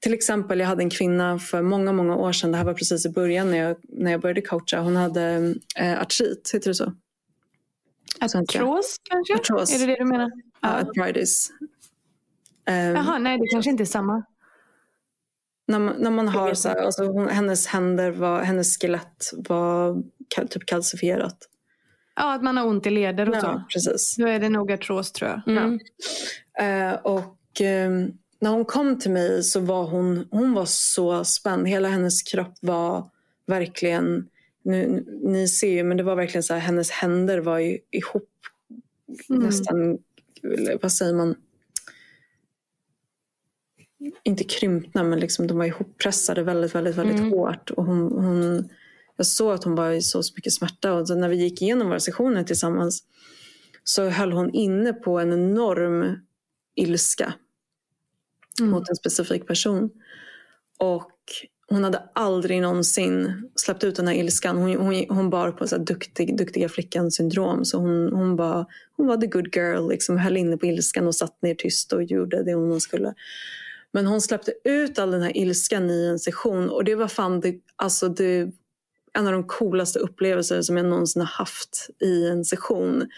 till 0.00 0.14
exempel, 0.14 0.60
jag 0.60 0.66
hade 0.66 0.82
en 0.82 0.90
kvinna 0.90 1.38
för 1.38 1.62
många, 1.62 1.92
många 1.92 2.16
år 2.16 2.32
sedan, 2.32 2.52
det 2.52 2.58
här 2.58 2.64
var 2.64 2.74
precis 2.74 3.06
i 3.06 3.08
början 3.08 3.50
när 3.50 3.58
jag, 3.58 3.76
när 3.82 4.10
jag 4.10 4.20
började 4.20 4.40
coacha, 4.40 4.80
hon 4.80 4.96
hade 4.96 5.54
eh, 5.76 6.00
artrit, 6.00 6.50
heter 6.54 6.70
det 6.70 6.74
så? 6.74 6.92
Artros 8.20 8.96
kanske? 9.02 9.34
Artros. 9.34 9.74
Är 9.74 9.78
det 9.78 9.86
det 9.86 9.96
du 9.98 10.04
menar? 10.04 10.32
Ja, 10.60 10.68
arthritis. 10.68 11.50
Um, 12.70 12.74
Jaha, 12.74 13.18
nej 13.18 13.38
det 13.38 13.46
kanske 13.46 13.70
inte 13.70 13.82
är 13.82 13.84
samma. 13.84 14.22
När 15.68 15.78
man, 15.78 15.96
när 15.98 16.10
man 16.10 16.28
har 16.28 16.54
så 16.54 16.68
här, 16.68 16.76
alltså 16.76 17.04
hon, 17.04 17.28
hennes 17.28 17.66
händer, 17.66 18.10
var, 18.10 18.42
hennes 18.42 18.78
skelett 18.78 19.30
var 19.36 20.02
typ 20.50 20.66
kalcifierat. 20.66 21.38
Ja, 22.16 22.34
att 22.34 22.42
man 22.42 22.56
har 22.56 22.66
ont 22.66 22.86
i 22.86 22.90
leder 22.90 23.28
och 23.28 23.36
ja, 23.36 23.40
så. 23.40 23.64
Precis. 23.72 24.16
Då 24.18 24.26
är 24.26 24.40
det 24.40 24.48
nog 24.48 24.72
artros 24.72 25.12
tror 25.12 25.30
jag. 25.30 25.56
Mm. 25.56 25.80
Ja. 26.58 26.92
Uh, 26.92 26.98
och 27.02 27.60
uh, 27.60 28.08
när 28.40 28.50
hon 28.50 28.64
kom 28.64 28.98
till 28.98 29.10
mig 29.10 29.42
så 29.42 29.60
var 29.60 29.86
hon, 29.86 30.28
hon 30.30 30.54
var 30.54 30.64
så 30.66 31.24
spänd. 31.24 31.68
Hela 31.68 31.88
hennes 31.88 32.22
kropp 32.22 32.54
var 32.60 33.10
verkligen, 33.46 34.28
nu, 34.62 35.04
ni 35.22 35.48
ser 35.48 35.70
ju, 35.70 35.84
men 35.84 35.96
det 35.96 36.02
var 36.02 36.16
verkligen 36.16 36.42
så 36.42 36.54
här, 36.54 36.60
hennes 36.60 36.90
händer 36.90 37.38
var 37.38 37.58
ihop 37.58 38.30
mm. 39.30 39.42
nästan, 39.42 39.98
vad 40.82 40.92
säger 40.92 41.14
man, 41.14 41.34
inte 44.22 44.44
krympna 44.44 45.02
men 45.02 45.20
liksom 45.20 45.46
de 45.46 45.58
var 45.58 45.64
ihoppressade 45.64 46.42
väldigt, 46.42 46.74
väldigt, 46.74 46.96
väldigt 46.96 47.18
mm. 47.18 47.30
hårt. 47.30 47.70
Och 47.70 47.84
hon, 47.84 48.12
hon, 48.24 48.68
jag 49.16 49.26
såg 49.26 49.54
att 49.54 49.64
hon 49.64 49.74
var 49.74 49.90
i 49.90 50.02
så 50.02 50.22
mycket 50.36 50.52
smärta 50.52 50.92
och 50.92 51.18
när 51.18 51.28
vi 51.28 51.36
gick 51.36 51.62
igenom 51.62 51.88
våra 51.88 52.00
sessioner 52.00 52.44
tillsammans 52.44 53.04
så 53.84 54.08
höll 54.08 54.32
hon 54.32 54.50
inne 54.50 54.92
på 54.92 55.18
en 55.18 55.32
enorm 55.32 56.18
ilska 56.74 57.34
mm. 58.58 58.70
mot 58.70 58.88
en 58.88 58.96
specifik 58.96 59.46
person. 59.46 59.90
Och 60.78 61.12
hon 61.68 61.84
hade 61.84 62.02
aldrig 62.12 62.62
någonsin 62.62 63.42
släppt 63.54 63.84
ut 63.84 63.96
den 63.96 64.06
här 64.06 64.14
ilskan. 64.14 64.56
Hon, 64.56 64.76
hon, 64.76 65.04
hon 65.08 65.30
bar 65.30 65.52
på 65.52 65.68
så 65.68 65.78
duktig, 65.78 66.38
duktiga 66.38 66.68
flickan 66.68 67.10
syndrom. 67.10 67.64
Så 67.64 67.78
hon, 67.78 68.12
hon, 68.12 68.36
var, 68.36 68.66
hon 68.96 69.06
var 69.06 69.16
the 69.16 69.26
good 69.26 69.56
girl, 69.56 69.88
liksom, 69.88 70.18
höll 70.18 70.36
inne 70.36 70.56
på 70.56 70.66
ilskan 70.66 71.06
och 71.06 71.14
satt 71.14 71.42
ner 71.42 71.54
tyst 71.54 71.92
och 71.92 72.02
gjorde 72.02 72.42
det 72.42 72.54
hon 72.54 72.80
skulle. 72.80 73.14
Men 73.92 74.06
hon 74.06 74.20
släppte 74.20 74.52
ut 74.64 74.98
all 74.98 75.10
den 75.10 75.22
här 75.22 75.36
ilskan 75.36 75.90
i 75.90 76.06
en 76.06 76.18
session 76.18 76.70
och 76.70 76.84
det 76.84 76.94
var 76.94 77.08
fan 77.08 77.40
det, 77.40 77.54
alltså 77.76 78.08
det, 78.08 78.50
en 79.12 79.26
av 79.26 79.32
de 79.32 79.44
coolaste 79.46 79.98
upplevelser 79.98 80.62
som 80.62 80.76
jag 80.76 80.86
någonsin 80.86 81.22
har 81.22 81.28
haft 81.28 81.90
i 82.02 82.28
en 82.28 82.44
session. 82.44 83.08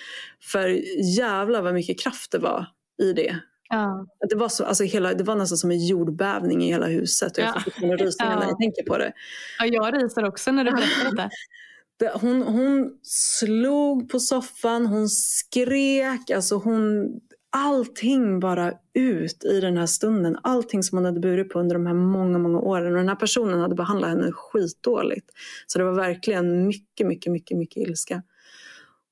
För 0.42 0.68
jävla 1.16 1.62
vad 1.62 1.74
mycket 1.74 2.00
kraft 2.00 2.32
det 2.32 2.38
var 2.38 2.66
i 3.02 3.12
det. 3.12 3.38
Ja. 3.68 4.06
Det, 4.28 4.36
var 4.36 4.48
så, 4.48 4.64
alltså 4.64 4.84
hela, 4.84 5.14
det 5.14 5.24
var 5.24 5.36
nästan 5.36 5.58
som 5.58 5.70
en 5.70 5.86
jordbävning 5.86 6.64
i 6.64 6.66
hela 6.66 6.86
huset 6.86 7.38
och 7.38 7.44
jag 7.44 7.54
får 7.54 7.60
fortfarande 7.60 7.96
rysningar 7.96 8.32
ja. 8.32 8.38
när 8.38 8.46
jag 8.46 8.58
tänker 8.58 8.82
på 8.82 8.98
det. 8.98 9.12
Ja, 9.58 9.66
jag 9.66 9.94
ryser 9.94 10.24
också 10.24 10.52
när 10.52 10.64
du 10.64 10.70
berättar 10.70 11.16
det. 11.16 11.30
det 11.98 12.12
hon, 12.14 12.42
hon 12.42 12.98
slog 13.02 14.10
på 14.10 14.20
soffan, 14.20 14.86
hon 14.86 15.08
skrek, 15.08 16.30
alltså 16.30 16.56
hon, 16.56 17.10
allting 17.50 18.40
bara 18.40 18.72
ut 18.94 19.44
i 19.44 19.60
den 19.60 19.76
här 19.76 19.86
stunden. 19.86 20.38
Allting 20.42 20.82
som 20.82 20.98
hon 20.98 21.04
hade 21.04 21.20
burit 21.20 21.48
på 21.48 21.60
under 21.60 21.74
de 21.74 21.86
här 21.86 21.94
många, 21.94 22.38
många 22.38 22.58
åren. 22.58 22.92
Och 22.92 22.98
den 22.98 23.08
här 23.08 23.16
personen 23.16 23.60
hade 23.60 23.74
behandlat 23.74 24.10
henne 24.10 24.32
skitdåligt. 24.32 25.30
Så 25.66 25.78
det 25.78 25.84
var 25.84 25.92
verkligen 25.92 26.66
mycket, 26.66 27.06
mycket, 27.06 27.32
mycket, 27.32 27.58
mycket 27.58 27.88
ilska. 27.88 28.22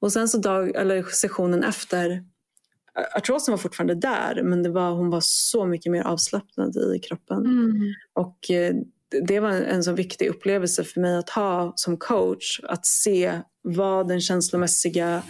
Och 0.00 0.12
sen 0.12 0.28
så 0.28 0.38
dag, 0.38 0.76
eller 0.76 1.02
sessionen 1.02 1.64
efter, 1.64 2.24
artrosen 3.14 3.52
var 3.52 3.58
fortfarande 3.58 3.94
där 3.94 4.42
men 4.42 4.62
det 4.62 4.70
var, 4.70 4.90
hon 4.90 5.10
var 5.10 5.20
så 5.22 5.66
mycket 5.66 5.92
mer 5.92 6.02
avslappnad 6.02 6.76
i 6.76 6.98
kroppen. 6.98 7.44
Mm. 7.44 7.94
Och 8.12 8.50
eh, 8.50 8.74
det 9.28 9.40
var 9.40 9.50
en 9.50 9.84
så 9.84 9.92
viktig 9.92 10.28
upplevelse 10.28 10.84
för 10.84 11.00
mig 11.00 11.16
att 11.16 11.30
ha 11.30 11.72
som 11.76 11.96
coach. 11.96 12.60
Att 12.62 12.86
se 12.86 13.40
vad 13.62 14.08
den 14.08 14.20
känslomässiga 14.20 15.22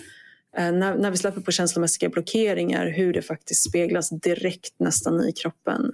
när, 0.56 0.98
när 0.98 1.10
vi 1.10 1.16
släpper 1.16 1.40
på 1.40 1.50
känslomässiga 1.50 2.08
blockeringar, 2.08 2.86
hur 2.86 3.12
det 3.12 3.22
faktiskt 3.22 3.68
speglas 3.68 4.10
direkt 4.10 4.74
nästan 4.78 5.28
i 5.28 5.32
kroppen. 5.32 5.92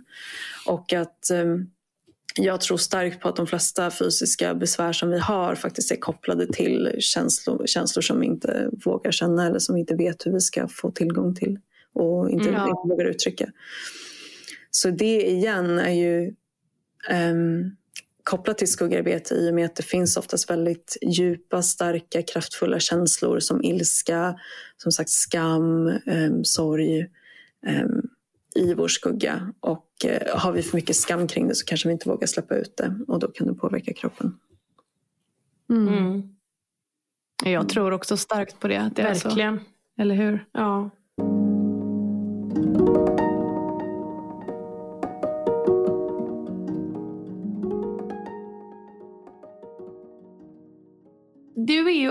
Och 0.67 0.93
att 0.93 1.31
eh, 1.31 1.45
jag 2.35 2.61
tror 2.61 2.77
starkt 2.77 3.21
på 3.21 3.29
att 3.29 3.37
de 3.37 3.47
flesta 3.47 3.91
fysiska 3.91 4.55
besvär 4.55 4.93
som 4.93 5.11
vi 5.11 5.19
har 5.19 5.55
faktiskt 5.55 5.93
är 5.93 5.97
kopplade 5.97 6.47
till 6.47 6.97
känslor, 6.99 7.67
känslor 7.67 8.03
som 8.03 8.21
vi 8.21 8.27
inte 8.27 8.71
vågar 8.85 9.11
känna 9.11 9.47
eller 9.47 9.59
som 9.59 9.75
vi 9.75 9.81
inte 9.81 9.95
vet 9.95 10.27
hur 10.27 10.33
vi 10.33 10.41
ska 10.41 10.69
få 10.69 10.91
tillgång 10.91 11.35
till 11.35 11.59
och 11.93 12.31
inte, 12.31 12.49
mm, 12.49 12.61
ja. 12.61 12.69
inte 12.69 12.89
vågar 12.89 13.05
uttrycka. 13.05 13.51
Så 14.71 14.91
det 14.91 15.31
igen 15.31 15.79
är 15.79 15.93
ju 15.93 16.35
um, 17.11 17.77
kopplat 18.25 18.59
till 18.59 18.73
skuggarbete 18.73 19.35
i 19.35 19.51
och 19.51 19.55
med 19.55 19.65
att 19.65 19.77
det 19.77 19.83
finns 19.83 20.17
oftast 20.17 20.51
väldigt 20.51 20.97
djupa, 21.03 21.63
starka, 21.63 22.23
kraftfulla 22.23 22.81
känslor 22.81 23.41
som 23.41 23.65
ilska, 23.65 24.35
som 24.77 24.93
sagt 24.93 25.11
skam, 25.11 25.89
eh, 25.89 26.31
sorg 26.43 27.01
eh, 27.67 27.87
i 28.55 28.75
vår 28.75 28.89
skugga. 28.89 29.53
Och 29.61 29.89
eh, 30.05 30.39
har 30.39 30.53
vi 30.53 30.63
för 30.63 30.77
mycket 30.77 30.97
skam 30.97 31.29
kring 31.29 31.49
det 31.49 31.55
så 31.55 31.65
kanske 31.65 31.89
vi 31.89 31.93
inte 31.93 32.09
vågar 32.09 32.27
släppa 32.27 32.55
ut 32.55 32.77
det 32.77 32.95
och 33.09 33.19
då 33.19 33.29
kan 33.29 33.47
det 33.47 33.55
påverka 33.55 33.93
kroppen. 33.93 34.39
Mm. 35.71 35.89
Mm. 35.89 36.23
Jag 37.45 37.69
tror 37.69 37.93
också 37.93 38.17
starkt 38.17 38.61
på 38.61 38.69
det. 38.69 38.91
det 38.95 39.03
Verkligen. 39.03 39.59
Så. 39.59 40.03
Eller 40.03 40.15
hur? 40.15 40.47
Ja. 40.53 40.91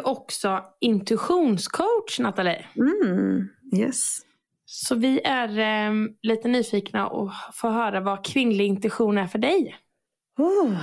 Också 0.01 0.63
intuitionscoach, 0.79 2.19
Nathalie. 2.19 2.65
Mm, 2.75 3.47
yes. 3.77 4.19
Så 4.65 4.95
vi 4.95 5.21
är 5.23 5.59
eh, 5.59 5.93
lite 6.21 6.47
nyfikna 6.47 7.07
och 7.07 7.31
få 7.53 7.69
höra 7.69 7.99
vad 7.99 8.25
kvinnlig 8.25 8.65
intuition 8.65 9.17
är 9.17 9.27
för 9.27 9.39
dig. 9.39 9.75
Oh, 10.37 10.77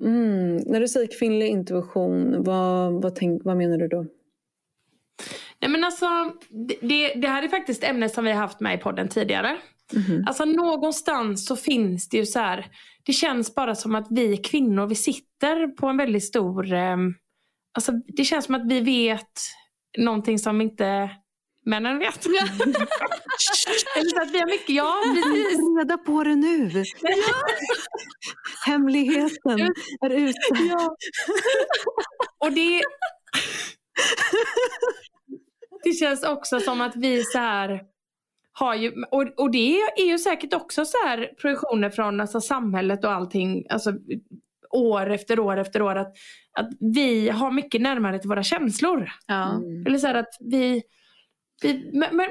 mm. 0.00 0.56
När 0.56 0.80
du 0.80 0.88
säger 0.88 1.18
kvinnlig 1.18 1.48
intuition, 1.48 2.42
vad, 2.42 3.02
vad, 3.02 3.14
tänk, 3.14 3.44
vad 3.44 3.56
menar 3.56 3.78
du 3.78 3.88
då? 3.88 4.06
Nej 5.60 5.70
men 5.70 5.84
alltså, 5.84 6.06
det, 6.80 7.14
det 7.14 7.28
här 7.28 7.42
är 7.42 7.48
faktiskt 7.48 7.84
ämne 7.84 8.08
som 8.08 8.24
vi 8.24 8.30
har 8.30 8.38
haft 8.38 8.60
med 8.60 8.74
i 8.74 8.78
podden 8.78 9.08
tidigare. 9.08 9.56
Mhm. 9.92 10.24
Alltså 10.26 10.44
någonstans 10.44 11.46
så 11.46 11.56
finns 11.56 12.08
det 12.08 12.16
ju 12.16 12.26
så 12.26 12.38
här, 12.38 12.66
det 13.06 13.12
känns 13.12 13.54
bara 13.54 13.74
som 13.74 13.94
att 13.94 14.06
vi 14.10 14.36
kvinnor, 14.36 14.86
vi 14.86 14.94
sitter 14.94 15.66
på 15.66 15.86
en 15.86 15.96
väldigt 15.96 16.24
stor, 16.24 16.72
eh, 16.72 16.96
alltså 17.72 17.92
det 17.92 18.24
känns 18.24 18.44
som 18.44 18.54
att 18.54 18.66
vi 18.66 18.80
vet 18.80 19.40
någonting 19.98 20.38
som 20.38 20.60
inte 20.60 21.10
männen 21.66 21.98
vet. 21.98 22.26
Eller 23.96 24.10
så 24.10 24.22
att 24.22 24.30
vi 24.30 24.38
har 24.38 24.46
mycket, 24.46 24.68
ja 24.68 25.02
precis. 25.14 25.58
Reda 25.78 25.98
på 25.98 26.24
det 26.24 26.34
nu! 26.34 26.84
Hemligheten 28.66 29.60
är 30.00 30.10
ute. 30.10 30.38
Ja. 30.70 30.96
Och 32.38 32.52
det... 32.52 32.82
Det 35.84 35.92
känns 35.92 36.24
också 36.24 36.60
som 36.60 36.80
att 36.80 36.96
vi 36.96 37.24
så 37.24 37.38
här 37.38 37.80
har 38.52 38.74
ju, 38.74 38.92
och, 39.10 39.40
och 39.40 39.50
det 39.50 39.80
är 39.80 40.06
ju 40.06 40.18
säkert 40.18 40.54
också 40.54 40.84
så 40.84 40.96
här 41.06 41.34
projektioner 41.40 41.90
från 41.90 42.20
alltså, 42.20 42.40
samhället 42.40 43.04
och 43.04 43.12
allting, 43.12 43.66
alltså 43.68 43.92
år 44.72 45.10
efter 45.10 45.38
år 45.40 45.56
efter 45.56 45.82
år, 45.82 45.96
att, 45.96 46.16
att 46.58 46.68
vi 46.94 47.28
har 47.28 47.50
mycket 47.50 47.80
närmare 47.80 48.18
till 48.18 48.28
våra 48.28 48.42
känslor. 48.42 49.10
Ja. 49.26 49.50
Mm. 49.54 49.86
Eller 49.86 49.98
så 49.98 50.06
här 50.06 50.14
att 50.14 50.36
vi, 50.40 50.82
vi 51.62 51.90
men, 51.92 52.16
men 52.16 52.26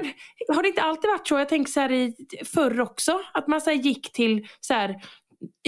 har 0.48 0.62
det 0.62 0.68
inte 0.68 0.82
alltid 0.82 1.10
varit 1.10 1.28
så? 1.28 1.38
Jag 1.38 1.48
tänker 1.48 1.72
så 1.72 1.80
här 1.80 1.92
i 1.92 2.14
förr 2.54 2.80
också, 2.80 3.20
att 3.34 3.46
man 3.48 3.60
så 3.60 3.70
här 3.70 3.76
gick 3.76 4.12
till 4.12 4.46
så 4.60 4.74
här 4.74 4.96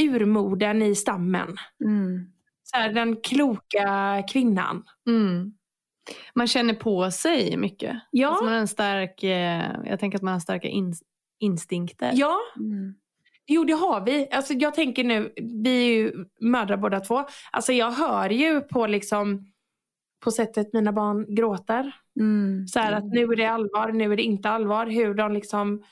urmodern 0.01 0.83
i 0.83 0.95
stammen. 0.95 1.57
Mm. 1.85 2.27
Så 2.65 2.77
här, 2.77 2.93
den 2.93 3.17
kloka 3.17 4.23
kvinnan. 4.33 4.85
Mm. 5.09 5.53
Man 6.35 6.47
känner 6.47 6.75
på 6.75 7.11
sig 7.11 7.57
mycket. 7.57 7.97
Ja, 8.11 8.29
Alltså 8.29 8.45
man 8.45 8.53
har 8.53 8.61
en 8.61 8.69
stark, 8.69 9.23
eh, 9.23 9.71
jag 9.85 10.01
tänker 10.01 10.19
att 10.19 10.23
man 10.23 10.33
har 10.33 10.41
starka 10.41 10.69
in, 10.69 10.95
instinkter. 11.41 12.11
ja 12.15 12.39
Mm. 12.57 12.95
Jo 13.47 13.65
det 13.65 13.73
har 13.73 14.05
vi. 14.05 14.29
Alltså, 14.31 14.55
jag 14.55 14.75
tänker 14.75 15.05
nu, 15.05 15.33
vi 15.37 15.83
är 15.83 15.97
ju 15.97 16.25
mödrar 16.41 16.77
båda 16.77 17.01
två. 17.01 17.25
Alltså, 17.53 17.73
jag 17.73 17.91
hör 17.91 18.31
ju 18.31 18.61
på 18.61 18.87
liksom 18.87 19.53
på 20.25 20.31
sättet 20.31 20.73
mina 20.73 20.93
barn 20.93 21.35
gråter. 21.35 21.95
Mm. 22.21 22.67
Så 22.67 22.79
här 22.79 22.93
att 22.93 23.05
nu 23.05 23.23
är 23.23 23.37
det 23.37 23.47
allvar, 23.47 23.93
nu 23.93 24.13
är 24.13 24.17
det 24.17 24.23
inte 24.23 24.51
allvar. 24.51 24.87
Hur 24.87 25.15
de 25.15 25.33
liksom 25.33 25.83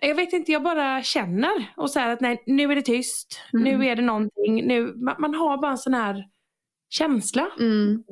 jag 0.00 0.14
vet 0.14 0.32
inte, 0.32 0.52
jag 0.52 0.62
bara 0.62 1.02
känner. 1.02 1.72
Och 1.76 1.90
så 1.90 1.98
här 1.98 2.10
att 2.10 2.20
nej, 2.20 2.42
nu 2.46 2.72
är 2.72 2.76
det 2.76 2.82
tyst. 2.82 3.40
Mm. 3.52 3.64
Nu 3.64 3.86
är 3.86 3.96
det 3.96 4.02
någonting. 4.02 4.66
Nu, 4.66 4.94
man, 4.96 5.16
man 5.18 5.34
har 5.34 5.58
bara 5.58 5.70
en 5.70 5.78
sån 5.78 5.94
här 5.94 6.24
känsla. 6.88 7.50
Mm, 7.58 8.04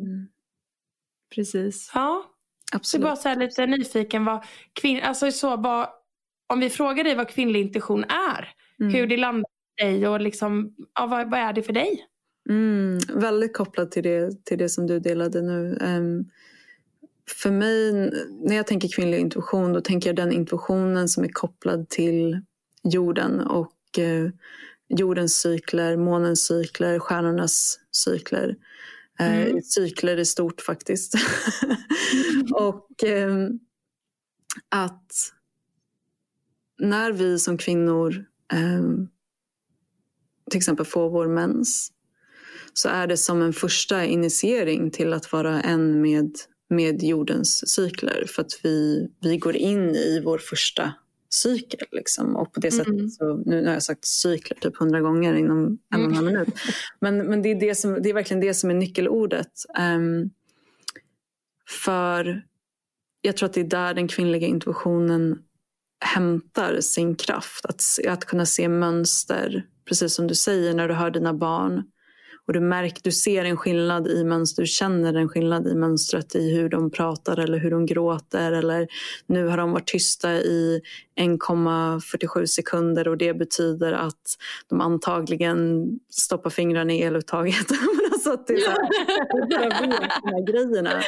precis. 1.34 1.90
Ja, 1.94 2.24
så 2.70 2.76
Absolut. 2.76 3.04
bara 3.04 3.16
så 3.16 3.28
här 3.28 3.36
lite 3.36 3.66
nyfiken 3.66 4.24
vad 4.24 4.44
kvinn, 4.72 5.02
alltså 5.02 5.30
så 5.30 5.56
vad, 5.56 5.88
om 6.47 6.61
vi 6.61 6.70
frågar 6.70 7.05
dig 7.05 7.14
vad 7.14 7.28
kvinnlig 7.28 7.61
intuition 7.61 8.05
är. 8.05 8.49
Mm. 8.80 8.95
Hur 8.95 9.07
det 9.07 9.16
landar 9.16 9.51
i 9.78 9.82
dig 9.84 10.09
och 10.09 10.20
liksom, 10.20 10.74
ja, 10.95 11.07
vad, 11.07 11.30
vad 11.30 11.40
är 11.40 11.53
det 11.53 11.62
för 11.62 11.72
dig? 11.72 12.07
Mm, 12.49 12.99
väldigt 13.14 13.57
kopplad 13.57 13.90
till 13.90 14.03
det, 14.03 14.45
till 14.45 14.59
det 14.59 14.68
som 14.68 14.86
du 14.86 14.99
delade 14.99 15.43
nu. 15.43 15.78
Ehm, 15.80 16.24
för 17.43 17.51
mig, 17.51 17.93
när 18.43 18.57
jag 18.57 18.66
tänker 18.66 18.88
kvinnlig 18.88 19.18
intuition, 19.18 19.72
då 19.72 19.80
tänker 19.80 20.09
jag 20.09 20.16
den 20.16 20.32
intuitionen 20.32 21.09
som 21.09 21.24
är 21.24 21.28
kopplad 21.28 21.88
till 21.88 22.40
jorden 22.82 23.40
och 23.40 23.99
eh, 23.99 24.30
jordens 24.88 25.40
cykler, 25.40 25.97
månens 25.97 26.47
cykler, 26.47 26.99
stjärnornas 26.99 27.78
cykler. 27.90 28.57
Eh, 29.18 29.43
Mm. 29.43 29.62
Cykler 29.62 30.18
i 30.18 30.24
stort 30.24 30.61
faktiskt. 30.61 31.14
och 32.55 33.05
ehm, 33.05 33.59
att 34.68 35.12
när 36.83 37.12
vi 37.12 37.39
som 37.39 37.59
kvinnor 37.59 38.24
ehm, 38.53 39.09
till 40.51 40.59
exempel 40.59 40.87
får 40.87 41.11
vår 41.11 41.28
mens 41.28 41.93
så 42.72 42.89
är 42.89 43.07
det 43.07 43.16
som 43.16 43.43
en 43.43 43.53
första 43.53 44.05
initiering 44.05 44.91
till 44.91 45.12
att 45.12 45.33
vara 45.33 45.61
en 45.62 46.01
med, 46.01 46.37
med 46.70 47.03
jordens 47.03 47.68
cykler. 47.74 48.24
För 48.28 48.43
att 48.43 48.61
vi, 48.62 49.09
vi 49.20 49.37
går 49.37 49.57
in 49.57 49.91
i 49.91 50.20
vår 50.24 50.39
första 50.39 50.93
cykel. 51.30 51.87
Liksom. 51.93 52.37
Och 52.37 52.53
på 52.53 52.61
det 52.61 52.72
Mm. 52.72 52.85
sättet, 52.85 53.12
så, 53.12 53.37
nu 53.37 53.66
har 53.66 53.72
jag 53.72 53.83
sagt 53.83 54.05
cykler 54.05 54.57
typ 54.61 54.76
hundra 54.76 55.01
gånger 55.01 55.35
inom 55.35 55.78
en 55.95 56.01
och 56.01 56.07
en 56.11 56.14
halv 56.14 56.26
minut. 56.26 56.49
Men, 57.01 57.18
men 57.18 57.43
det, 57.43 57.49
är 57.49 57.61
det, 57.61 57.74
som, 57.74 58.03
det 58.03 58.11
är 58.11 58.14
verkligen 58.14 58.41
det 58.41 58.55
som 58.55 58.70
är 58.70 58.74
nyckelordet. 58.74 59.53
Ehm, 59.78 60.30
för 61.68 62.43
jag 63.20 63.37
tror 63.37 63.49
att 63.49 63.53
det 63.55 63.61
är 63.61 63.64
där 63.64 63.95
den 63.95 64.09
kvinnliga 64.09 64.47
intuitionen 64.47 65.39
hämtar 66.03 66.80
sin 66.80 67.14
kraft. 67.14 67.66
Att, 67.66 67.82
att 68.09 68.24
kunna 68.24 68.46
se 68.46 68.68
mönster, 68.68 69.64
precis 69.88 70.14
som 70.14 70.26
du 70.26 70.34
säger 70.34 70.74
när 70.74 70.88
du 70.88 70.94
hör 70.94 71.11
dina 71.11 71.34
barn. 71.34 71.82
Och 72.46 72.53
du, 72.53 72.61
märker, 72.61 73.00
du 73.03 73.12
ser 73.12 73.44
en 73.44 73.57
skillnad 73.57 74.09
i 74.09 74.24
mönster, 74.24 74.62
du 74.62 74.66
känner 74.66 75.14
en 75.14 75.28
skillnad 75.28 75.66
i 75.66 75.74
mönstret 75.74 76.34
i 76.34 76.55
hur 76.55 76.68
de 76.68 76.90
pratar 76.90 77.38
eller 77.38 77.59
hur 77.59 77.70
de 77.70 77.86
gråter. 77.86 78.53
Eller 78.53 78.88
nu 79.26 79.46
har 79.46 79.57
de 79.57 79.72
varit 79.72 79.86
tysta 79.86 80.32
i 80.32 80.80
1,47 81.20 82.46
sekunder 82.46 83.09
och 83.09 83.18
det 83.18 83.34
betyder 83.34 83.92
att 83.92 84.36
de 84.68 84.80
antagligen 84.80 85.86
stoppar 86.11 86.50
fingrarna 86.50 86.92
i 86.92 87.03
eluttaget. 87.03 87.66
Alltså 88.14 88.32
att 88.32 88.46
det 88.46 88.54
är 88.54 88.58
så 88.58 88.70
här, 88.70 88.88
de 89.48 90.30
här 90.30 90.46
grejerna. 90.46 91.02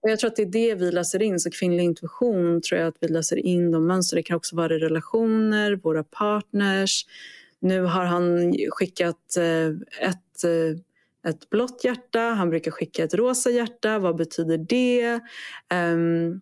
Och 0.00 0.10
jag 0.10 0.18
tror 0.18 0.30
att 0.30 0.36
det 0.36 0.42
är 0.42 0.46
det 0.46 0.74
vi 0.74 0.92
läser 0.92 1.22
in. 1.22 1.40
Så 1.40 1.50
kvinnlig 1.50 1.84
intuition 1.84 2.62
tror 2.62 2.80
jag 2.80 2.88
att 2.88 2.96
vi 3.00 3.08
läser 3.08 3.36
in 3.36 3.70
de 3.70 3.86
mönster. 3.86 4.16
Det 4.16 4.22
kan 4.22 4.36
också 4.36 4.56
vara 4.56 4.74
i 4.74 4.78
relationer, 4.78 5.80
våra 5.82 6.04
partners. 6.04 7.06
Nu 7.60 7.82
har 7.82 8.04
han 8.04 8.54
skickat 8.70 9.36
eh, 9.36 10.08
ett, 10.08 10.44
eh, 10.44 11.30
ett 11.30 11.50
blått 11.50 11.84
hjärta, 11.84 12.20
han 12.20 12.50
brukar 12.50 12.70
skicka 12.70 13.04
ett 13.04 13.14
rosa 13.14 13.50
hjärta. 13.50 13.98
Vad 13.98 14.16
betyder 14.16 14.58
det? 14.58 15.20
Um, 15.74 16.40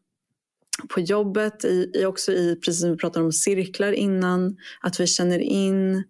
på 0.88 1.00
jobbet, 1.00 1.64
i, 1.64 1.90
i 1.94 2.04
också 2.04 2.32
i, 2.32 2.56
precis 2.56 2.80
som 2.80 2.90
vi 2.90 2.96
pratade 2.96 3.24
om 3.24 3.32
cirklar 3.32 3.92
innan, 3.92 4.56
att 4.80 5.00
vi 5.00 5.06
känner 5.06 5.38
in 5.38 6.04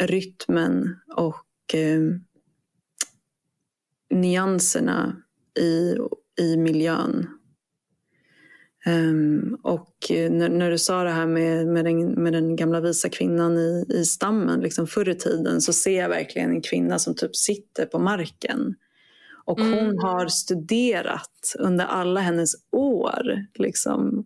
rytmen 0.00 0.96
och 1.16 1.74
eh, 1.74 2.00
nyanserna 4.10 5.16
i, 5.60 5.96
i 6.42 6.56
miljön. 6.56 7.26
Ehm, 8.86 9.56
och 9.62 9.96
när, 10.10 10.48
när 10.48 10.70
du 10.70 10.78
sa 10.78 11.04
det 11.04 11.10
här 11.10 11.26
med, 11.26 11.66
med, 11.66 11.84
den, 11.84 12.10
med 12.10 12.32
den 12.32 12.56
gamla 12.56 12.80
visa 12.80 13.08
kvinnan 13.08 13.58
i, 13.58 13.86
i 13.88 14.04
stammen, 14.04 14.60
liksom 14.60 14.86
förr 14.86 15.08
i 15.08 15.14
tiden, 15.14 15.60
så 15.60 15.72
ser 15.72 16.00
jag 16.00 16.08
verkligen 16.08 16.50
en 16.50 16.62
kvinna 16.62 16.98
som 16.98 17.14
typ 17.14 17.36
sitter 17.36 17.86
på 17.86 17.98
marken. 17.98 18.74
Och 19.44 19.60
hon 19.60 19.78
Mm. 19.78 19.98
har 19.98 20.26
studerat 20.26 21.54
under 21.58 21.84
alla 21.84 22.20
hennes 22.20 22.52
år, 22.72 23.46
liksom, 23.54 24.24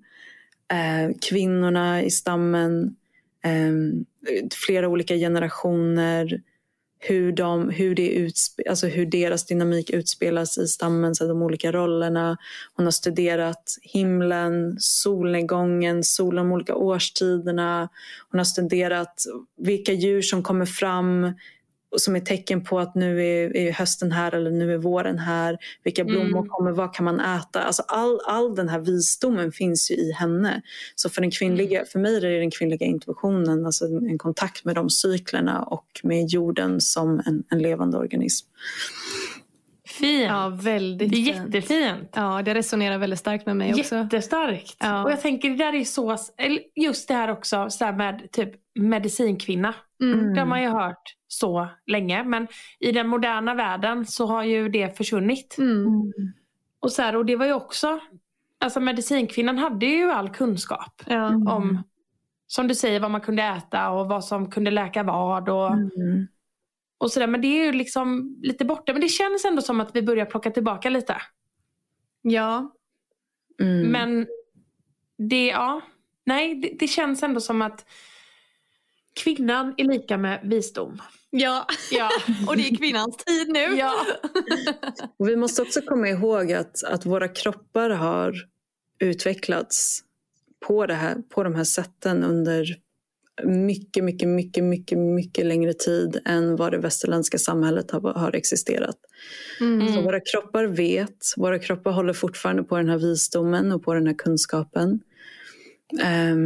eh, 0.72 1.16
kvinnorna 1.28 2.02
i 2.02 2.10
stammen, 2.10 2.96
eh, 3.44 3.72
flera 4.66 4.88
olika 4.88 5.14
generationer, 5.14 6.42
hur, 7.06 7.32
de, 7.32 7.70
hur, 7.70 7.94
det 7.94 8.08
utspe, 8.08 8.62
alltså 8.68 8.86
hur 8.86 9.06
deras 9.06 9.46
dynamik 9.46 9.90
utspelas 9.90 10.58
i 10.58 10.66
stammen, 10.68 11.14
så 11.14 11.26
de 11.26 11.42
olika 11.42 11.72
rollerna. 11.72 12.36
Hon 12.76 12.86
har 12.86 12.92
studerat 12.92 13.78
himlen, 13.82 14.76
solnedgången, 14.80 16.04
solen, 16.04 16.44
de 16.44 16.52
olika 16.52 16.74
årstiderna. 16.74 17.88
Hon 18.30 18.38
har 18.38 18.44
studerat 18.44 19.24
vilka 19.56 19.92
djur 19.92 20.22
som 20.22 20.42
kommer 20.42 20.66
fram 20.66 21.32
och 21.94 22.00
som 22.00 22.16
är 22.16 22.20
tecken 22.20 22.64
på 22.64 22.78
att 22.80 22.94
nu 22.94 23.26
är, 23.26 23.56
är 23.56 23.72
hösten 23.72 24.12
här 24.12 24.34
eller 24.34 24.50
nu 24.50 24.72
är 24.74 24.78
våren 24.78 25.18
här. 25.18 25.58
Vilka 25.84 26.04
blommor 26.04 26.38
Mm. 26.38 26.48
kommer, 26.48 26.72
vad 26.72 26.94
kan 26.94 27.04
man 27.04 27.20
äta? 27.20 27.62
Alltså 27.62 27.82
all, 27.88 28.20
all 28.26 28.54
den 28.54 28.68
här 28.68 28.78
visdomen 28.78 29.52
finns 29.52 29.90
ju 29.90 29.94
i 29.94 30.12
henne. 30.12 30.62
Så 30.94 31.10
för, 31.10 31.20
den 31.20 31.30
kvinnliga, 31.30 31.84
för 31.84 31.98
mig 31.98 32.16
är 32.16 32.20
det 32.20 32.38
den 32.38 32.50
kvinnliga 32.50 32.86
intuitionen, 32.86 33.66
alltså 33.66 33.84
en 33.84 34.18
kontakt 34.18 34.64
med 34.64 34.74
de 34.74 34.90
cyklerna 34.90 35.62
och 35.62 36.00
med 36.02 36.26
jorden 36.28 36.80
som 36.80 37.22
en, 37.26 37.44
en 37.50 37.58
levande 37.62 37.98
organism. 37.98 38.48
Fint. 40.00 40.28
Ja, 40.30 40.48
väldigt 40.48 41.10
det 41.10 41.16
är 41.16 41.24
fint. 41.32 41.54
jättefint. 41.54 42.10
Ja, 42.14 42.42
det 42.42 42.54
resonerar 42.54 42.98
väldigt 42.98 43.18
starkt 43.18 43.46
med 43.46 43.56
mig 43.56 43.74
också. 43.74 43.96
Jättestarkt. 43.96 44.76
Ja. 44.80 45.04
Och 45.04 45.10
jag 45.12 45.20
tänker 45.20 45.50
det 45.50 45.56
där 45.56 45.74
är 45.74 45.84
så, 45.84 46.16
just 46.74 47.08
det 47.08 47.14
här 47.14 47.30
också 47.30 47.70
så 47.70 47.84
här 47.84 47.92
med 47.92 48.32
typ 48.32 48.50
medicinkvinna. 48.74 49.74
Mm. 50.02 50.34
Det 50.34 50.40
har 50.40 50.46
man 50.46 50.62
ju 50.62 50.68
hört 50.68 51.14
så 51.28 51.68
länge. 51.86 52.24
Men 52.24 52.46
i 52.80 52.92
den 52.92 53.08
moderna 53.08 53.54
världen 53.54 54.06
så 54.06 54.26
har 54.26 54.42
ju 54.42 54.68
det 54.68 54.96
försvunnit. 54.96 55.56
Mm. 55.58 56.12
Och, 56.80 56.92
så 56.92 57.02
här, 57.02 57.16
och 57.16 57.26
det 57.26 57.36
var 57.36 57.46
ju 57.46 57.52
också, 57.52 57.98
alltså 58.60 58.80
medicinkvinnan 58.80 59.58
hade 59.58 59.86
ju 59.86 60.10
all 60.10 60.28
kunskap 60.30 61.02
Ja. 61.06 61.26
om, 61.28 61.82
som 62.46 62.68
du 62.68 62.74
säger, 62.74 63.00
vad 63.00 63.10
man 63.10 63.20
kunde 63.20 63.42
äta 63.42 63.90
och 63.90 64.08
vad 64.08 64.24
som 64.24 64.50
kunde 64.50 64.70
läka 64.70 65.02
vad. 65.02 65.48
Och, 65.48 65.70
Mm. 65.72 66.26
Och 67.04 67.12
sådär. 67.12 67.26
Men 67.26 67.40
det 67.40 67.46
är 67.48 67.64
ju 67.64 67.72
liksom 67.72 68.36
lite 68.42 68.64
borta. 68.64 68.92
Men 68.92 69.02
det 69.02 69.08
känns 69.08 69.44
ändå 69.44 69.62
som 69.62 69.80
att 69.80 69.96
vi 69.96 70.02
börjar 70.02 70.26
plocka 70.26 70.50
tillbaka 70.50 70.90
lite. 70.90 71.16
ja. 72.22 72.74
Mm. 73.60 73.92
Men 73.92 74.26
det, 75.18 75.46
ja, 75.46 75.80
nej, 76.26 76.54
det, 76.54 76.76
det 76.78 76.86
känns 76.86 77.22
ändå 77.22 77.40
som 77.40 77.62
att 77.62 77.86
kvinnan 79.24 79.74
är 79.76 79.84
lika 79.84 80.18
med 80.18 80.40
visdom. 80.44 81.02
Ja, 81.30 81.66
Ja. 81.90 82.10
och 82.48 82.56
det 82.56 82.68
är 82.68 82.76
kvinnans 82.76 83.16
tid 83.16 83.48
nu. 83.48 83.60
Ja. 83.60 83.94
Och 85.18 85.28
vi 85.28 85.36
måste 85.36 85.62
också 85.62 85.80
komma 85.80 86.08
ihåg 86.08 86.52
att, 86.52 86.84
att 86.84 87.06
våra 87.06 87.28
kroppar 87.28 87.90
har 87.90 88.34
utvecklats 88.98 90.00
på, 90.66 90.86
det 90.86 90.94
här, 90.94 91.16
på 91.28 91.42
de 91.42 91.54
här 91.54 91.64
sätten 91.64 92.24
under 92.24 92.83
mycket, 93.42 94.04
mycket, 94.04 94.28
mycket, 94.28 94.64
mycket, 94.64 94.98
mycket 94.98 95.46
längre 95.46 95.72
tid 95.72 96.20
än 96.24 96.56
vad 96.56 96.72
det 96.72 96.78
västerländska 96.78 97.38
samhället 97.38 97.90
har, 97.90 98.00
har 98.00 98.34
existerat. 98.34 98.96
Mm. 99.60 99.94
Så 99.94 100.00
våra 100.00 100.20
kroppar 100.20 100.64
vet, 100.64 101.34
våra 101.36 101.58
kroppar 101.58 101.92
håller 101.92 102.12
fortfarande 102.12 102.62
på 102.62 102.76
den 102.76 102.88
här 102.88 102.98
visdomen 102.98 103.72
och 103.72 103.82
på 103.82 103.94
den 103.94 104.06
här 104.06 104.14
kunskapen. 104.14 105.00
Eh, 106.02 106.36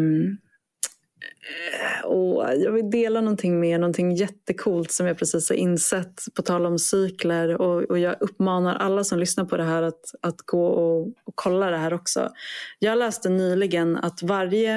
och 2.04 2.44
jag 2.56 2.72
vill 2.72 2.90
dela 2.90 3.20
någonting 3.20 3.60
med 3.60 3.70
er, 3.70 3.78
någonting 3.78 4.14
jättekult 4.14 4.92
som 4.92 5.06
jag 5.06 5.18
precis 5.18 5.48
har 5.48 5.56
insett 5.56 6.24
på 6.34 6.42
tal 6.42 6.66
om 6.66 6.78
cykler. 6.78 7.60
Och, 7.60 7.82
och 7.82 7.98
jag 7.98 8.16
uppmanar 8.20 8.74
alla 8.74 9.04
som 9.04 9.18
lyssnar 9.18 9.44
på 9.44 9.56
det 9.56 9.64
här 9.64 9.82
att, 9.82 10.14
att 10.20 10.40
gå 10.40 10.66
och, 10.66 11.06
och 11.24 11.32
kolla 11.34 11.70
det 11.70 11.76
här 11.76 11.94
också. 11.94 12.30
Jag 12.78 12.98
läste 12.98 13.28
nyligen 13.28 13.96
att 13.96 14.22
varje 14.22 14.76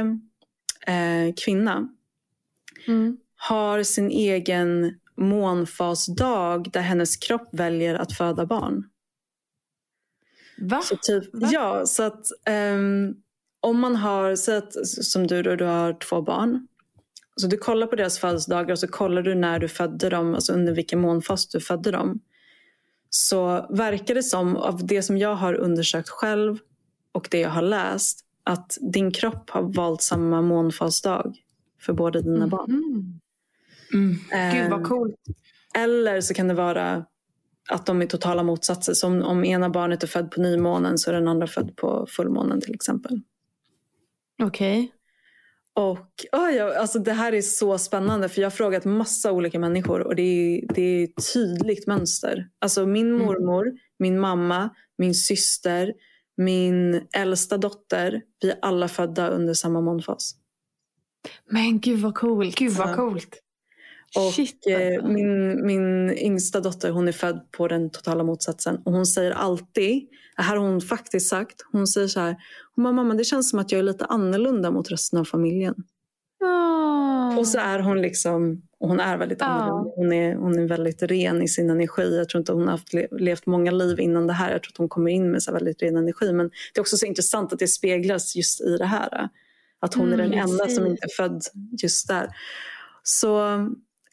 eh, 0.87 1.33
kvinna 1.45 1.89
Mm. 2.87 3.17
har 3.35 3.83
sin 3.83 4.11
egen 4.11 4.99
månfasdag 5.17 6.71
där 6.71 6.81
hennes 6.81 7.17
kropp 7.17 7.49
väljer 7.51 7.95
att 7.95 8.13
föda 8.13 8.45
barn. 8.45 8.83
Va? 10.57 10.81
Så 10.81 10.95
typ, 11.01 11.23
Va? 11.33 11.49
ja, 11.51 11.85
så 11.85 12.03
att 12.03 12.25
ehm, 12.45 13.15
om 13.59 13.79
man 13.79 13.95
har, 13.95 14.35
så 14.35 14.51
att, 14.51 14.87
som 14.87 15.27
du 15.27 15.43
då, 15.43 15.55
du 15.55 15.65
har 15.65 15.93
två 15.93 16.21
barn. 16.21 16.67
Så 17.35 17.47
du 17.47 17.57
kollar 17.57 17.87
på 17.87 17.95
deras 17.95 18.19
födelsedagar 18.19 18.71
och 18.71 18.79
så 18.79 18.87
kollar 18.87 19.21
du 19.21 19.35
när 19.35 19.59
du 19.59 19.67
födde 19.67 20.09
dem, 20.09 20.35
alltså 20.35 20.53
under 20.53 20.73
vilken 20.73 21.01
månfas 21.01 21.47
du 21.47 21.59
födde 21.59 21.91
dem. 21.91 22.19
Så 23.09 23.67
verkar 23.69 24.15
det 24.15 24.23
som, 24.23 24.57
av 24.57 24.85
det 24.87 25.01
som 25.01 25.17
jag 25.17 25.35
har 25.35 25.53
undersökt 25.53 26.09
själv 26.09 26.57
och 27.11 27.27
det 27.31 27.39
jag 27.39 27.49
har 27.49 27.61
läst, 27.61 28.25
att 28.43 28.77
din 28.81 29.11
kropp 29.11 29.49
har 29.49 29.61
valt 29.61 30.01
samma 30.01 30.41
månfasdag 30.41 31.35
för 31.85 31.93
båda 31.93 32.21
dina 32.21 32.47
barn. 32.47 32.69
Mm. 32.69 33.19
Mm. 34.33 34.55
Gud 34.55 34.71
vad 34.71 34.83
coolt. 34.83 35.15
eller 35.75 36.21
så 36.21 36.33
kan 36.33 36.47
det 36.47 36.53
vara 36.53 37.05
att 37.69 37.85
de 37.85 38.01
är 38.01 38.05
totala 38.05 38.43
motsatser. 38.43 38.93
Så 38.93 39.07
om, 39.07 39.45
ena 39.45 39.69
barnet 39.69 40.03
är 40.03 40.07
född 40.07 40.31
på 40.31 40.41
nymånen 40.41 40.97
så 40.97 41.09
är 41.09 41.13
den 41.13 41.27
andra 41.27 41.47
född 41.47 41.75
på 41.75 42.07
fullmånen 42.09 42.61
till 42.61 42.75
exempel. 42.75 43.21
Okej. 44.43 44.91
Och 45.73 46.25
oh 46.31 46.51
ja, 46.51 46.79
alltså 46.79 46.99
det 46.99 47.13
här 47.13 47.33
är 47.33 47.41
så 47.41 47.77
spännande 47.77 48.29
för 48.29 48.41
jag 48.41 48.45
har 48.45 48.51
frågat 48.51 48.85
massa 48.85 49.31
olika 49.31 49.59
människor 49.59 49.99
och 49.99 50.15
det 50.15 50.21
är, 50.21 50.73
det 50.73 50.81
är 50.81 51.03
ett 51.03 51.33
tydligt 51.33 51.87
mönster. 51.87 52.47
Alltså 52.59 52.85
min 52.85 53.11
mormor, 53.11 53.71
min 53.99 54.19
mamma, 54.19 54.69
min 54.97 55.15
syster, 55.15 55.93
min 56.37 57.07
äldsta 57.17 57.57
dotter, 57.57 58.21
vi 58.41 58.49
är 58.49 58.57
alla 58.61 58.87
födda 58.87 59.27
under 59.29 59.53
samma 59.53 59.81
månfas. 59.81 60.35
Men 61.49 61.79
gud 61.79 61.99
vad 61.99 62.15
coolt. 62.15 62.55
Gud 62.55 62.71
vad 62.71 62.95
coolt. 62.95 63.41
Och 64.17 64.33
Shit, 64.33 64.67
eh, 64.67 64.75
alltså. 64.87 65.07
min, 65.07 65.65
min 65.65 66.17
yngsta 66.17 66.59
dotter 66.59 66.91
hon 66.91 67.07
är 67.07 67.11
född 67.11 67.51
på 67.51 67.67
den 67.67 67.89
totala 67.89 68.23
motsatsen. 68.23 68.77
Och 68.85 68.91
hon 68.93 69.05
säger 69.05 69.31
alltid, 69.31 70.07
det 70.37 70.41
här 70.43 70.55
har 70.57 70.67
hon 70.67 70.81
faktiskt 70.81 71.29
sagt, 71.29 71.55
hon 71.71 71.87
säger 71.87 72.07
så 72.07 72.19
här, 72.19 72.35
hon 72.75 72.83
bara, 72.83 72.93
mamma 72.93 73.13
det 73.13 73.23
känns 73.23 73.49
som 73.49 73.59
att 73.59 73.71
jag 73.71 73.79
är 73.79 73.83
lite 73.83 74.05
annorlunda 74.05 74.71
mot 74.71 74.91
resten 74.91 75.19
av 75.19 75.25
familjen. 75.25 75.75
Åh. 76.43 77.39
Och 77.39 77.47
så 77.47 77.59
är 77.59 77.79
hon 77.79 78.01
liksom, 78.01 78.61
och 78.79 78.89
hon 78.89 78.99
är 78.99 79.17
väldigt 79.17 79.37
Ja. 79.41 79.45
annorlunda. 79.45 79.91
Hon 79.95 80.13
är, 80.13 80.35
hon 80.35 80.59
är 80.59 80.67
väldigt 80.67 81.03
ren 81.03 81.41
i 81.41 81.47
sin 81.47 81.69
energi. 81.69 82.17
Jag 82.17 82.29
tror 82.29 82.39
inte 82.39 82.51
hon 82.53 82.63
har 82.63 82.71
haft, 82.71 82.93
le- 82.93 83.07
levt 83.11 83.45
många 83.45 83.71
liv 83.71 83.99
innan 83.99 84.27
det 84.27 84.33
här. 84.33 84.51
Jag 84.51 84.63
tror 84.63 84.71
att 84.71 84.77
hon 84.77 84.89
kommer 84.89 85.11
in 85.11 85.31
med 85.31 85.43
så 85.43 85.51
väldigt 85.53 85.81
ren 85.81 85.97
energi. 85.97 86.33
Men 86.33 86.47
det 86.47 86.79
är 86.79 86.81
också 86.81 86.97
så 86.97 87.05
intressant 87.05 87.53
att 87.53 87.59
det 87.59 87.67
speglas 87.67 88.35
just 88.35 88.61
i 88.61 88.77
det 88.77 88.85
här. 88.85 89.29
Att 89.81 89.93
hon 89.93 90.09
är 90.09 90.13
Mm, 90.13 90.29
den 90.29 90.39
enda 90.39 90.67
som 90.67 90.85
inte 90.87 91.05
är 91.05 91.15
född 91.23 91.41
just 91.83 92.07
där. 92.07 92.27
Så 93.03 93.41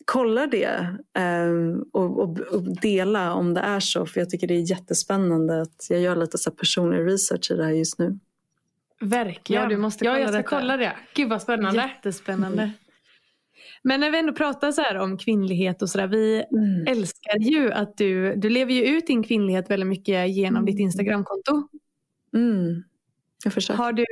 kolla 0.04 0.46
det 0.46 0.96
eh, 1.18 1.52
och, 1.92 2.18
och, 2.20 2.38
och 2.38 2.80
dela 2.80 3.32
om 3.34 3.54
det 3.54 3.60
är 3.60 3.80
så. 3.80 4.06
För 4.06 4.20
jag 4.20 4.30
tycker 4.30 4.46
det 4.46 4.54
är 4.54 4.70
jättespännande 4.70 5.62
att 5.62 5.86
jag 5.88 6.00
gör 6.00 6.16
lite 6.16 6.38
så 6.38 6.50
här 6.50 6.56
personlig 6.56 7.12
research 7.12 7.50
i 7.50 7.54
det 7.54 7.64
här 7.64 7.70
just 7.72 7.98
nu. 7.98 8.18
Verkligen. 9.00 9.62
Ja, 9.62 9.68
du 9.68 9.76
måste 9.76 10.04
ja, 10.04 10.10
kolla 10.10 10.20
jag 10.20 10.28
ska 10.28 10.36
detta. 10.38 10.48
kolla 10.48 10.76
det. 10.76 10.96
Gud 11.14 11.28
vad 11.28 11.42
spännande. 11.42 11.80
Jättespännande. 11.94 12.70
Men 13.82 14.00
när 14.00 14.10
vi 14.10 14.18
ändå 14.18 14.32
pratar 14.32 14.72
så 14.72 14.82
här 14.82 14.94
om 14.98 15.18
kvinnlighet 15.18 15.82
och 15.82 15.90
sådär. 15.90 16.06
Vi 16.06 16.44
Mm. 16.52 16.86
älskar 16.86 17.38
ju 17.38 17.72
att 17.72 17.96
du, 17.96 18.34
du 18.36 18.48
lever 18.48 18.72
ju 18.72 18.84
ut 18.84 19.06
din 19.06 19.22
kvinnlighet 19.22 19.70
väldigt 19.70 19.86
mycket 19.88 20.30
genom 20.30 20.64
ditt 20.66 20.78
Instagramkonto. 20.78 21.68
Mm. 22.34 22.82
Jag 23.44 23.52
försöker. 23.52 23.78
Har 23.78 23.92
du 23.92 24.04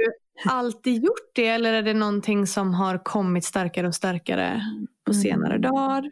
alltid 0.44 1.04
gjort 1.04 1.30
det 1.34 1.46
eller 1.46 1.72
är 1.72 1.82
det 1.82 1.94
någonting 1.94 2.46
som 2.46 2.74
har 2.74 3.04
kommit 3.04 3.44
starkare 3.44 3.86
och 3.86 3.94
starkare 3.94 4.62
på 5.06 5.12
Mm. 5.12 5.22
senare 5.22 5.58
dagar? 5.58 6.04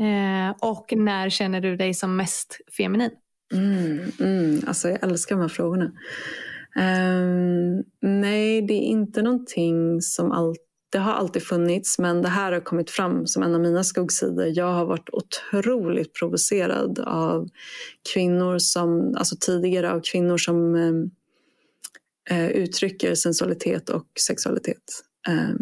Eh, 0.00 0.56
och 0.70 0.92
när 0.96 1.30
känner 1.30 1.60
du 1.60 1.76
dig 1.76 1.94
som 1.94 2.16
mest 2.16 2.58
feminin? 2.76 3.10
Mm, 3.52 4.00
mm. 4.20 4.60
Alltså 4.66 4.88
jag 4.88 5.02
älskar 5.02 5.36
de 5.36 5.40
här 5.42 5.48
frågorna. 5.48 5.92
Ehm, 6.76 7.82
nej, 8.02 8.62
det 8.62 8.74
är 8.74 8.82
inte 8.82 9.22
någonting 9.22 10.00
som 10.02 10.32
alltid 10.32 10.64
det 10.92 10.98
har 11.00 11.12
alltid 11.12 11.42
funnits, 11.42 11.98
men 11.98 12.22
det 12.22 12.28
här 12.28 12.52
har 12.52 12.60
kommit 12.60 12.90
fram 12.90 13.26
som 13.26 13.42
en 13.42 13.54
av 13.54 13.60
mina 13.60 13.84
skuggsidor. 13.84 14.46
Jag 14.46 14.72
har 14.72 14.86
varit 14.86 15.08
otroligt 15.12 16.14
provocerad 16.14 16.98
av 16.98 17.48
kvinnor 18.14 18.58
som, 18.58 19.14
alltså 19.16 19.36
tidigare 19.40 19.92
av 19.92 20.00
kvinnor 20.00 20.36
som 20.36 20.74
ehm, 20.74 21.10
eh, 22.30 22.48
uttrycker 22.50 23.14
sensualitet 23.14 23.88
och 23.88 24.06
sexualitet 24.26 24.82
eh, 25.28 25.54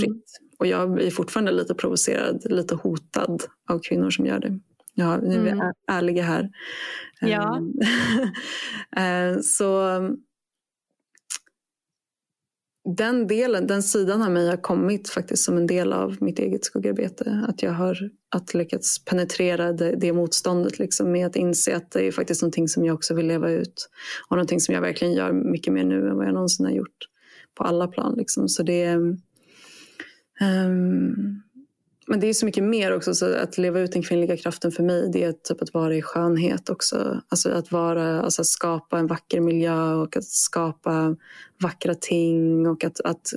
fritt. 0.00 0.24
Och 0.58 0.66
jag 0.66 1.02
är 1.02 1.10
fortfarande 1.10 1.52
lite 1.52 1.74
provocerad, 1.74 2.42
lite 2.50 2.74
hotad 2.74 3.42
av 3.68 3.78
kvinnor 3.78 4.10
som 4.10 4.26
gör 4.26 4.38
det. 4.38 4.58
Ja, 4.94 5.16
nu 5.16 5.34
är 5.34 5.40
vi 5.42 5.50
Mm. 5.50 5.60
är 5.60 5.72
ärliga 5.92 6.22
här. 6.22 6.50
Ja. 7.20 7.60
Eh, 8.96 9.38
Så 9.40 9.86
den 12.84 13.26
delen, 13.26 13.66
den 13.66 13.82
sidan 13.82 14.22
av 14.22 14.30
mig 14.30 14.48
har 14.48 14.56
kommit 14.56 15.08
faktiskt 15.08 15.44
som 15.44 15.56
en 15.56 15.66
del 15.66 15.92
av 15.92 16.16
mitt 16.20 16.38
eget 16.38 16.64
skuggarbete. 16.64 17.44
Att 17.48 17.62
jag 17.62 17.72
har 17.72 18.10
att 18.34 18.54
lyckats 18.54 19.04
penetrera 19.04 19.72
det, 19.72 19.96
det 19.96 20.12
motståndet 20.12 20.78
liksom 20.78 21.12
med 21.12 21.26
att 21.26 21.36
inse 21.36 21.76
att 21.76 21.90
det 21.90 22.06
är 22.06 22.12
faktiskt 22.12 22.42
någonting 22.42 22.68
som 22.68 22.84
jag 22.84 22.94
också 22.94 23.14
vill 23.14 23.26
leva 23.26 23.50
ut. 23.50 23.90
Och 24.28 24.36
någonting 24.36 24.60
som 24.60 24.74
jag 24.74 24.82
verkligen 24.82 25.14
gör 25.14 25.32
mycket 25.32 25.72
mer 25.72 25.84
nu 25.84 26.08
än 26.08 26.16
vad 26.16 26.26
jag 26.26 26.34
någonsin 26.34 26.66
har 26.66 26.72
gjort. 26.72 27.08
På 27.54 27.64
alla 27.64 27.88
plan 27.88 28.14
liksom. 28.16 28.48
Så 28.48 28.62
det 28.62 28.94
um, 30.40 31.42
men 32.06 32.20
det 32.20 32.26
är 32.26 32.32
så 32.32 32.46
mycket 32.46 32.64
mer 32.64 32.96
också. 32.96 33.14
Så 33.14 33.36
att 33.36 33.58
leva 33.58 33.80
ut 33.80 33.92
den 33.92 34.02
kvinnliga 34.02 34.36
kraften 34.36 34.72
för 34.72 34.82
mig 34.82 35.10
det 35.12 35.24
är 35.24 35.32
typ 35.32 35.62
att 35.62 35.74
vara 35.74 35.94
i 35.94 36.02
skönhet 36.02 36.70
också. 36.70 37.20
Alltså 37.28 37.50
att 37.50 37.72
vara, 37.72 38.22
alltså 38.22 38.42
att 38.42 38.46
skapa 38.46 38.98
en 38.98 39.06
vacker 39.06 39.40
miljö 39.40 39.94
och 39.94 40.16
att 40.16 40.24
skapa 40.24 41.16
vackra 41.62 41.94
ting 41.94 42.66
och 42.66 42.84
att, 42.84 43.00
att 43.00 43.32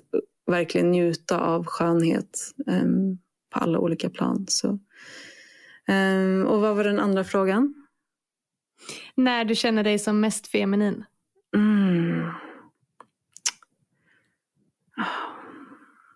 verkligen 0.46 0.92
njuta 0.92 1.40
av 1.40 1.66
skönhet 1.66 2.54
em, 2.68 3.18
på 3.54 3.60
alla 3.60 3.80
olika 3.80 4.10
plan. 4.10 4.46
Så. 4.48 4.80
Em, 5.88 6.46
och 6.46 6.62
vad 6.62 6.76
var 6.76 6.84
den 6.84 7.00
andra 7.00 7.24
frågan? 7.24 7.74
När 9.16 9.46
du 9.46 9.56
känner 9.56 9.84
dig 9.84 10.00
som 10.00 10.20
mest 10.20 10.48
feminin? 10.48 11.06
Mm. 11.56 12.32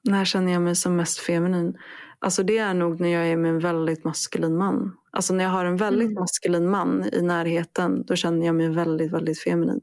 När 0.03 0.25
känner 0.25 0.51
jag 0.51 0.61
mig 0.61 0.75
som 0.75 0.95
mest 0.95 1.19
feminin? 1.19 1.77
Alltså 2.23 2.43
det 2.43 2.57
är 2.57 2.73
nog 2.73 2.99
när 2.99 3.09
jag 3.09 3.27
är 3.27 3.37
med 3.37 3.49
en 3.49 3.59
väldigt 3.59 4.03
maskulin 4.03 4.57
man. 4.57 4.97
Alltså 5.11 5.33
när 5.33 5.43
jag 5.43 5.51
har 5.51 5.65
en 5.65 5.77
väldigt 5.77 6.09
Mm. 6.09 6.19
maskulin 6.19 6.69
man 6.69 7.09
i 7.13 7.21
närheten, 7.21 8.03
då 8.07 8.15
känner 8.15 8.45
jag 8.45 8.55
mig 8.55 8.69
väldigt, 8.69 9.11
väldigt 9.11 9.39
feminin. 9.39 9.81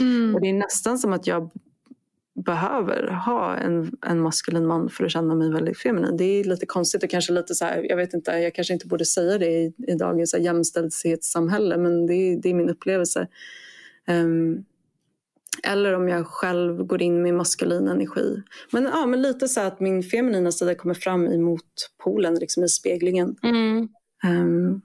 Mm. 0.00 0.34
Och 0.34 0.40
det 0.40 0.48
är 0.48 0.52
nästan 0.52 0.98
som 0.98 1.12
att 1.12 1.26
jag 1.26 1.50
behöver 2.44 3.10
ha 3.10 3.56
en, 3.56 3.96
en 4.06 4.20
maskulin 4.20 4.66
man 4.66 4.88
för 4.88 5.04
att 5.04 5.10
känna 5.12 5.34
mig 5.34 5.52
väldigt 5.52 5.78
feminin. 5.78 6.16
Det 6.16 6.24
är 6.24 6.44
lite 6.44 6.66
konstigt 6.66 7.02
och 7.02 7.10
kanske 7.10 7.32
lite 7.32 7.54
så 7.54 7.64
här, 7.64 7.86
jag 7.88 7.96
vet 7.96 8.14
inte, 8.14 8.30
jag 8.30 8.54
kanske 8.54 8.74
inte 8.74 8.86
borde 8.86 9.04
säga 9.04 9.38
det 9.38 9.46
i, 9.50 9.72
i 9.88 9.94
dagens 9.94 10.34
jämställdhetssamhälle, 10.38 11.76
men 11.76 12.06
det, 12.06 12.14
är- 12.14 12.36
det 12.42 12.48
är 12.50 12.54
min 12.54 12.70
upplevelse. 12.70 13.28
Ehm, 14.06 14.64
eller 15.62 15.92
om 15.92 16.08
jag 16.08 16.26
själv 16.26 16.84
går 16.84 17.02
in 17.02 17.22
med 17.22 17.34
maskulin 17.34 17.88
energi. 17.88 18.42
Men, 18.72 18.84
ja, 18.84 19.06
men 19.06 19.22
lite 19.22 19.48
så 19.48 19.60
att 19.60 19.80
min 19.80 20.02
feminina 20.02 20.52
sida 20.52 20.74
kommer 20.74 20.94
fram 20.94 21.26
i 21.26 21.38
motpolen, 21.38 22.34
liksom 22.34 22.64
i 22.64 22.68
speglingen. 22.68 23.36
Mm. 23.42 23.88
Ehm, 24.24 24.80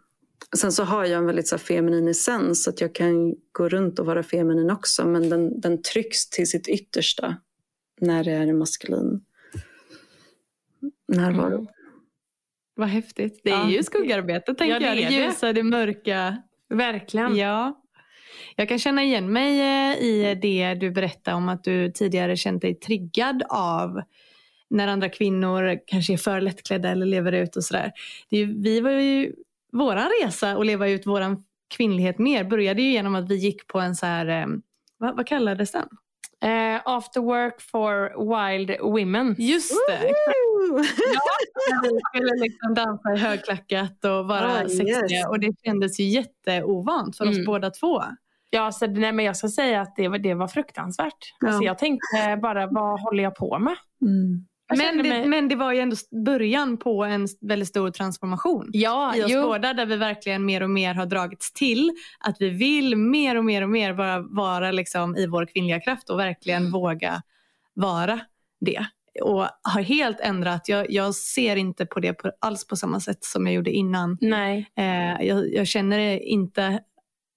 Sen 0.58 0.72
så 0.72 0.84
har 0.84 1.06
jag 1.06 1.18
en 1.18 1.26
väldigt 1.26 1.48
så 1.48 1.56
här, 1.56 1.64
feminin 1.64 2.08
essens 2.08 2.64
så 2.64 2.70
att 2.70 2.82
jag 2.82 2.96
kan 2.96 3.36
gå 3.52 3.70
runt 3.70 4.00
och 4.00 4.06
vara 4.06 4.24
feminin 4.24 4.72
också 4.72 5.06
men 5.06 5.30
den, 5.30 5.60
den 5.62 5.82
trycks 5.82 6.30
till 6.30 6.48
sitt 6.50 6.68
yttersta 6.68 7.36
när 8.02 8.24
det 8.24 8.32
är 8.32 8.48
en 8.48 8.58
maskulin 8.58 9.22
närvaro. 11.08 11.54
Mm. 11.56 11.68
Vad 12.76 12.88
häftigt. 12.88 13.42
Det 13.44 13.50
är 13.50 13.54
Ja. 13.54 13.70
ju 13.70 13.84
skuggarbete 13.84 14.54
tänker 14.56 14.74
Ja, 14.74 14.80
det 14.80 15.02
jag. 15.02 15.12
Det. 15.12 15.16
ljusa, 15.26 15.54
det 15.54 15.64
mörka. 15.64 16.38
Verkligen. 16.70 17.36
Ja. 17.36 17.81
Jag 18.56 18.70
kan 18.70 18.80
känna 18.80 19.04
igen 19.04 19.34
mig 19.34 19.60
eh, 19.60 19.98
i 20.04 20.36
det 20.42 20.74
du 20.74 20.92
berättade 20.92 21.38
om 21.38 21.50
att 21.50 21.64
du 21.64 21.92
tidigare 21.92 22.38
känt 22.38 22.62
dig 22.62 22.76
triggad 22.76 23.44
av 23.50 24.02
när 24.70 24.88
andra 24.88 25.10
kvinnor 25.10 25.80
kanske 25.88 26.14
är 26.14 26.18
för 26.18 26.42
lättklädda 26.42 26.90
eller 26.90 27.06
lever 27.06 27.32
ut 27.32 27.56
och 27.56 27.64
sådär. 27.64 27.92
Vi 28.64 28.82
var 28.82 28.92
ju, 28.92 29.34
våran 29.72 30.10
resa 30.24 30.52
att 30.52 30.66
leva 30.66 30.90
ut 30.90 31.08
våran 31.08 31.44
kvinnlighet 31.76 32.20
mer 32.20 32.44
började 32.44 32.82
ju 32.82 32.92
genom 32.92 33.16
att 33.16 33.30
vi 33.30 33.36
gick 33.36 33.68
på 33.68 33.80
en 33.80 33.96
så 33.96 34.06
här, 34.06 34.28
eh, 34.42 34.48
vad, 34.98 35.16
vad 35.16 35.28
kallades 35.28 35.72
den? 35.72 35.88
Eh, 36.44 36.82
after 36.86 37.22
work 37.22 37.62
for 37.62 38.10
wild 38.36 38.72
women. 38.82 39.36
Just 39.38 39.74
det! 39.90 40.00
Vi 41.84 42.00
skulle 42.10 42.36
liksom 42.44 42.74
dansa 42.74 43.14
i 43.14 43.18
högklackat 43.18 44.06
och 44.06 44.28
vara 44.28 44.52
Ah, 44.62 44.62
sexiga. 44.70 44.88
yes. 45.12 45.28
Och 45.30 45.40
det 45.40 45.52
kändes 45.66 46.00
ju 46.00 46.04
jätteovant 46.04 47.18
för 47.18 47.26
oss 47.30 47.36
Mm. 47.36 47.46
båda 47.46 47.70
två. 47.70 48.04
Ja, 48.54 48.72
så, 48.72 48.88
nej, 48.88 49.12
men 49.12 49.26
jag 49.26 49.38
ska 49.38 49.48
säga 49.50 49.82
att 49.82 49.96
det 49.96 50.08
var, 50.08 50.18
det 50.18 50.34
var 50.34 50.48
fruktansvärt. 50.48 51.34
Ja. 51.40 51.48
Alltså, 51.48 51.64
jag 51.64 51.78
tänkte 51.78 52.40
bara, 52.42 52.68
vad 52.68 53.02
håller 53.02 53.24
jag 53.24 53.36
på 53.36 53.60
med? 53.60 53.76
Mm. 54.02 54.48
Men 54.78 54.98
det, 54.98 55.10
mig- 55.10 55.28
men 55.28 55.48
det 55.48 55.56
var 55.56 55.74
ju 55.74 55.80
ändå 55.80 55.96
början 56.26 56.78
på 56.78 57.04
en 57.04 57.28
väldigt 57.42 57.68
stor 57.68 57.92
transformation. 57.92 58.70
Ja, 58.74 59.16
i 59.16 59.24
oss 59.24 59.32
jo. 59.32 59.42
båda 59.42 59.74
där 59.74 59.86
vi 59.86 59.96
verkligen 59.96 60.46
mer 60.46 60.64
och 60.64 60.70
mer 60.70 60.94
har 60.94 61.06
dragits 61.06 61.54
till 61.54 61.92
att 62.20 62.36
vi 62.40 62.50
vill 62.50 62.96
mer 62.96 63.36
och 63.38 63.46
mer 63.46 63.62
och 63.62 63.70
mer 63.70 63.94
vara, 63.94 64.20
vara 64.20 64.72
liksom 64.72 65.16
i 65.16 65.28
vår 65.28 65.46
kvinnliga 65.46 65.80
kraft 65.80 66.10
och 66.10 66.20
verkligen 66.20 66.62
Mm. 66.62 66.72
våga 66.72 67.22
vara 67.74 68.20
det. 68.66 68.86
Och 69.24 69.48
har 69.62 69.82
helt 69.82 70.20
ändrat. 70.20 70.70
Jag, 70.70 70.92
jag 70.92 71.16
ser 71.16 71.56
inte 71.56 71.86
på 71.86 72.00
det 72.00 72.14
på, 72.14 72.32
alls 72.42 72.68
på 72.68 72.76
samma 72.76 73.00
sätt 73.00 73.24
som 73.24 73.48
jag 73.48 73.56
gjorde 73.56 73.72
innan. 73.72 74.18
Nej. 74.22 74.70
Eh, 74.78 75.26
jag, 75.28 75.54
jag 75.54 75.68
känner 75.68 75.98
det 75.98 76.20
inte 76.20 76.80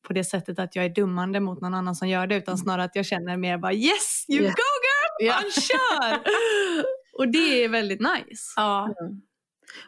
på 0.04 0.12
det 0.12 0.24
sättet 0.24 0.58
att 0.58 0.76
jag 0.76 0.84
är 0.84 0.88
dummande 0.88 1.40
mot 1.40 1.60
någon 1.60 1.74
annan 1.74 1.94
som 1.94 2.08
gör 2.08 2.26
det 2.26 2.36
utan 2.36 2.58
snarare 2.58 2.84
att 2.84 2.96
jag 2.96 3.06
känner 3.06 3.36
mer 3.36 3.58
bara 3.58 3.72
yes 3.72 4.24
you 4.28 4.42
Yeah. 4.42 4.54
go 4.54 4.62
girl, 4.84 5.28
Ja. 5.28 5.34
man 5.42 5.50
kör! 5.50 6.20
och 7.18 7.28
det 7.28 7.64
är 7.64 7.68
väldigt 7.68 8.00
nice. 8.00 8.52
Ja. 8.56 8.94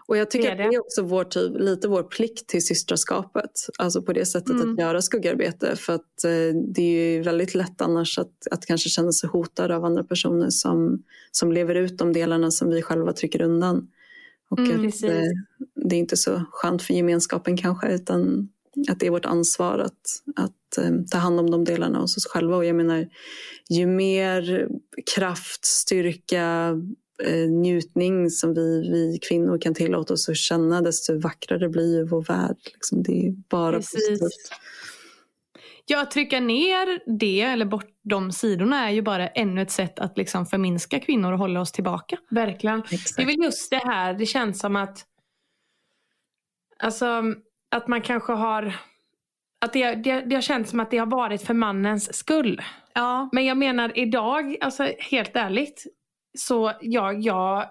Och 0.06 0.16
jag 0.16 0.30
tycker 0.30 0.56
Det 0.56 0.62
är 0.62 0.66
att 0.66 0.70
det 0.70 0.76
är 0.76 0.80
också 0.80 1.02
vår 1.02 1.24
typ, 1.24 1.52
lite 1.58 1.88
vår 1.88 2.02
plikt 2.02 2.48
till 2.48 2.66
systraskapet. 2.66 3.50
Alltså 3.78 4.02
på 4.02 4.12
det 4.12 4.26
sättet 4.26 4.50
Mm. 4.50 4.72
att 4.72 4.78
göra 4.80 5.02
skuggarbete. 5.02 5.76
För 5.76 5.92
att 5.92 6.24
eh, 6.24 6.56
det 6.74 6.82
är 6.82 7.12
ju 7.16 7.22
väldigt 7.22 7.54
lätt 7.54 7.80
annars 7.80 8.18
att, 8.18 8.46
att 8.50 8.66
kanske 8.66 8.88
känna 8.88 9.12
sig 9.12 9.28
hotad 9.28 9.70
av 9.70 9.84
andra 9.84 10.04
personer 10.04 10.50
som, 10.50 11.02
som 11.30 11.52
lever 11.52 11.74
ut 11.74 11.98
de 11.98 12.12
delarna 12.12 12.50
som 12.50 12.70
vi 12.70 12.82
själva 12.82 13.12
trycker 13.12 13.42
undan. 13.42 13.88
Och 14.50 14.58
Mm, 14.58 14.88
att 14.88 15.02
eh, 15.02 15.10
det 15.74 15.96
är 15.96 16.00
inte 16.00 16.16
så 16.16 16.42
skönt 16.50 16.82
för 16.82 16.94
gemenskapen 16.94 17.56
kanske 17.56 17.88
utan 17.94 18.48
att 18.88 19.00
det 19.00 19.06
är 19.06 19.10
vårt 19.10 19.26
ansvar 19.26 19.78
att, 19.78 20.02
att 20.36 20.78
eh, 20.78 20.90
ta 21.10 21.18
hand 21.18 21.40
om 21.40 21.50
de 21.50 21.64
delarna 21.64 21.98
hos 21.98 22.16
oss 22.16 22.26
själva. 22.26 22.56
Och 22.56 22.64
jag 22.64 22.76
menar, 22.76 23.08
ju 23.68 23.86
mer 23.86 24.68
kraft, 25.14 25.64
styrka, 25.64 26.74
eh, 27.22 27.48
njutning 27.48 28.30
som 28.30 28.54
vi, 28.54 28.90
vi 28.90 29.18
kvinnor 29.28 29.58
kan 29.58 29.74
tillåta 29.74 30.14
oss 30.14 30.28
att 30.28 30.36
känna 30.36 30.82
desto 30.82 31.18
vackrare 31.18 31.68
blir 31.68 31.96
ju 31.96 32.06
vår 32.06 32.22
värld. 32.22 32.56
Liksom, 32.72 33.02
det 33.02 33.26
är 33.26 33.34
bara 33.48 33.76
Precis. 33.76 34.08
positivt. 34.08 34.50
Ja, 35.88 36.02
att 36.02 36.10
trycka 36.10 36.40
ner 36.40 37.18
det 37.18 37.40
eller 37.40 37.66
bort 37.66 37.90
de 38.02 38.32
sidorna 38.32 38.88
är 38.88 38.92
ju 38.92 39.02
bara 39.02 39.28
ännu 39.28 39.62
ett 39.62 39.70
sätt 39.70 39.98
att 39.98 40.18
liksom 40.18 40.46
förminska 40.46 41.00
kvinnor 41.00 41.32
och 41.32 41.38
hålla 41.38 41.60
oss 41.60 41.72
tillbaka. 41.72 42.18
Verkligen. 42.30 42.82
Det 43.16 43.22
är 43.22 43.26
väl 43.26 43.44
just 43.44 43.70
det 43.70 43.82
här, 43.84 44.14
det 44.14 44.26
känns 44.26 44.58
som 44.58 44.76
att 44.76 45.06
Alltså 46.78 47.22
att 47.76 47.88
man 47.88 48.02
kanske 48.02 48.32
har 48.32 48.76
att 49.60 49.72
det, 49.72 49.94
det, 49.94 50.20
det 50.20 50.34
har 50.34 50.42
känts 50.42 50.70
som 50.70 50.80
att 50.80 50.90
det 50.90 50.98
har 50.98 51.06
varit 51.06 51.42
för 51.42 51.54
mannens 51.54 52.14
skull. 52.16 52.62
Ja. 52.94 53.28
Men 53.32 53.44
jag 53.44 53.56
menar 53.56 53.98
idag, 53.98 54.56
alltså 54.60 54.92
helt 54.98 55.36
ärligt, 55.36 55.84
så 56.38 56.72
jag, 56.80 57.20
jag 57.20 57.68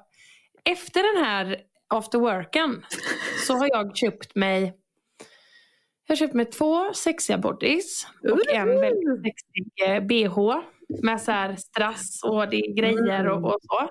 efter 0.63 1.15
den 1.15 1.25
här 1.25 1.57
after 1.87 2.19
worken 2.19 2.85
så 3.47 3.53
har 3.53 3.67
jag 3.67 3.97
köpt 3.97 4.35
mig 4.35 4.73
jag 6.07 6.15
har 6.15 6.17
köpt 6.17 6.33
mig 6.33 6.45
två 6.45 6.93
sexiga 6.93 7.37
bodies 7.37 8.07
och 8.23 8.53
en 8.53 8.67
väldigt 8.67 9.23
sexig 9.23 9.71
eh, 9.87 9.99
bh 10.03 10.61
med 11.03 11.21
så 11.21 11.31
här 11.31 11.55
strass 11.55 12.23
och 12.23 12.49
det 12.49 12.57
är 12.57 12.73
grejer 12.73 13.27
och, 13.27 13.45
och 13.45 13.57
så. 13.61 13.89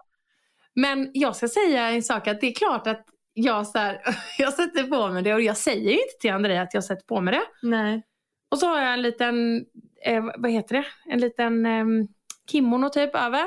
Men 0.75 1.11
jag 1.15 1.37
ska 1.37 1.49
säga 1.49 1.91
en 1.91 2.03
sak 2.03 2.29
att 2.29 2.41
det 2.41 2.47
är 2.47 2.55
klart 2.55 2.87
att 2.87 3.05
jag, 3.35 3.67
så 3.67 3.79
här, 3.79 4.01
jag 4.39 4.53
sätter 4.53 4.83
på 4.85 5.09
mig 5.09 5.23
det 5.23 5.35
och 5.35 5.41
jag 5.43 5.57
säger 5.57 5.91
ju 5.91 5.99
inte 6.03 6.15
till 6.21 6.33
Andrea 6.33 6.63
att 6.63 6.75
jag 6.75 6.85
sätter 6.85 7.05
på 7.07 7.21
mig 7.21 7.35
det. 7.35 7.69
Nej. 7.69 8.03
Och 8.51 8.59
så 8.59 8.67
har 8.67 8.83
jag 8.83 8.93
en 8.95 9.03
liten, 9.03 9.65
eh, 10.07 10.25
vad 10.37 10.51
heter 10.51 10.75
det, 10.77 10.85
en 11.13 11.21
liten 11.21 11.67
eh, 11.67 11.85
kimono 12.51 12.89
typ 12.89 13.15
över. 13.15 13.45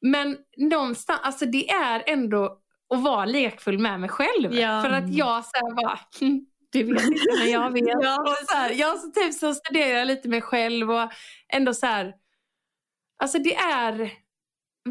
Men 0.00 0.38
någonstans, 0.56 1.20
alltså 1.22 1.46
det 1.46 1.70
är 1.70 2.02
ändå 2.06 2.58
att 2.94 3.02
vara 3.02 3.24
lekfull 3.24 3.78
med 3.78 4.00
mig 4.00 4.08
själv. 4.08 4.54
Ja. 4.54 4.82
För 4.82 4.90
att 4.90 5.14
jag 5.14 5.44
så 5.44 5.50
här 5.54 5.74
bara, 5.74 6.00
"Hm, 6.20 6.46
du 6.72 6.82
vet 6.94 7.02
inte 7.04 7.20
men 7.40 7.50
jag 7.50 7.70
vet. 7.72 7.84
Ja. 8.02 8.20
och 8.22 8.36
så 8.48 8.56
här, 8.56 8.70
jag 8.70 8.98
så 8.98 9.10
typ 9.10 9.34
så 9.34 9.54
studerar 9.54 9.98
jag 9.98 10.06
lite 10.06 10.28
mig 10.28 10.40
själv 10.42 10.90
och 10.90 11.10
ändå 11.48 11.74
så 11.74 11.86
här, 11.86 12.14
alltså 13.22 13.38
det 13.38 13.54
är 13.54 14.10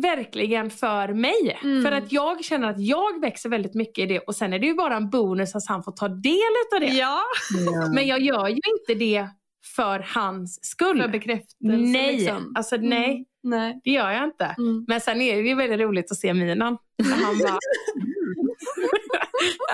verkligen 0.02 0.70
för 0.70 1.14
mig. 1.14 1.60
Mm. 1.64 1.84
För 1.84 1.92
att 1.92 2.12
jag 2.12 2.44
känner 2.44 2.70
att 2.70 2.80
jag 2.80 3.22
växer 3.22 3.50
väldigt 3.50 3.74
mycket 3.74 4.04
i 4.04 4.06
det 4.06 4.20
och 4.20 4.36
sen 4.36 4.54
är 4.54 4.60
det 4.60 4.66
ju 4.68 4.74
bara 4.74 4.96
en 4.96 5.10
bonus 5.10 5.56
att 5.56 5.68
han 5.68 5.84
får 5.84 5.92
ta 5.92 6.08
del 6.08 6.34
av 6.76 6.80
det. 6.80 6.86
Ja, 6.96 7.22
Ja. 7.66 7.92
Men 7.94 8.08
jag 8.08 8.22
gör 8.22 8.48
ju 8.48 8.56
inte 8.80 8.94
det 9.06 9.28
för 9.76 10.00
hans 10.16 10.60
skull. 10.66 11.02
för 11.02 11.08
bekräftelse. 11.08 11.56
nej, 11.78 12.18
Liksom. 12.18 12.52
alltså 12.56 12.76
Mm. 12.76 12.90
nej, 12.90 13.26
nej. 13.44 13.82
det 13.84 13.92
gör 13.92 14.12
jag 14.12 14.24
inte. 14.24 14.46
Mm. 14.58 14.86
Men 14.88 15.02
sen 15.02 15.22
är 15.22 15.36
det 15.44 15.50
ju 15.50 15.56
väldigt 15.56 15.80
roligt 15.80 16.12
att 16.12 16.18
se 16.18 16.34
minen. 16.34 16.58
När 16.58 16.78
han 17.26 17.38
bara... 17.38 17.58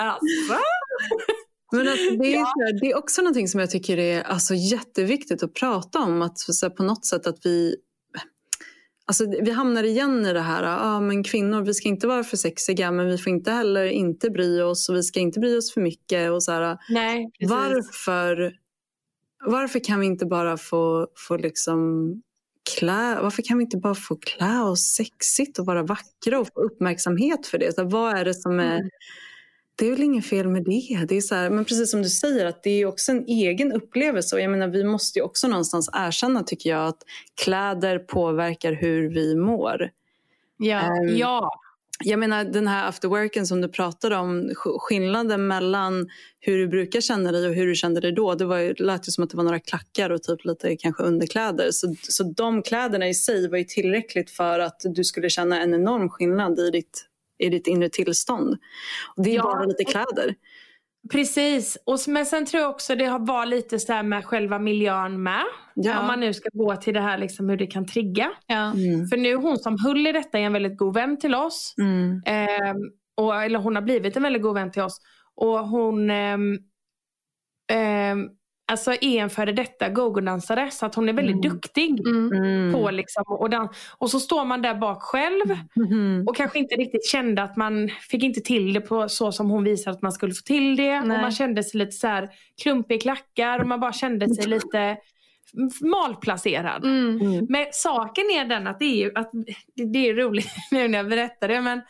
alltså? 0.00 0.54
Men 1.72 1.88
alltså, 1.88 2.10
det, 2.10 2.34
är 2.34 2.38
här, 2.38 2.80
det 2.80 2.86
är 2.90 2.98
också 2.98 3.22
någonting 3.22 3.48
som 3.48 3.60
jag 3.60 3.70
tycker 3.70 3.98
är 3.98 4.22
alltså, 4.22 4.54
jätteviktigt 4.54 5.42
att 5.42 5.54
prata 5.54 5.98
om. 5.98 6.22
Att 6.22 6.38
så 6.38 6.66
här, 6.66 6.70
på 6.70 6.82
något 6.82 7.04
sätt 7.06 7.26
att 7.26 7.38
vi... 7.44 7.76
Alltså, 9.10 9.26
vi 9.42 9.50
hamnar 9.50 9.84
igen 9.84 10.26
i 10.26 10.32
det 10.32 10.40
här, 10.40 10.62
ah, 10.62 11.00
men 11.00 11.24
kvinnor 11.24 11.62
vi 11.62 11.74
ska 11.74 11.88
inte 11.88 12.06
vara 12.06 12.24
för 12.24 12.36
sexiga 12.36 12.90
men 12.90 13.06
vi 13.06 13.18
får 13.18 13.32
inte 13.32 13.50
heller 13.50 13.84
inte 13.84 14.30
bry 14.30 14.60
oss 14.60 14.88
och 14.88 14.96
vi 14.96 15.02
ska 15.02 15.20
inte 15.20 15.40
bry 15.40 15.56
oss 15.56 15.74
för 15.74 15.80
mycket. 15.80 16.30
Och 16.30 16.42
så 16.42 16.52
här, 16.52 16.78
Nej, 16.88 17.30
varför, 17.40 18.52
varför 19.44 19.84
kan 19.84 20.00
vi 20.00 20.06
inte 20.06 20.26
bara 20.26 20.56
få, 20.56 21.08
få 21.28 21.36
liksom 21.36 22.12
klä, 22.78 23.18
varför 23.22 23.42
kan 23.42 23.58
vi 23.58 23.64
inte 23.64 23.76
bara 23.76 23.94
få 23.94 24.16
klä 24.16 24.62
oss 24.62 24.80
sexigt 24.80 25.58
och 25.58 25.66
vara 25.66 25.82
vackra 25.82 26.40
och 26.40 26.46
få 26.54 26.60
uppmärksamhet 26.60 27.46
för 27.46 27.58
det? 27.58 27.74
Så 27.74 27.84
vad 27.84 28.16
är 28.16 28.24
det 28.24 28.34
som 28.34 28.60
är 28.60 28.76
Mm. 28.76 28.90
Det 29.80 29.86
är 29.86 29.90
väl 29.90 30.02
inget 30.02 30.26
fel 30.26 30.48
med 30.48 30.64
det. 30.64 31.04
det 31.08 31.16
är 31.16 31.20
så 31.20 31.34
här, 31.34 31.50
men 31.50 31.64
precis 31.64 31.90
som 31.90 32.02
du 32.02 32.08
säger, 32.08 32.46
att 32.46 32.62
det 32.62 32.70
är 32.70 32.86
också 32.86 33.12
en 33.12 33.24
egen 33.26 33.72
upplevelse. 33.72 34.36
Och 34.36 34.42
jag 34.42 34.50
menar, 34.50 34.68
vi 34.68 34.84
måste 34.84 35.18
ju 35.18 35.22
också 35.22 35.48
någonstans 35.48 35.90
erkänna, 35.92 36.42
tycker 36.42 36.70
jag, 36.70 36.86
att 36.86 37.02
kläder 37.44 37.98
påverkar 37.98 38.72
hur 38.72 39.08
vi 39.08 39.36
mår. 39.36 39.90
Ja. 40.56 40.80
Ehm, 40.80 41.16
Ja, 41.16 41.50
Jag 42.04 42.18
menar, 42.18 42.44
den 42.44 42.66
här 42.68 42.88
afterworken 42.88 43.46
som 43.46 43.60
du 43.60 43.68
pratade 43.68 44.16
om, 44.16 44.40
sk- 44.50 44.78
skillnaden 44.78 45.46
mellan 45.46 46.08
hur 46.40 46.58
du 46.58 46.68
brukar 46.68 47.00
känna 47.00 47.32
dig 47.32 47.48
och 47.48 47.54
hur 47.54 47.66
du 47.66 47.74
kände 47.74 48.00
dig 48.00 48.12
då, 48.12 48.34
det 48.34 48.44
var 48.44 48.58
ju, 48.58 48.74
lät 48.74 49.08
ju 49.08 49.12
som 49.12 49.24
att 49.24 49.30
det 49.30 49.36
var 49.36 49.44
några 49.44 49.60
klackar 49.60 50.10
och 50.10 50.22
typ 50.22 50.44
lite 50.44 50.76
kanske 50.76 51.02
underkläder. 51.02 51.70
Så, 51.70 51.94
så 52.02 52.22
de 52.24 52.62
kläderna 52.62 53.08
i 53.08 53.14
sig 53.14 53.48
var 53.48 53.58
ju 53.58 53.64
tillräckligt 53.64 54.30
för 54.30 54.58
att 54.58 54.80
du 54.84 55.04
skulle 55.04 55.30
känna 55.30 55.60
en 55.62 55.74
enorm 55.74 56.08
skillnad 56.08 56.58
i 56.58 56.70
ditt, 56.70 57.06
i 57.40 57.48
ditt 57.48 57.66
inre 57.66 57.88
tillstånd. 57.88 58.58
Och 59.16 59.22
det 59.24 59.30
är 59.30 59.34
Ja. 59.36 59.42
bara 59.42 59.64
lite 59.64 59.84
kläder. 59.84 60.34
precis. 61.12 61.78
Och, 61.86 61.98
men 62.08 62.26
sen 62.26 62.46
tror 62.46 62.60
jag 62.62 62.70
också 62.70 62.94
det 62.94 63.04
har 63.04 63.18
varit 63.26 63.48
lite 63.48 63.78
så 63.78 63.92
här 63.92 64.02
med 64.02 64.24
själva 64.24 64.58
miljön 64.58 65.22
med. 65.22 65.44
Ja. 65.74 66.00
Om 66.00 66.06
man 66.06 66.20
nu 66.20 66.34
ska 66.34 66.48
gå 66.52 66.76
till 66.76 66.94
det 66.94 67.00
här 67.00 67.18
liksom 67.18 67.48
hur 67.48 67.56
det 67.56 67.66
kan 67.66 67.86
trigga. 67.86 68.30
Ja. 68.46 68.72
Mm. 68.72 69.06
För 69.06 69.16
nu 69.16 69.34
hon 69.34 69.58
som 69.58 69.76
höll 69.86 70.06
i 70.06 70.12
detta 70.12 70.38
är 70.38 70.42
en 70.42 70.52
väldigt 70.52 70.78
god 70.78 70.94
vän 70.94 71.18
till 71.18 71.34
oss. 71.34 71.74
Mm. 71.78 72.22
Ehm, 72.26 72.76
och, 73.16 73.42
eller 73.42 73.58
hon 73.58 73.74
har 73.74 73.82
blivit 73.82 74.16
en 74.16 74.22
väldigt 74.22 74.42
god 74.42 74.54
vän 74.54 74.70
till 74.72 74.82
oss. 74.82 74.98
Och 75.34 75.68
hon 75.68 76.10
ehm, 76.10 76.58
ehm, 77.72 78.28
alltså, 78.70 78.92
är 78.92 79.04
en 79.22 79.30
före 79.30 79.52
detta 79.52 79.88
gogodansare 79.88 80.70
så 80.70 80.86
att 80.86 80.94
hon 80.94 81.08
är 81.08 81.12
väldigt 81.12 81.44
Mm. 81.44 81.50
duktig. 81.54 82.00
Mm. 82.06 82.32
Mm. 82.32 82.72
På 82.72 82.90
liksom, 82.90 83.24
och, 83.28 83.50
dan- 83.50 83.68
och 83.98 84.10
så 84.10 84.20
står 84.20 84.44
man 84.44 84.62
där 84.62 84.74
bak 84.74 85.02
själv 85.02 85.56
Mhm. 85.76 86.24
och 86.28 86.36
kanske 86.36 86.58
inte 86.58 86.74
riktigt 86.74 87.06
kände 87.06 87.42
att 87.42 87.56
man 87.56 87.88
fick 88.10 88.22
inte 88.22 88.40
till 88.40 88.72
det 88.72 88.80
på 88.80 89.08
så 89.08 89.32
som 89.32 89.50
hon 89.50 89.64
visade 89.64 89.96
att 89.96 90.02
man 90.02 90.12
skulle 90.12 90.32
få 90.34 90.42
till 90.42 90.76
det. 90.76 91.00
Nej. 91.00 91.16
Och 91.16 91.22
man 91.22 91.32
kände 91.32 91.64
sig 91.64 91.78
lite 91.78 91.92
så 91.92 92.06
här 92.06 92.28
klumpig 92.62 92.94
i 92.96 93.00
klackar 93.00 93.58
och 93.60 93.66
man 93.66 93.80
bara 93.80 93.92
kände 93.92 94.34
sig 94.34 94.46
lite 94.46 94.96
malplacerad. 95.80 96.84
Mm. 96.84 97.20
Mm. 97.20 97.46
Men 97.48 97.66
saken 97.72 98.24
är 98.30 98.44
den 98.44 98.66
att 98.66 98.78
det 98.78 98.84
är 98.84 98.96
ju 98.96 99.12
att, 99.14 99.30
det 99.92 100.08
är 100.08 100.14
roligt 100.14 100.50
nu 100.70 100.88
när 100.88 100.98
jag 100.98 101.08
berättar 101.08 101.48
det 101.48 101.60
men 101.60 101.80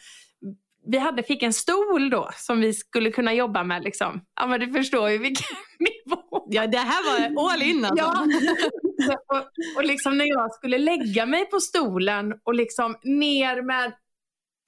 vi 0.87 0.99
hade, 0.99 1.23
fick 1.23 1.43
en 1.43 1.53
stol 1.53 2.11
då 2.11 2.31
som 2.37 2.61
vi 2.61 2.75
skulle 2.75 3.11
kunna 3.11 3.35
jobba 3.35 3.65
med 3.65 3.83
liksom. 3.85 4.21
Ja 4.41 4.47
men 4.47 4.61
du 4.61 4.73
förstår 4.73 5.11
ju 5.11 5.19
vilken 5.19 5.57
nivå. 5.79 6.47
Ja, 6.51 6.67
det 6.67 6.79
här 6.79 7.35
var 7.37 7.53
all 7.53 7.63
in 7.63 7.85
alltså. 7.85 8.05
Ja. 8.05 8.27
Och, 9.37 9.77
och 9.77 9.85
liksom 9.85 10.19
när 10.19 10.25
jag 10.25 10.53
skulle 10.53 10.79
lägga 10.79 11.27
mig 11.27 11.47
på 11.47 11.61
stolen 11.61 12.35
och 12.45 12.55
liksom 12.55 12.97
ner 13.03 13.63
med 13.63 13.93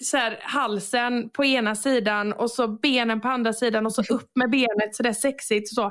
så 0.05 0.17
här, 0.17 0.39
halsen 0.43 1.31
på 1.31 1.45
ena 1.45 1.75
sidan 1.75 2.33
och 2.33 2.51
så 2.51 2.69
benen 2.69 3.21
på 3.21 3.29
andra 3.29 3.53
sidan 3.53 3.87
och 3.87 3.95
så 3.95 4.15
upp 4.15 4.31
med 4.35 4.51
benet 4.51 4.95
så 4.95 5.03
där 5.03 5.13
sexigt. 5.13 5.69
Så. 5.69 5.85
Eh, 5.85 5.91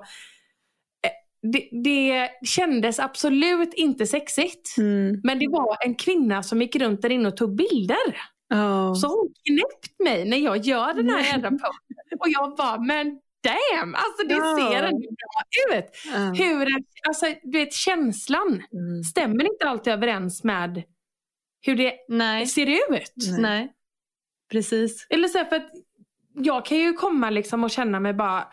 Det, 1.52 1.70
det 1.84 2.30
kändes 2.48 3.00
absolut 3.00 3.74
inte 3.74 4.08
sexigt. 4.08 4.78
Mm. 4.78 5.22
Men 5.24 5.40
det 5.40 5.48
var 5.48 5.78
en 5.86 5.96
kvinna 5.96 6.44
som 6.44 6.62
gick 6.62 6.76
runt 6.76 7.02
där 7.02 7.10
inne 7.10 7.28
och 7.28 7.38
tog 7.38 7.56
bilder. 7.56 8.18
Ja. 8.54 8.96
Så 8.96 9.08
hon 9.08 9.34
knäppt 9.46 10.00
mig 10.00 10.26
när 10.30 10.38
jag 10.38 10.58
gör 10.58 10.94
den 10.94 11.10
här 11.10 11.24
jävla 11.24 11.50
posten. 11.52 12.20
Och 12.20 12.28
jag 12.30 12.56
bara, 12.56 12.80
men 12.80 13.20
damn! 13.44 13.96
Alltså 13.96 14.28
det 14.28 14.34
Ja. 14.34 14.58
ser 14.72 14.84
ändå 14.84 15.00
bra 15.00 15.78
ut. 15.78 15.86
Ja. 16.14 16.44
Hur, 16.46 16.68
alltså 17.08 17.26
du 17.44 17.58
vet 17.58 17.74
känslan 17.74 18.64
Mm. 18.74 19.04
stämmer 19.04 19.44
inte 19.52 19.68
alltid 19.70 19.94
överens 19.94 20.44
med 20.44 20.84
hur 21.66 21.76
det 21.76 21.94
Nej. 22.08 22.48
ser 22.48 22.68
ut. 22.68 23.14
Nej. 23.16 23.42
Nej. 23.42 23.72
Precis. 24.52 25.08
Eller 25.10 25.28
så 25.28 25.38
här, 25.38 25.46
för 25.46 25.56
att 25.56 25.70
jag 26.34 26.66
kan 26.66 26.78
ju 26.78 26.94
komma 26.94 27.30
liksom 27.30 27.64
och 27.64 27.72
känna 27.72 28.00
mig 28.00 28.14
bara 28.14 28.48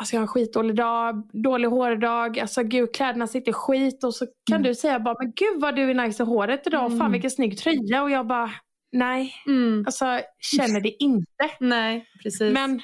Alltså 0.00 0.14
jag 0.16 0.20
har 0.20 0.24
en 0.24 0.28
skitdålig 0.28 0.76
dag, 0.76 1.30
dålig 1.32 1.68
hårdag, 1.68 2.38
alltså 2.38 2.62
gud 2.62 2.94
kläderna 2.94 3.26
sitter 3.26 3.52
skit 3.52 4.04
och 4.04 4.14
så 4.14 4.26
kan 4.26 4.56
Mm. 4.56 4.62
du 4.62 4.74
säga 4.74 5.00
bara 5.00 5.14
men 5.18 5.32
gud 5.36 5.60
vad 5.60 5.76
du 5.76 5.90
är 5.90 5.94
nice 5.94 6.22
i 6.22 6.26
håret 6.26 6.66
idag 6.66 6.84
och 6.84 6.90
fan 6.90 7.00
Mm. 7.00 7.12
vilken 7.12 7.30
snygg 7.30 7.58
tröja 7.58 8.02
och 8.02 8.10
jag 8.10 8.26
bara 8.26 8.50
nej, 8.92 9.34
Mm. 9.46 9.82
alltså 9.86 10.20
känner 10.38 10.80
det 10.80 11.02
inte. 11.02 11.50
Nej, 11.60 12.08
precis. 12.22 12.52
Men 12.52 12.82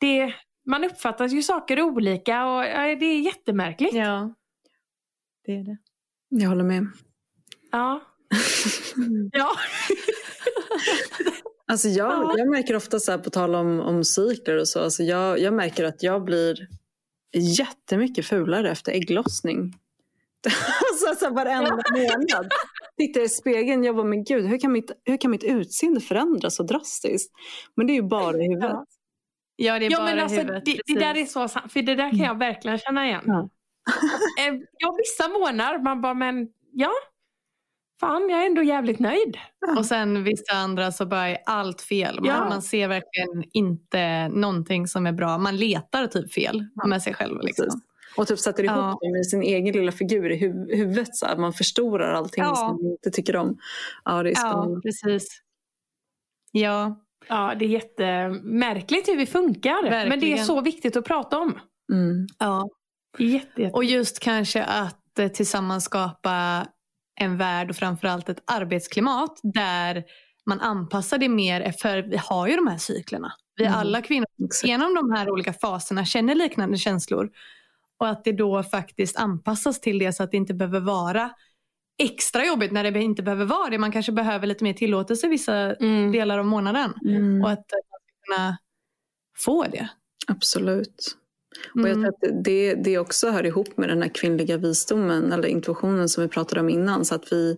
det, 0.00 0.34
man 0.66 0.84
uppfattar 0.84 1.28
ju 1.28 1.42
saker 1.42 1.80
olika 1.82 2.46
och 2.46 2.62
det 3.00 3.06
är 3.06 3.20
jättemärkligt. 3.20 3.94
Ja, 3.94 4.34
det 5.46 5.52
är 5.52 5.64
det. 5.64 5.76
Jag 6.28 6.48
håller 6.48 6.64
med. 6.64 6.86
Ja. 7.70 8.00
ja. 9.32 9.50
Alltså 11.66 11.88
jag, 11.88 12.12
Ja. 12.12 12.34
jag 12.38 12.48
märker 12.48 12.76
ofta 12.76 13.00
så 13.00 13.10
här 13.10 13.18
på 13.18 13.30
tal 13.30 13.54
om, 13.54 13.80
om 13.80 14.04
cykler 14.04 14.56
och 14.56 14.68
så. 14.68 14.80
Alltså 14.84 15.02
jag, 15.02 15.38
jag 15.38 15.54
märker 15.54 15.84
att 15.84 16.02
jag 16.02 16.24
blir 16.24 16.68
jättemycket 17.58 18.26
fulare 18.26 18.70
efter 18.70 18.92
ägglossning. 18.92 19.74
alltså 20.44 21.14
så 21.18 21.24
här 21.24 21.34
varenda 21.34 21.82
månad. 21.92 22.52
Tittar 22.98 23.20
i 23.20 23.28
spegeln 23.28 23.84
jag 23.84 23.96
bara, 23.96 24.06
men 24.06 24.24
gud 24.24 24.46
hur 24.46 24.58
kan, 24.58 24.72
mitt, 24.72 24.90
hur 25.04 25.16
kan 25.16 25.30
mitt 25.30 25.44
utseende 25.44 26.00
förändras 26.00 26.56
så 26.56 26.62
drastiskt? 26.62 27.32
Men 27.74 27.86
det 27.86 27.92
är 27.92 27.94
ju 27.94 28.02
bara 28.02 28.36
i 28.38 28.42
huvudet. 28.48 28.70
Ja. 28.70 28.84
Ja, 29.56 29.78
det 29.78 29.86
är 29.86 29.90
Ja, 29.90 29.98
bara 29.98 30.04
men 30.10 30.18
alltså, 30.18 30.40
huvudet. 30.40 30.64
det, 30.64 30.80
det 30.86 31.00
där 31.00 31.16
är 31.16 31.24
så 31.24 31.48
sant, 31.48 31.72
för 31.72 31.82
det 31.82 31.94
där 31.94 32.10
kan 32.10 32.18
jag 32.18 32.38
verkligen 32.38 32.78
känna 32.78 33.06
igen. 33.06 33.22
Ja. 33.26 33.48
Eh, 34.48 34.54
Ja, 34.78 34.94
vissa 34.98 35.28
månader 35.28 35.78
man 35.78 36.00
bara, 36.00 36.14
men 36.14 36.48
ja, 36.72 36.90
fan 38.00 38.28
jag 38.30 38.42
är 38.42 38.46
ändå 38.46 38.62
jävligt 38.62 38.98
nöjd. 38.98 39.36
Och 39.78 39.86
sen 39.86 40.24
vissa 40.24 40.54
andra 40.54 40.92
så 40.92 41.06
bara 41.06 41.28
är 41.28 41.38
allt 41.46 41.82
fel. 41.82 42.20
Man, 42.20 42.28
Ja. 42.28 42.48
man 42.48 42.62
ser 42.62 42.88
verkligen 42.88 43.44
inte 43.52 44.28
någonting 44.28 44.86
som 44.86 45.06
är 45.06 45.12
bra. 45.12 45.38
Man 45.38 45.56
letar 45.56 46.06
typ 46.06 46.32
fel 46.32 46.64
med 46.86 47.02
sig 47.02 47.14
själv. 47.14 47.40
Liksom. 47.42 47.80
Och 48.16 48.26
typ 48.26 48.38
sätter 48.38 48.64
ihop 48.64 48.76
Ja. 48.76 48.98
det 49.00 49.12
med 49.12 49.26
sin 49.26 49.42
egen 49.42 49.74
lilla 49.74 49.92
figur 49.92 50.32
i 50.32 50.36
hu- 50.46 50.76
huvudet. 50.76 51.16
Så 51.16 51.26
här. 51.26 51.36
Man 51.36 51.52
förstorar 51.52 52.12
allting 52.14 52.44
Ja. 52.44 52.54
som 52.56 52.66
man 52.66 52.80
inte 52.92 53.10
tycker 53.10 53.36
om. 53.36 53.58
Ja, 54.04 54.22
det 54.22 54.28
är 54.30 54.34
Ja, 54.34 54.36
spännande. 54.50 54.80
precis. 54.80 55.40
Ja, 56.52 57.00
Ja, 57.28 57.54
det 57.58 57.64
är 57.64 57.68
jättemärkligt 57.68 59.08
hur 59.08 59.16
vi 59.16 59.26
funkar. 59.26 59.82
Men 59.82 59.90
det 59.90 59.96
är 59.96 60.08
Verkligen. 60.10 60.44
så 60.44 60.60
viktigt 60.60 60.96
att 60.96 61.04
prata 61.04 61.38
om. 61.38 61.58
Mm. 61.92 62.26
ja. 62.38 62.68
Jätte, 63.18 63.62
jätte. 63.62 63.72
Och 63.76 63.84
just 63.84 64.20
kanske 64.20 64.64
att 64.64 65.18
eh, 65.18 65.28
tillsammans 65.28 65.84
skapa 65.84 66.66
en 67.20 67.36
värld 67.36 67.70
och 67.70 67.76
framförallt 67.76 68.28
ett 68.28 68.42
arbetsklimat 68.46 69.40
där 69.42 70.04
man 70.46 70.60
anpassar 70.60 71.18
det 71.18 71.28
mer 71.28 71.72
för 71.72 72.02
vi 72.02 72.16
har 72.16 72.46
ju 72.48 72.56
de 72.56 72.66
här 72.66 72.78
cyklerna. 72.78 73.32
Vi 73.56 73.64
Mm. 73.64 73.78
alla 73.78 74.02
kvinnor 74.02 74.26
Exakt. 74.44 74.68
genom 74.68 74.94
de 74.94 75.10
här 75.12 75.30
olika 75.30 75.52
faserna 75.52 76.04
känner 76.04 76.34
liknande 76.34 76.78
känslor. 76.78 77.30
Och 78.00 78.08
att 78.08 78.24
det 78.24 78.32
då 78.32 78.62
faktiskt 78.62 79.16
anpassas 79.16 79.80
till 79.80 79.98
det 79.98 80.12
så 80.12 80.22
att 80.22 80.30
det 80.30 80.36
inte 80.36 80.54
behöver 80.54 80.80
vara 80.80 81.30
extra 82.02 82.46
jobbigt 82.46 82.72
när 82.72 82.90
det 82.90 83.02
inte 83.02 83.22
behöver 83.22 83.44
vara 83.44 83.70
det. 83.70 83.78
Man 83.78 83.92
kanske 83.92 84.12
behöver 84.12 84.46
lite 84.46 84.64
mer 84.64 84.72
tillåtelse 84.72 85.28
vissa 85.28 85.54
Mm. 85.74 86.12
delar 86.12 86.38
av 86.38 86.46
månaden. 86.46 86.92
Mm. 87.04 87.42
Och 87.42 87.50
att 87.50 87.72
eh, 87.72 87.78
man 87.90 88.36
kunna 88.36 88.58
få 89.44 89.64
det. 89.64 89.88
Absolut. 90.28 91.16
Och 91.74 91.80
jag 91.80 91.88
Mm. 91.88 92.02
tror 92.02 92.08
att 92.08 92.44
det, 92.44 92.74
det 92.74 92.98
också 92.98 93.30
hör 93.30 93.46
ihop 93.46 93.76
med 93.76 93.88
den 93.88 94.02
här 94.02 94.08
kvinnliga 94.14 94.56
visdomen 94.56 95.32
eller 95.32 95.48
intuitionen 95.48 96.08
som 96.08 96.22
vi 96.22 96.28
pratade 96.28 96.60
om 96.60 96.68
innan. 96.68 97.04
Så 97.04 97.14
att 97.14 97.32
vi, 97.32 97.56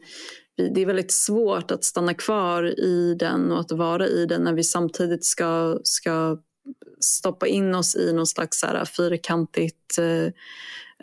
vi, 0.56 0.68
det 0.68 0.80
är 0.82 0.86
väldigt 0.86 1.12
svårt 1.12 1.70
att 1.70 1.84
stanna 1.84 2.14
kvar 2.14 2.80
i 2.80 3.14
den 3.18 3.52
och 3.52 3.60
att 3.60 3.72
vara 3.72 4.06
i 4.06 4.26
den 4.26 4.42
när 4.44 4.52
vi 4.52 4.64
samtidigt 4.64 5.24
ska, 5.24 5.78
ska 5.82 6.38
stoppa 7.00 7.46
in 7.46 7.74
oss 7.74 7.96
i 7.96 8.12
någon 8.12 8.26
slags 8.26 8.60
så 8.60 8.66
här 8.66 8.84
fyrkantigt 8.84 9.98
eh, 9.98 10.26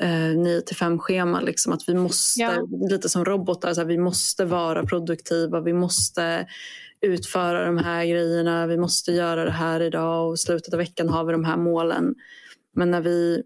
eh, 0.10 0.38
9 0.38 0.62
till 0.62 0.76
5 0.76 1.00
schema. 1.00 1.42
Liksom. 1.42 1.74
Att 1.74 1.90
vi 1.90 1.94
måste, 1.94 2.42
Ja. 2.42 2.68
lite 2.90 3.10
som 3.10 3.26
robotar, 3.26 3.74
så 3.74 3.82
här, 3.82 3.88
vi 3.88 3.98
måste 3.98 4.46
vara 4.46 4.86
produktiva, 4.86 5.62
vi 5.62 5.74
måste 5.74 6.48
utföra 7.02 7.66
de 7.66 7.78
här 7.78 8.06
grejerna, 8.06 8.68
vi 8.68 8.78
måste 8.78 9.12
göra 9.12 9.46
det 9.46 9.52
här 9.52 9.80
idag 9.80 10.28
och 10.28 10.34
i 10.34 10.38
slutet 10.38 10.74
av 10.74 10.78
veckan 10.78 11.10
har 11.10 11.24
vi 11.26 11.32
de 11.32 11.44
här 11.44 11.58
målen. 11.58 12.16
Men 12.76 12.92
när 12.92 13.02
vi, 13.02 13.44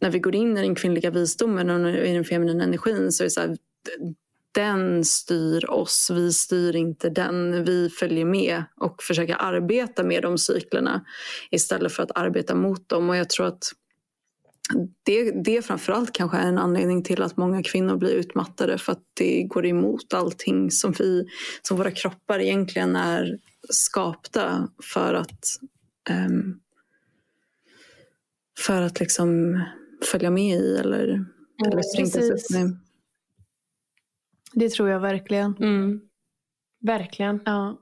när 0.00 0.10
vi 0.10 0.18
går 0.18 0.34
in 0.34 0.58
i 0.58 0.60
den 0.62 0.74
kvinnliga 0.74 1.10
visdomen 1.10 1.70
och 1.70 1.90
i 1.90 2.12
den 2.12 2.24
feminina 2.24 2.64
energin 2.64 3.12
så 3.12 3.22
är 3.22 3.24
det 3.24 3.30
så 3.30 3.40
här, 3.40 3.56
den 4.52 5.04
styr 5.04 5.70
oss, 5.70 6.10
vi 6.14 6.32
styr 6.32 6.76
inte 6.76 7.10
den. 7.10 7.64
Vi 7.64 7.90
följer 7.90 8.24
med 8.24 8.64
och 8.76 9.02
försöker 9.02 9.36
arbeta 9.38 10.04
med 10.04 10.22
de 10.22 10.38
cyklerna 10.38 11.04
istället 11.50 11.92
för 11.92 12.02
att 12.02 12.16
arbeta 12.18 12.54
mot 12.54 12.88
dem. 12.88 13.10
Och 13.10 13.16
jag 13.16 13.30
tror 13.30 13.46
att 13.46 13.72
det, 15.04 15.30
det 15.44 15.62
framförallt 15.62 16.12
kanske 16.12 16.36
är 16.36 16.48
en 16.48 16.58
anledning 16.58 17.02
till 17.02 17.22
att 17.22 17.36
många 17.36 17.62
kvinnor 17.62 17.96
blir 17.96 18.10
utmattade 18.10 18.78
för 18.78 18.92
att 18.92 19.02
det 19.14 19.42
går 19.42 19.66
emot 19.66 20.14
allting 20.14 20.70
som, 20.70 20.92
vi, 20.98 21.26
som 21.62 21.76
våra 21.76 21.90
kroppar 21.90 22.38
egentligen 22.38 22.96
är 22.96 23.38
skapta 23.68 24.68
för 24.82 25.14
att 25.14 25.46
ehm, 26.10 26.54
för 28.58 28.82
att 28.82 29.00
liksom 29.00 29.60
följa 30.04 30.30
med 30.30 30.60
i 30.60 30.76
eller, 30.76 31.24
eller 31.66 31.82
synkas 31.82 32.12
precis. 32.12 32.56
Det 34.54 34.68
tror 34.72 34.88
jag 34.88 35.00
verkligen. 35.00 35.56
Mm. 35.56 36.00
Verkligen. 36.86 37.40
Ja. 37.44 37.78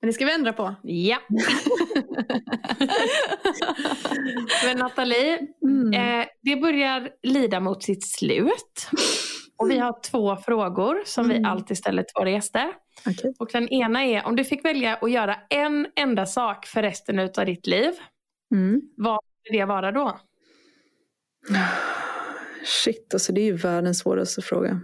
Men 0.00 0.06
det 0.06 0.12
ska 0.12 0.24
vi 0.24 0.34
ändra 0.34 0.52
på. 0.52 0.74
Ja. 0.82 1.18
Men 4.64 4.78
Nathalie, 4.78 5.38
Mm. 5.62 6.20
eh, 6.20 6.26
det 6.42 6.56
börjar 6.56 7.08
lida 7.22 7.60
mot 7.60 7.82
sitt 7.82 8.06
slut. 8.06 8.88
Och 9.56 9.70
vi 9.70 9.78
har 9.78 10.00
två 10.10 10.36
frågor 10.36 11.02
som 11.06 11.28
vi 11.28 11.36
Mm. 11.36 11.50
alltid 11.50 11.78
ställer 11.78 12.02
till 12.02 12.12
våra 12.18 12.30
gäster. 12.30 12.72
Okej. 13.06 13.34
Och 13.38 13.48
den 13.52 13.68
ena 13.68 14.04
är, 14.04 14.26
om 14.26 14.36
du 14.36 14.44
fick 14.44 14.64
välja 14.64 14.94
att 14.96 15.10
göra 15.10 15.36
en 15.50 15.86
enda 15.96 16.26
sak 16.26 16.66
för 16.66 16.82
resten 16.82 17.18
av 17.18 17.46
ditt 17.46 17.66
liv, 17.66 17.92
Mm. 18.54 18.80
vad 18.96 19.18
skulle 19.44 19.58
det 19.60 19.66
vara 19.66 19.92
då? 19.92 20.20
Shit, 22.64 23.14
alltså 23.14 23.32
det 23.32 23.40
är 23.40 23.44
ju 23.44 23.56
världens 23.56 23.98
svåraste 23.98 24.42
fråga. 24.42 24.80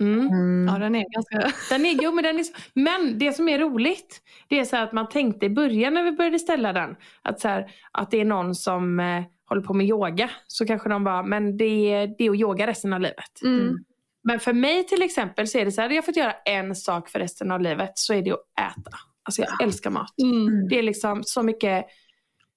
Mm. 0.00 0.26
Mm. 0.26 0.66
Ja, 0.68 0.78
den 0.78 0.94
är 0.94 1.06
ganska... 1.10 1.52
Den 1.70 1.86
är, 1.86 1.98
jo, 2.02 2.12
men, 2.12 2.24
den 2.24 2.38
är, 2.38 2.44
men 2.74 3.18
det 3.18 3.32
som 3.32 3.48
är 3.48 3.58
roligt, 3.58 4.20
det 4.48 4.58
är 4.58 4.64
så 4.64 4.76
här 4.76 4.82
att 4.82 4.92
man 4.92 5.08
tänkte 5.08 5.46
i 5.46 5.50
början 5.50 5.94
när 5.94 6.02
vi 6.02 6.12
började 6.12 6.38
ställa 6.38 6.72
den, 6.72 6.96
att, 7.22 7.40
så 7.40 7.48
här, 7.48 7.70
att 7.92 8.10
det 8.10 8.20
är 8.20 8.24
någon 8.24 8.54
som 8.54 9.00
eh, 9.00 9.22
håller 9.48 9.62
på 9.62 9.74
med 9.74 9.86
yoga. 9.86 10.30
Så 10.46 10.66
kanske 10.66 10.88
de 10.88 11.04
bara, 11.04 11.22
men 11.22 11.56
det 11.56 11.92
är, 11.94 12.14
det 12.18 12.24
är 12.24 12.30
att 12.30 12.36
yoga 12.36 12.66
resten 12.66 12.92
av 12.92 13.00
livet. 13.00 13.42
Mm. 13.44 13.84
Men 14.22 14.40
för 14.40 14.52
mig 14.52 14.86
till 14.86 15.02
exempel 15.02 15.48
så 15.48 15.58
är 15.58 15.64
det 15.64 15.72
så 15.72 15.80
här, 15.80 15.88
hade 15.88 15.94
jag 15.94 16.04
fått 16.04 16.16
göra 16.16 16.34
en 16.44 16.74
sak 16.74 17.08
för 17.08 17.18
resten 17.18 17.50
av 17.50 17.60
livet 17.60 17.92
så 17.94 18.14
är 18.14 18.22
det 18.22 18.32
att 18.32 18.40
äta. 18.60 18.96
Alltså 19.22 19.42
jag 19.42 19.62
älskar 19.62 19.90
mat. 19.90 20.14
Mm. 20.22 20.68
Det 20.68 20.78
är 20.78 20.82
liksom 20.82 21.22
så 21.24 21.42
mycket 21.42 21.86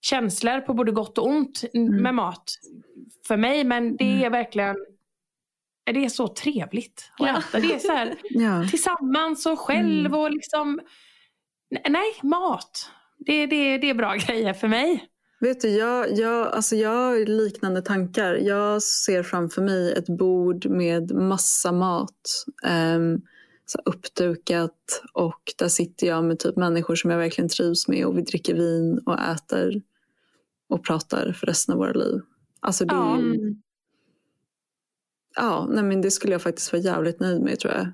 känslor 0.02 0.60
på 0.60 0.74
både 0.74 0.92
gott 0.92 1.18
och 1.18 1.28
ont 1.28 1.64
med 1.74 2.16
mat 2.16 2.44
för 3.28 3.38
mig. 3.38 3.64
Men 3.64 3.96
det 3.96 4.24
är 4.24 4.30
verkligen 4.30 4.76
det 5.86 6.06
är 6.06 6.10
så 6.10 6.28
trevligt 6.28 7.12
att 7.20 7.28
Ja. 7.28 7.40
äta. 7.40 7.60
Det 7.60 7.74
är 7.74 7.80
så 7.80 7.92
här, 7.92 8.16
Ja. 8.30 8.68
tillsammans 8.70 9.46
och 9.46 9.60
själv 9.60 10.16
och 10.16 10.32
liksom... 10.32 10.80
Nej, 11.90 12.14
mat. 12.24 12.90
Det, 13.18 13.46
det, 13.46 13.78
det 13.78 13.90
är 13.90 13.94
bra 13.94 14.16
grejer 14.28 14.54
för 14.54 14.68
mig. 14.68 15.08
Vet 15.40 15.62
du, 15.62 15.70
jag, 15.70 16.12
jag, 16.18 16.48
alltså 16.48 16.76
jag 16.76 16.90
har 16.90 17.26
liknande 17.26 17.82
tankar. 17.82 18.34
Jag 18.36 18.84
ser 18.84 19.24
framför 19.24 19.62
mig 19.62 19.94
ett 19.94 20.10
bord 20.18 20.66
med 20.66 21.12
massa 21.12 21.72
mat. 21.72 22.46
Um, 22.96 23.22
så 23.66 23.80
uppdukat 23.86 25.02
och 25.14 25.42
där 25.58 25.68
sitter 25.68 26.08
jag 26.08 26.24
med 26.24 26.40
typ 26.40 26.56
människor 26.56 26.96
som 26.96 27.12
jag 27.12 27.18
verkligen 27.18 27.50
trivs 27.50 27.88
med 27.88 28.06
och 28.06 28.18
vi 28.18 28.22
dricker 28.22 28.54
vin 28.56 29.00
och 29.06 29.20
äter 29.20 29.82
och 30.70 30.84
pratar 30.86 31.32
för 31.40 31.48
resten 31.48 31.74
av 31.74 31.80
våra 31.80 31.92
liv. 31.94 32.22
Alltså 32.60 32.86
det, 32.86 32.96
Ja. 32.96 33.20
ja. 33.20 33.24
Ja, 35.36 35.68
nej 35.72 35.84
men 35.84 36.02
det 36.02 36.12
skulle 36.12 36.34
jag 36.34 36.42
faktiskt 36.42 36.74
vara 36.74 36.82
jävligt 36.82 37.20
nöjd 37.20 37.42
med 37.42 37.60
tror 37.60 37.74
jag. 37.74 37.88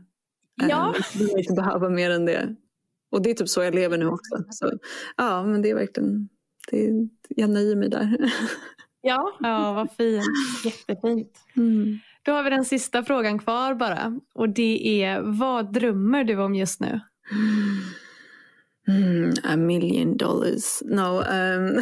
Ja. 0.70 0.94
Um, 0.96 1.04
jag 1.14 1.28
vill 1.28 1.38
inte 1.38 1.54
behöva 1.54 1.90
mer 1.90 2.12
än 2.12 2.26
det. 2.26 2.56
Och 3.12 3.22
det 3.22 3.30
är 3.30 3.34
typ 3.34 3.50
så 3.50 3.64
jag 3.64 3.76
lever 3.76 3.98
nu 3.98 4.08
också. 4.08 4.44
Så, 4.50 4.72
ja, 5.18 5.44
men 5.44 5.62
det 5.62 5.70
är 5.70 5.76
verkligen, 5.76 6.30
det, 6.72 7.08
jag 7.30 7.50
nöjer 7.50 7.76
mig 7.76 7.90
där. 7.90 8.18
Ja, 9.02 9.38
Ja, 9.40 9.74
vad 9.74 9.92
fint. 9.92 10.24
jättefint. 10.66 11.40
Mm. 11.58 12.00
Då 12.24 12.32
har 12.32 12.44
vi 12.44 12.50
den 12.50 12.66
sista 12.66 13.04
frågan 13.04 13.40
kvar 13.40 13.74
bara. 13.74 14.20
Och 14.34 14.50
det 14.50 15.04
är, 15.04 15.22
vad 15.22 15.74
drömmer 15.74 16.24
du 16.24 16.38
om 16.38 16.56
just 16.56 16.80
nu? 16.80 17.00
Mm, 18.88 19.34
a 19.44 19.56
million 19.58 20.18
dollars. 20.18 20.82
No. 20.86 21.22
Um, 21.22 21.82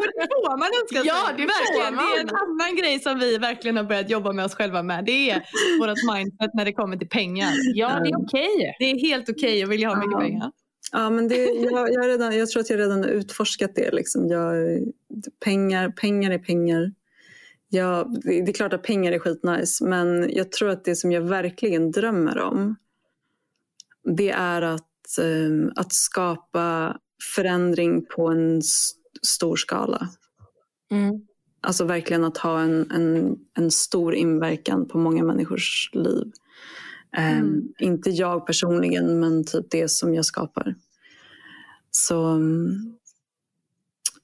Det 0.00 0.28
får 0.28 0.58
man 0.58 0.68
önska 0.82 0.98
sig. 0.98 1.06
Ja, 1.06 1.30
det 1.36 1.46
verkligen. 1.46 1.96
Det 1.96 2.16
är 2.16 2.20
en 2.20 2.36
annan 2.36 2.76
grej 2.76 3.00
som 3.00 3.18
vi 3.18 3.38
verkligen 3.38 3.76
har 3.76 3.84
börjat 3.84 4.10
jobba 4.10 4.32
med 4.32 4.44
oss 4.44 4.54
själva 4.54 4.82
med. 4.82 5.04
Det 5.04 5.30
är 5.30 5.42
vårt 5.80 6.14
mindset 6.16 6.54
när 6.54 6.64
det 6.64 6.72
kommer 6.72 6.96
till 6.96 7.08
pengar. 7.08 7.50
Ja, 7.74 7.88
det 7.88 8.08
är 8.10 8.16
okej. 8.24 8.76
Det 8.78 8.84
är 8.84 8.98
helt 8.98 9.28
okej 9.28 9.62
att 9.62 9.68
vilja 9.68 9.88
ha 9.88 9.96
mycket 9.96 10.12
Ja. 10.12 10.20
pengar. 10.20 10.52
ja, 10.92 11.10
men 11.10 11.28
det, 11.28 11.36
jag, 11.44 11.92
jag, 11.92 12.08
redan, 12.08 12.38
jag 12.38 12.48
tror 12.50 12.60
att 12.60 12.70
jag 12.70 12.78
redan 12.78 12.98
har 13.02 13.08
utforskat 13.10 13.74
det. 13.74 13.90
Liksom. 13.90 14.28
Jag, 14.28 14.54
pengar, 15.44 15.90
pengar 15.90 16.30
är 16.30 16.38
pengar. 16.38 16.92
Jag, 17.68 18.20
det, 18.24 18.38
är 18.38 18.52
klart 18.52 18.72
att 18.72 18.82
pengar 18.82 19.12
är 19.12 19.18
skitnice 19.18 19.84
men 19.84 20.30
jag 20.32 20.52
tror 20.52 20.70
att 20.70 20.84
det 20.84 20.96
som 20.96 21.12
jag 21.12 21.20
verkligen 21.22 21.90
drömmer 21.90 22.38
om 22.38 22.76
det 24.04 24.30
är 24.30 24.62
att, 24.62 25.18
um, 25.20 25.72
att 25.76 25.92
skapa 25.92 26.96
förändring 27.34 28.06
på 28.06 28.28
en 28.28 28.62
stor 29.26 29.56
skala. 29.56 30.08
Mm. 30.90 31.26
Alltså 31.60 31.84
verkligen 31.84 32.24
att 32.24 32.36
ha 32.36 32.60
en, 32.60 32.90
en, 32.90 33.36
en 33.56 33.70
stor 33.70 34.14
inverkan 34.14 34.88
på 34.88 34.98
många 34.98 35.24
människors 35.24 35.90
liv. 35.92 36.32
Ehm, 37.16 37.38
Mm. 37.38 37.68
Inte 37.78 38.10
jag 38.10 38.46
personligen, 38.46 39.20
men 39.20 39.44
typ 39.44 39.70
det 39.70 39.88
som 39.90 40.14
jag 40.14 40.24
skapar. 40.24 40.74
Så 41.90 42.24
mm, 42.24 42.96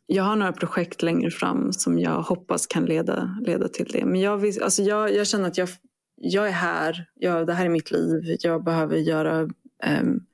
jag 0.06 0.24
har 0.24 0.36
några 0.36 0.52
projekt 0.52 1.02
längre 1.02 1.30
fram 1.30 1.72
som 1.72 1.98
jag 1.98 2.22
hoppas 2.22 2.66
kan 2.66 2.84
leda, 2.84 3.38
leda 3.46 3.68
till 3.68 3.86
det. 3.92 4.04
Men 4.04 4.20
jag, 4.20 4.36
vill, 4.36 4.62
alltså 4.62 4.82
jag, 4.82 5.14
jag 5.14 5.26
känner 5.26 5.48
att 5.48 5.58
jag, 5.58 5.68
jag 6.16 6.48
är 6.48 6.52
här, 6.52 7.06
jag, 7.14 7.46
det 7.46 7.52
här 7.52 7.64
är 7.64 7.70
mitt 7.70 7.90
liv. 7.90 8.36
Jag 8.40 8.64
behöver 8.64 8.96
göra 8.96 9.48
ehm, 9.82 10.25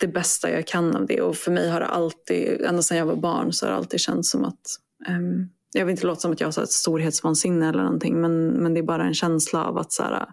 det 0.00 0.08
bästa 0.08 0.50
jag 0.50 0.66
kan 0.66 0.96
av 0.96 1.06
det. 1.06 1.20
Och 1.20 1.36
för 1.36 1.50
mig 1.50 1.70
har 1.70 1.80
det 1.80 1.86
alltid, 1.86 2.60
ända 2.60 2.82
sedan 2.82 2.98
jag 2.98 3.06
var 3.06 3.16
barn, 3.16 3.52
så 3.52 3.66
har 3.66 3.70
det 3.70 3.76
alltid 3.76 4.00
känts 4.00 4.30
som 4.30 4.44
att 4.44 4.60
ehm, 5.08 5.48
jag 5.72 5.86
vill 5.86 5.92
inte 5.92 6.06
låta 6.06 6.20
som 6.20 6.32
att 6.32 6.40
jag 6.40 6.46
har 6.46 6.52
så 6.52 6.60
här 6.60 6.64
ett 6.64 6.72
storhetsvansinne 6.72 7.68
eller 7.68 7.82
någonting, 7.82 8.20
men, 8.20 8.48
men 8.48 8.74
det 8.74 8.80
är 8.80 8.84
bara 8.84 9.04
en 9.04 9.14
känsla 9.14 9.64
av 9.64 9.78
att 9.78 9.92
så 9.92 10.02
här, 10.02 10.26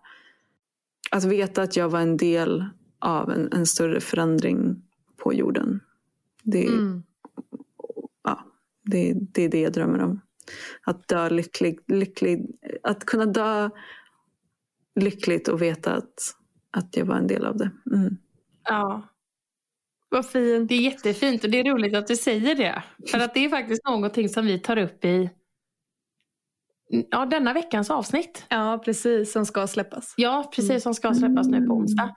att 1.12 1.24
veta 1.24 1.62
att 1.62 1.76
jag 1.76 1.90
var 1.90 2.00
en 2.00 2.18
del 2.18 2.66
av 3.00 3.32
en, 3.32 3.54
en 3.54 3.66
större 3.66 4.02
förändring 4.02 4.82
på 5.18 5.34
jorden. 5.34 5.80
Det, 6.44 6.68
Mm. 6.68 7.04
ja, 8.24 8.46
det, 8.86 9.14
det 9.34 9.44
är 9.44 9.50
det 9.50 9.62
jag 9.62 9.74
drömmer 9.74 10.02
om. 10.02 10.22
Att 10.86 11.08
dö 11.08 11.30
lycklig, 11.30 11.80
lycklig 11.88 12.46
att 12.84 13.06
kunna 13.06 13.26
dö 13.26 13.70
lyckligt 14.96 15.48
och 15.48 15.62
veta 15.62 15.94
att, 15.94 16.36
att 16.72 16.98
jag 16.98 17.06
var 17.06 17.16
en 17.16 17.28
del 17.28 17.46
av 17.46 17.58
det. 17.58 17.72
Mm. 17.96 18.18
Ja, 18.64 19.10
Vad 20.10 20.30
fint. 20.30 20.70
det 20.70 20.76
är 20.76 20.82
jättefint 20.82 21.44
och 21.44 21.50
det 21.50 21.60
är 21.60 21.64
roligt 21.64 21.96
att 21.96 22.08
du 22.08 22.16
säger 22.16 22.56
det. 22.56 22.84
För 23.12 23.20
att 23.20 23.34
det 23.34 23.46
är 23.46 23.50
faktiskt 23.50 23.86
någonting 23.86 24.30
som 24.30 24.46
vi 24.46 24.60
tar 24.60 24.78
upp 24.78 25.06
i 25.06 25.30
ja, 26.90 27.26
denna 27.26 27.54
veckans 27.54 27.90
avsnitt. 27.90 28.46
Ja, 28.50 28.82
precis. 28.86 29.32
Som 29.32 29.46
ska 29.46 29.68
släppas. 29.68 30.14
Ja, 30.18 30.52
precis 30.56 30.84
som 30.84 30.94
ska 30.94 31.14
släppas 31.14 31.48
nu 31.48 31.68
på 31.68 31.74
onsdag. 31.74 32.16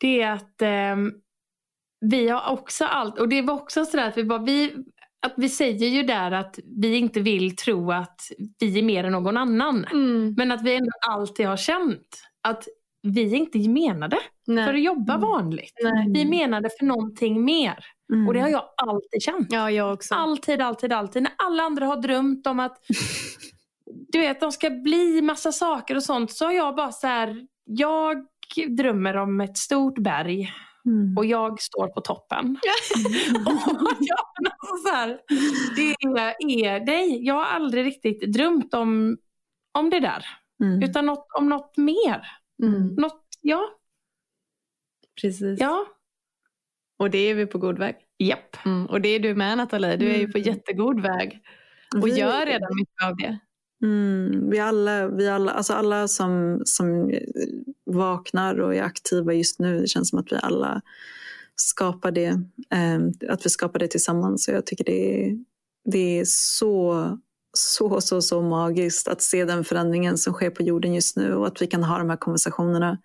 Det 0.00 0.22
är 0.22 0.32
att 0.32 0.62
ehm, 0.62 1.12
vi 2.00 2.28
har 2.28 2.52
också 2.52 2.84
allt, 2.84 3.18
och 3.18 3.28
det 3.28 3.42
var 3.42 3.54
också 3.54 3.84
sådär 3.84 4.08
att 4.08 4.18
vi, 4.18 4.24
bara, 4.24 4.42
vi, 4.42 4.74
att 5.26 5.34
vi 5.36 5.48
säger 5.48 5.88
ju 5.88 6.02
där 6.02 6.30
att 6.30 6.58
vi 6.64 6.96
inte 6.96 7.20
vill 7.20 7.56
tro 7.56 7.92
att 7.92 8.20
vi 8.58 8.78
är 8.78 8.82
mer 8.82 9.04
än 9.04 9.12
någon 9.12 9.36
annan. 9.36 9.84
Mm. 9.84 10.34
Men 10.36 10.52
att 10.52 10.62
vi 10.62 10.74
ändå 10.74 10.90
alltid 11.08 11.46
har 11.46 11.56
känt 11.56 12.22
att 12.42 12.68
vi 13.02 13.36
inte 13.36 13.68
menade 13.68 14.18
Nej. 14.46 14.66
för 14.66 14.74
att 14.74 14.82
jobba 14.82 15.18
vanligt. 15.18 15.74
Nej. 15.82 16.06
Vi 16.14 16.24
menade 16.24 16.70
för 16.78 16.86
någonting 16.86 17.44
mer. 17.44 17.84
Mm. 18.12 18.28
Och 18.28 18.34
det 18.34 18.40
har 18.40 18.48
jag 18.48 18.64
alltid 18.76 19.22
känt. 19.22 19.46
Ja, 19.50 19.70
jag 19.70 19.92
också. 19.92 20.14
Alltid, 20.14 20.60
alltid, 20.60 20.92
alltid. 20.92 21.22
När 21.22 21.32
alla 21.36 21.62
andra 21.62 21.86
har 21.86 21.96
drömt 21.96 22.46
om 22.46 22.60
att 22.60 22.78
du 24.12 24.18
vet, 24.18 24.40
de 24.40 24.52
ska 24.52 24.70
bli 24.70 25.22
massa 25.22 25.52
saker 25.52 25.96
och 25.96 26.02
sånt 26.02 26.32
så 26.32 26.44
har 26.44 26.52
jag 26.52 26.76
bara 26.76 26.92
så 26.92 27.06
här, 27.06 27.46
jag 27.64 28.26
drömmer 28.68 29.16
om 29.16 29.40
ett 29.40 29.58
stort 29.58 29.98
berg 29.98 30.52
Mm. 30.86 31.16
och 31.16 31.26
jag 31.26 31.60
står 31.60 31.88
på 31.88 32.00
toppen. 32.00 32.44
och 33.46 33.96
jag, 34.00 34.18
alltså 34.60 34.76
så 34.88 34.94
här, 34.94 35.20
det 35.76 35.90
är, 35.90 36.86
nej, 36.86 37.26
jag 37.26 37.34
har 37.34 37.44
aldrig 37.44 37.86
riktigt 37.86 38.32
drömt 38.32 38.74
om, 38.74 39.16
om 39.78 39.90
det 39.90 40.00
där. 40.00 40.24
Mm. 40.62 40.82
Utan 40.82 41.06
något, 41.06 41.26
om 41.38 41.48
något 41.48 41.76
mer. 41.76 42.41
Mm. 42.62 42.94
Något, 42.94 43.24
ja, 43.40 43.62
Precis. 45.20 45.60
ja, 45.60 45.86
Och 46.98 47.10
det 47.10 47.18
är 47.18 47.34
vi 47.34 47.46
på 47.46 47.58
god 47.58 47.78
väg. 47.78 47.96
japp. 48.18 48.56
Mm. 48.66 48.86
Och 48.86 49.00
det 49.00 49.08
är 49.08 49.20
du 49.20 49.34
med 49.34 49.58
Nathalie. 49.58 49.96
Du 49.96 50.10
är 50.14 50.18
ju 50.18 50.32
på 50.32 50.38
Mm. 50.38 50.48
jättegod 50.54 51.00
väg. 51.02 51.40
Och 51.96 52.06
Vi- 52.06 52.18
gör 52.18 52.46
redan 52.46 52.68
mycket 52.76 53.04
av 53.04 53.16
det. 53.16 53.38
Mm, 53.84 54.50
vi 54.50 54.58
alla, 54.58 55.08
vi 55.08 55.28
alla, 55.28 55.52
alltså 55.52 55.72
alla 55.72 56.08
som, 56.08 56.62
som 56.64 57.12
vaknar 57.84 58.60
och 58.60 58.74
är 58.74 58.82
aktiva 58.82 59.32
just 59.32 59.58
nu, 59.58 59.80
det 59.80 59.86
känns 59.88 60.08
som 60.10 60.18
att 60.18 60.32
vi 60.32 60.36
alla 60.42 60.80
skapar 61.56 62.10
det. 62.10 62.26
eh, 62.70 63.00
att 63.28 63.46
vi 63.46 63.50
skapar 63.50 63.78
det 63.78 63.88
tillsammans. 63.88 64.44
Så 64.44 64.50
jag 64.50 64.66
tycker 64.66 64.84
det 64.84 65.24
är, 65.26 65.36
det 65.84 66.18
är 66.20 66.24
så, 66.26 67.18
så, 67.52 68.00
så, 68.00 68.22
så 68.22 68.42
magiskt 68.42 69.08
att 69.08 69.22
se 69.22 69.44
den 69.44 69.64
förändringen 69.64 70.18
som 70.18 70.32
sker 70.32 70.50
på 70.50 70.62
jorden 70.62 70.94
just 70.94 71.16
nu 71.16 71.34
och 71.34 71.46
att 71.46 71.62
vi 71.62 71.66
kan 71.66 71.84
ha 71.84 71.98
de 71.98 72.10
här 72.10 72.16
konversationerna 72.16 72.98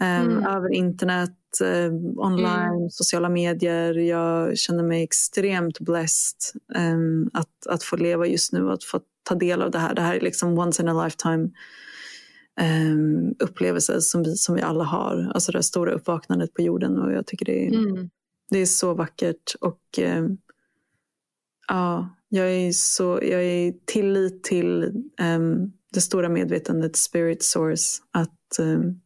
eh, 0.00 0.20
Mm. 0.20 0.46
över 0.46 0.72
internet, 0.74 1.60
eh, 1.64 1.92
online, 2.16 2.90
sociala 2.90 3.28
medier. 3.28 3.94
Jag 3.94 4.58
känner 4.58 4.82
mig 4.82 5.02
extremt 5.02 5.80
blessed 5.80 6.38
eh, 6.74 6.96
att, 7.40 7.66
att 7.68 7.82
få 7.82 7.96
leva 7.96 8.26
just 8.26 8.52
nu 8.52 8.64
och 8.64 8.72
att 8.72 8.84
få 8.84 9.00
ta 9.22 9.34
del 9.34 9.62
av 9.62 9.70
det 9.70 9.78
här. 9.78 9.94
Det 9.94 10.02
här 10.02 10.14
är 10.16 10.20
liksom 10.20 10.58
once 10.58 10.82
in 10.82 10.88
a 10.88 11.04
lifetime 11.04 11.50
um, 12.60 13.34
upplevelse 13.38 14.00
som 14.00 14.22
vi, 14.22 14.36
som 14.36 14.54
vi 14.54 14.62
alla 14.62 14.84
har. 14.84 15.30
Alltså 15.34 15.52
det 15.52 15.62
stora 15.62 15.92
uppvaknandet 15.92 16.54
på 16.54 16.62
jorden 16.62 16.98
och 16.98 17.12
jag 17.12 17.26
tycker 17.26 17.44
det 17.46 17.66
är, 17.66 17.74
Mm. 17.74 18.10
det 18.50 18.58
är 18.58 18.66
så 18.66 18.94
vackert. 18.94 19.54
Och 19.60 19.80
ehm, 19.98 20.38
ja, 21.68 22.08
jag 22.32 22.52
är 22.52 22.72
så, 22.72 23.18
jag 23.22 23.44
är 23.44 23.74
tillit 23.84 24.42
till 24.44 24.92
ehm, 25.18 25.72
det 25.92 26.00
stora 26.00 26.28
medvetandet, 26.28 26.96
spirit 26.96 27.42
source, 27.42 28.02
att 28.10 28.58
um, 28.60 29.00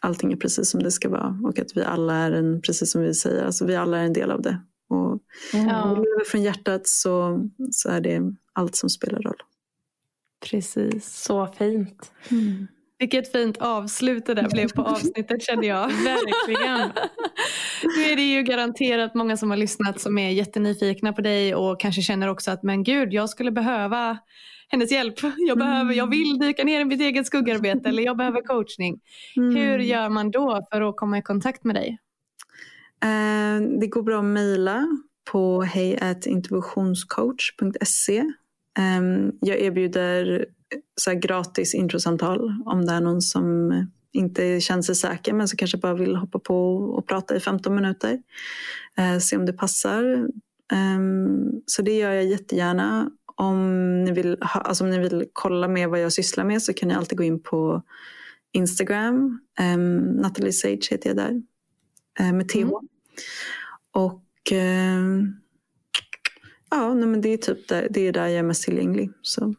allting 0.00 0.32
är 0.32 0.36
precis 0.36 0.70
som 0.70 0.82
det 0.82 0.90
ska 0.90 1.08
vara 1.08 1.38
och 1.44 1.58
att 1.58 1.76
vi 1.76 1.82
alla 1.82 2.14
är 2.14 2.32
en, 2.32 2.62
precis 2.62 2.90
som 2.92 3.02
vi 3.02 3.14
säger, 3.14 3.44
alltså 3.44 3.66
vi 3.66 3.76
alla 3.76 3.98
är 3.98 4.04
en 4.04 4.12
del 4.12 4.30
av 4.30 4.42
det. 4.42 4.60
Och 4.88 5.20
Ja. 5.52 5.82
om 5.82 5.90
vi 5.90 5.96
lever 5.96 6.24
från 6.24 6.42
hjärtat 6.42 6.86
så, 6.86 7.40
så 7.70 7.88
är 7.88 8.00
det 8.00 8.34
allt 8.52 8.76
som 8.76 8.90
spelar 8.90 9.20
roll. 9.22 9.36
Precis. 10.50 11.22
Så 11.22 11.46
fint. 11.46 12.12
Vilket 13.00 13.32
fint 13.32 13.56
avslut 13.56 14.26
det 14.26 14.34
där 14.34 14.48
blev 14.48 14.72
på 14.72 14.82
avsnittet 14.82 15.42
kände 15.42 15.66
jag. 15.66 15.88
Verkligen. 15.88 16.90
Nu 17.96 18.02
är 18.02 18.16
det 18.16 18.22
ju 18.22 18.42
garanterat 18.42 19.14
många 19.14 19.36
som 19.36 19.50
har 19.50 19.56
lyssnat 19.56 20.00
som 20.00 20.18
är 20.18 20.30
jättenyfikna 20.30 21.12
på 21.12 21.20
dig 21.20 21.54
och 21.54 21.80
kanske 21.80 22.02
känner 22.02 22.28
också 22.28 22.50
att 22.50 22.62
men 22.62 22.82
gud, 22.82 23.12
jag 23.12 23.30
skulle 23.30 23.50
behöva 23.50 24.18
hennes 24.68 24.92
hjälp. 24.92 25.14
Jag, 25.36 25.58
behöver, 25.58 25.94
jag 25.94 26.10
vill 26.10 26.38
dyka 26.38 26.64
ner 26.64 26.80
i 26.80 26.84
mitt 26.84 27.00
eget 27.00 27.26
skuggarbete 27.26 27.88
eller 27.88 28.02
jag 28.02 28.16
behöver 28.16 28.42
coachning. 28.42 29.00
Mm. 29.36 29.56
Hur 29.56 29.78
gör 29.78 30.08
man 30.08 30.30
då 30.30 30.66
för 30.72 30.80
att 30.80 30.96
komma 30.96 31.18
i 31.18 31.22
kontakt 31.22 31.64
med 31.64 31.74
dig? 31.74 31.98
Eh, 33.04 33.60
det 33.80 33.86
går 33.86 34.02
bra 34.02 34.18
att 34.18 34.24
mejla 34.24 34.86
på 35.32 35.62
hejintuitionscoach.se. 35.62 38.24
Um, 38.78 39.32
jag 39.40 39.60
erbjuder 39.60 40.46
så 41.00 41.14
gratis 41.14 41.74
introsamtal 41.74 42.62
om 42.66 42.86
det 42.86 42.92
är 42.92 43.00
någon 43.00 43.22
som 43.22 43.72
inte 44.12 44.60
känner 44.60 44.82
sig 44.82 44.94
säker 44.94 45.32
men 45.32 45.48
som 45.48 45.56
kanske 45.56 45.78
bara 45.78 45.94
vill 45.94 46.16
hoppa 46.16 46.38
på 46.38 46.76
och 46.76 47.06
prata 47.06 47.36
i 47.36 47.40
15 47.40 47.74
minuter. 47.74 48.22
Uh, 49.00 49.18
se 49.18 49.36
om 49.36 49.46
det 49.46 49.52
passar. 49.52 50.28
Um, 50.72 51.62
så 51.66 51.82
det 51.82 51.98
gör 51.98 52.12
jag 52.12 52.24
jättegärna. 52.24 53.10
Om 53.34 54.04
ni, 54.04 54.12
vill 54.12 54.36
ha, 54.40 54.60
alltså 54.60 54.84
om 54.84 54.90
ni 54.90 54.98
vill 54.98 55.24
kolla 55.32 55.68
mer 55.68 55.86
vad 55.86 56.00
jag 56.00 56.12
sysslar 56.12 56.44
med 56.44 56.62
så 56.62 56.72
kan 56.72 56.88
ni 56.88 56.94
alltid 56.94 57.18
gå 57.18 57.24
in 57.24 57.42
på 57.42 57.82
Instagram. 58.52 59.40
Um, 59.74 59.98
Natalie 59.98 60.52
Sage 60.52 60.88
heter 60.90 61.10
jag 61.10 61.16
där. 61.16 61.42
Uh, 62.20 62.32
med 62.32 62.48
TH. 62.48 62.56
Mm. 62.56 62.70
Och 63.92 64.52
uh, 64.52 65.24
ja, 66.70 66.94
nej, 66.94 67.08
men 67.08 67.20
det 67.20 67.28
är 67.28 67.36
typ 67.36 67.68
där, 67.68 67.88
det 67.90 68.00
är 68.00 68.12
där 68.12 68.26
jag 68.26 68.38
är 68.38 68.42
mest 68.42 68.64
tillgänglig. 68.64 69.10
Så. 69.22 69.54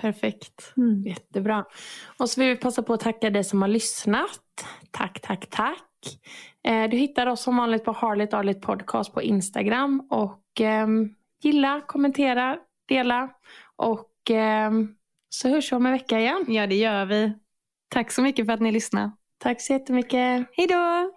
Perfekt. 0.00 0.72
Mm. 0.76 1.02
Jättebra. 1.06 1.64
Och 2.18 2.30
så 2.30 2.40
vill 2.40 2.50
vi 2.50 2.56
passa 2.56 2.82
på 2.82 2.94
att 2.94 3.00
tacka 3.00 3.30
dig 3.30 3.44
som 3.44 3.62
har 3.62 3.68
lyssnat. 3.68 4.40
Tack, 4.90 5.20
tack, 5.22 5.46
tack. 5.50 5.78
Eh, 6.64 6.90
du 6.90 6.96
hittar 6.96 7.26
oss 7.26 7.42
som 7.42 7.56
vanligt 7.56 7.84
på 7.84 7.92
Harligt 7.92 8.34
Arligt 8.34 8.62
Podcast 8.62 9.14
på 9.14 9.22
Instagram. 9.22 10.06
Och 10.10 10.60
eh, 10.60 10.86
gilla, 11.42 11.80
kommentera, 11.80 12.58
dela. 12.88 13.30
Och 13.76 14.30
eh, 14.30 14.70
så 15.28 15.48
hörs 15.48 15.72
vi 15.72 15.76
om 15.76 15.86
en 15.86 15.92
vecka 15.92 16.20
igen. 16.20 16.44
Ja, 16.48 16.66
det 16.66 16.76
gör 16.76 17.06
vi. 17.06 17.32
Tack 17.88 18.10
så 18.10 18.22
mycket 18.22 18.46
för 18.46 18.52
att 18.52 18.60
ni 18.60 18.72
lyssnade. 18.72 19.10
Tack 19.38 19.60
så 19.60 19.72
jättemycket. 19.72 20.46
Hej 20.52 20.66
då! 20.66 21.12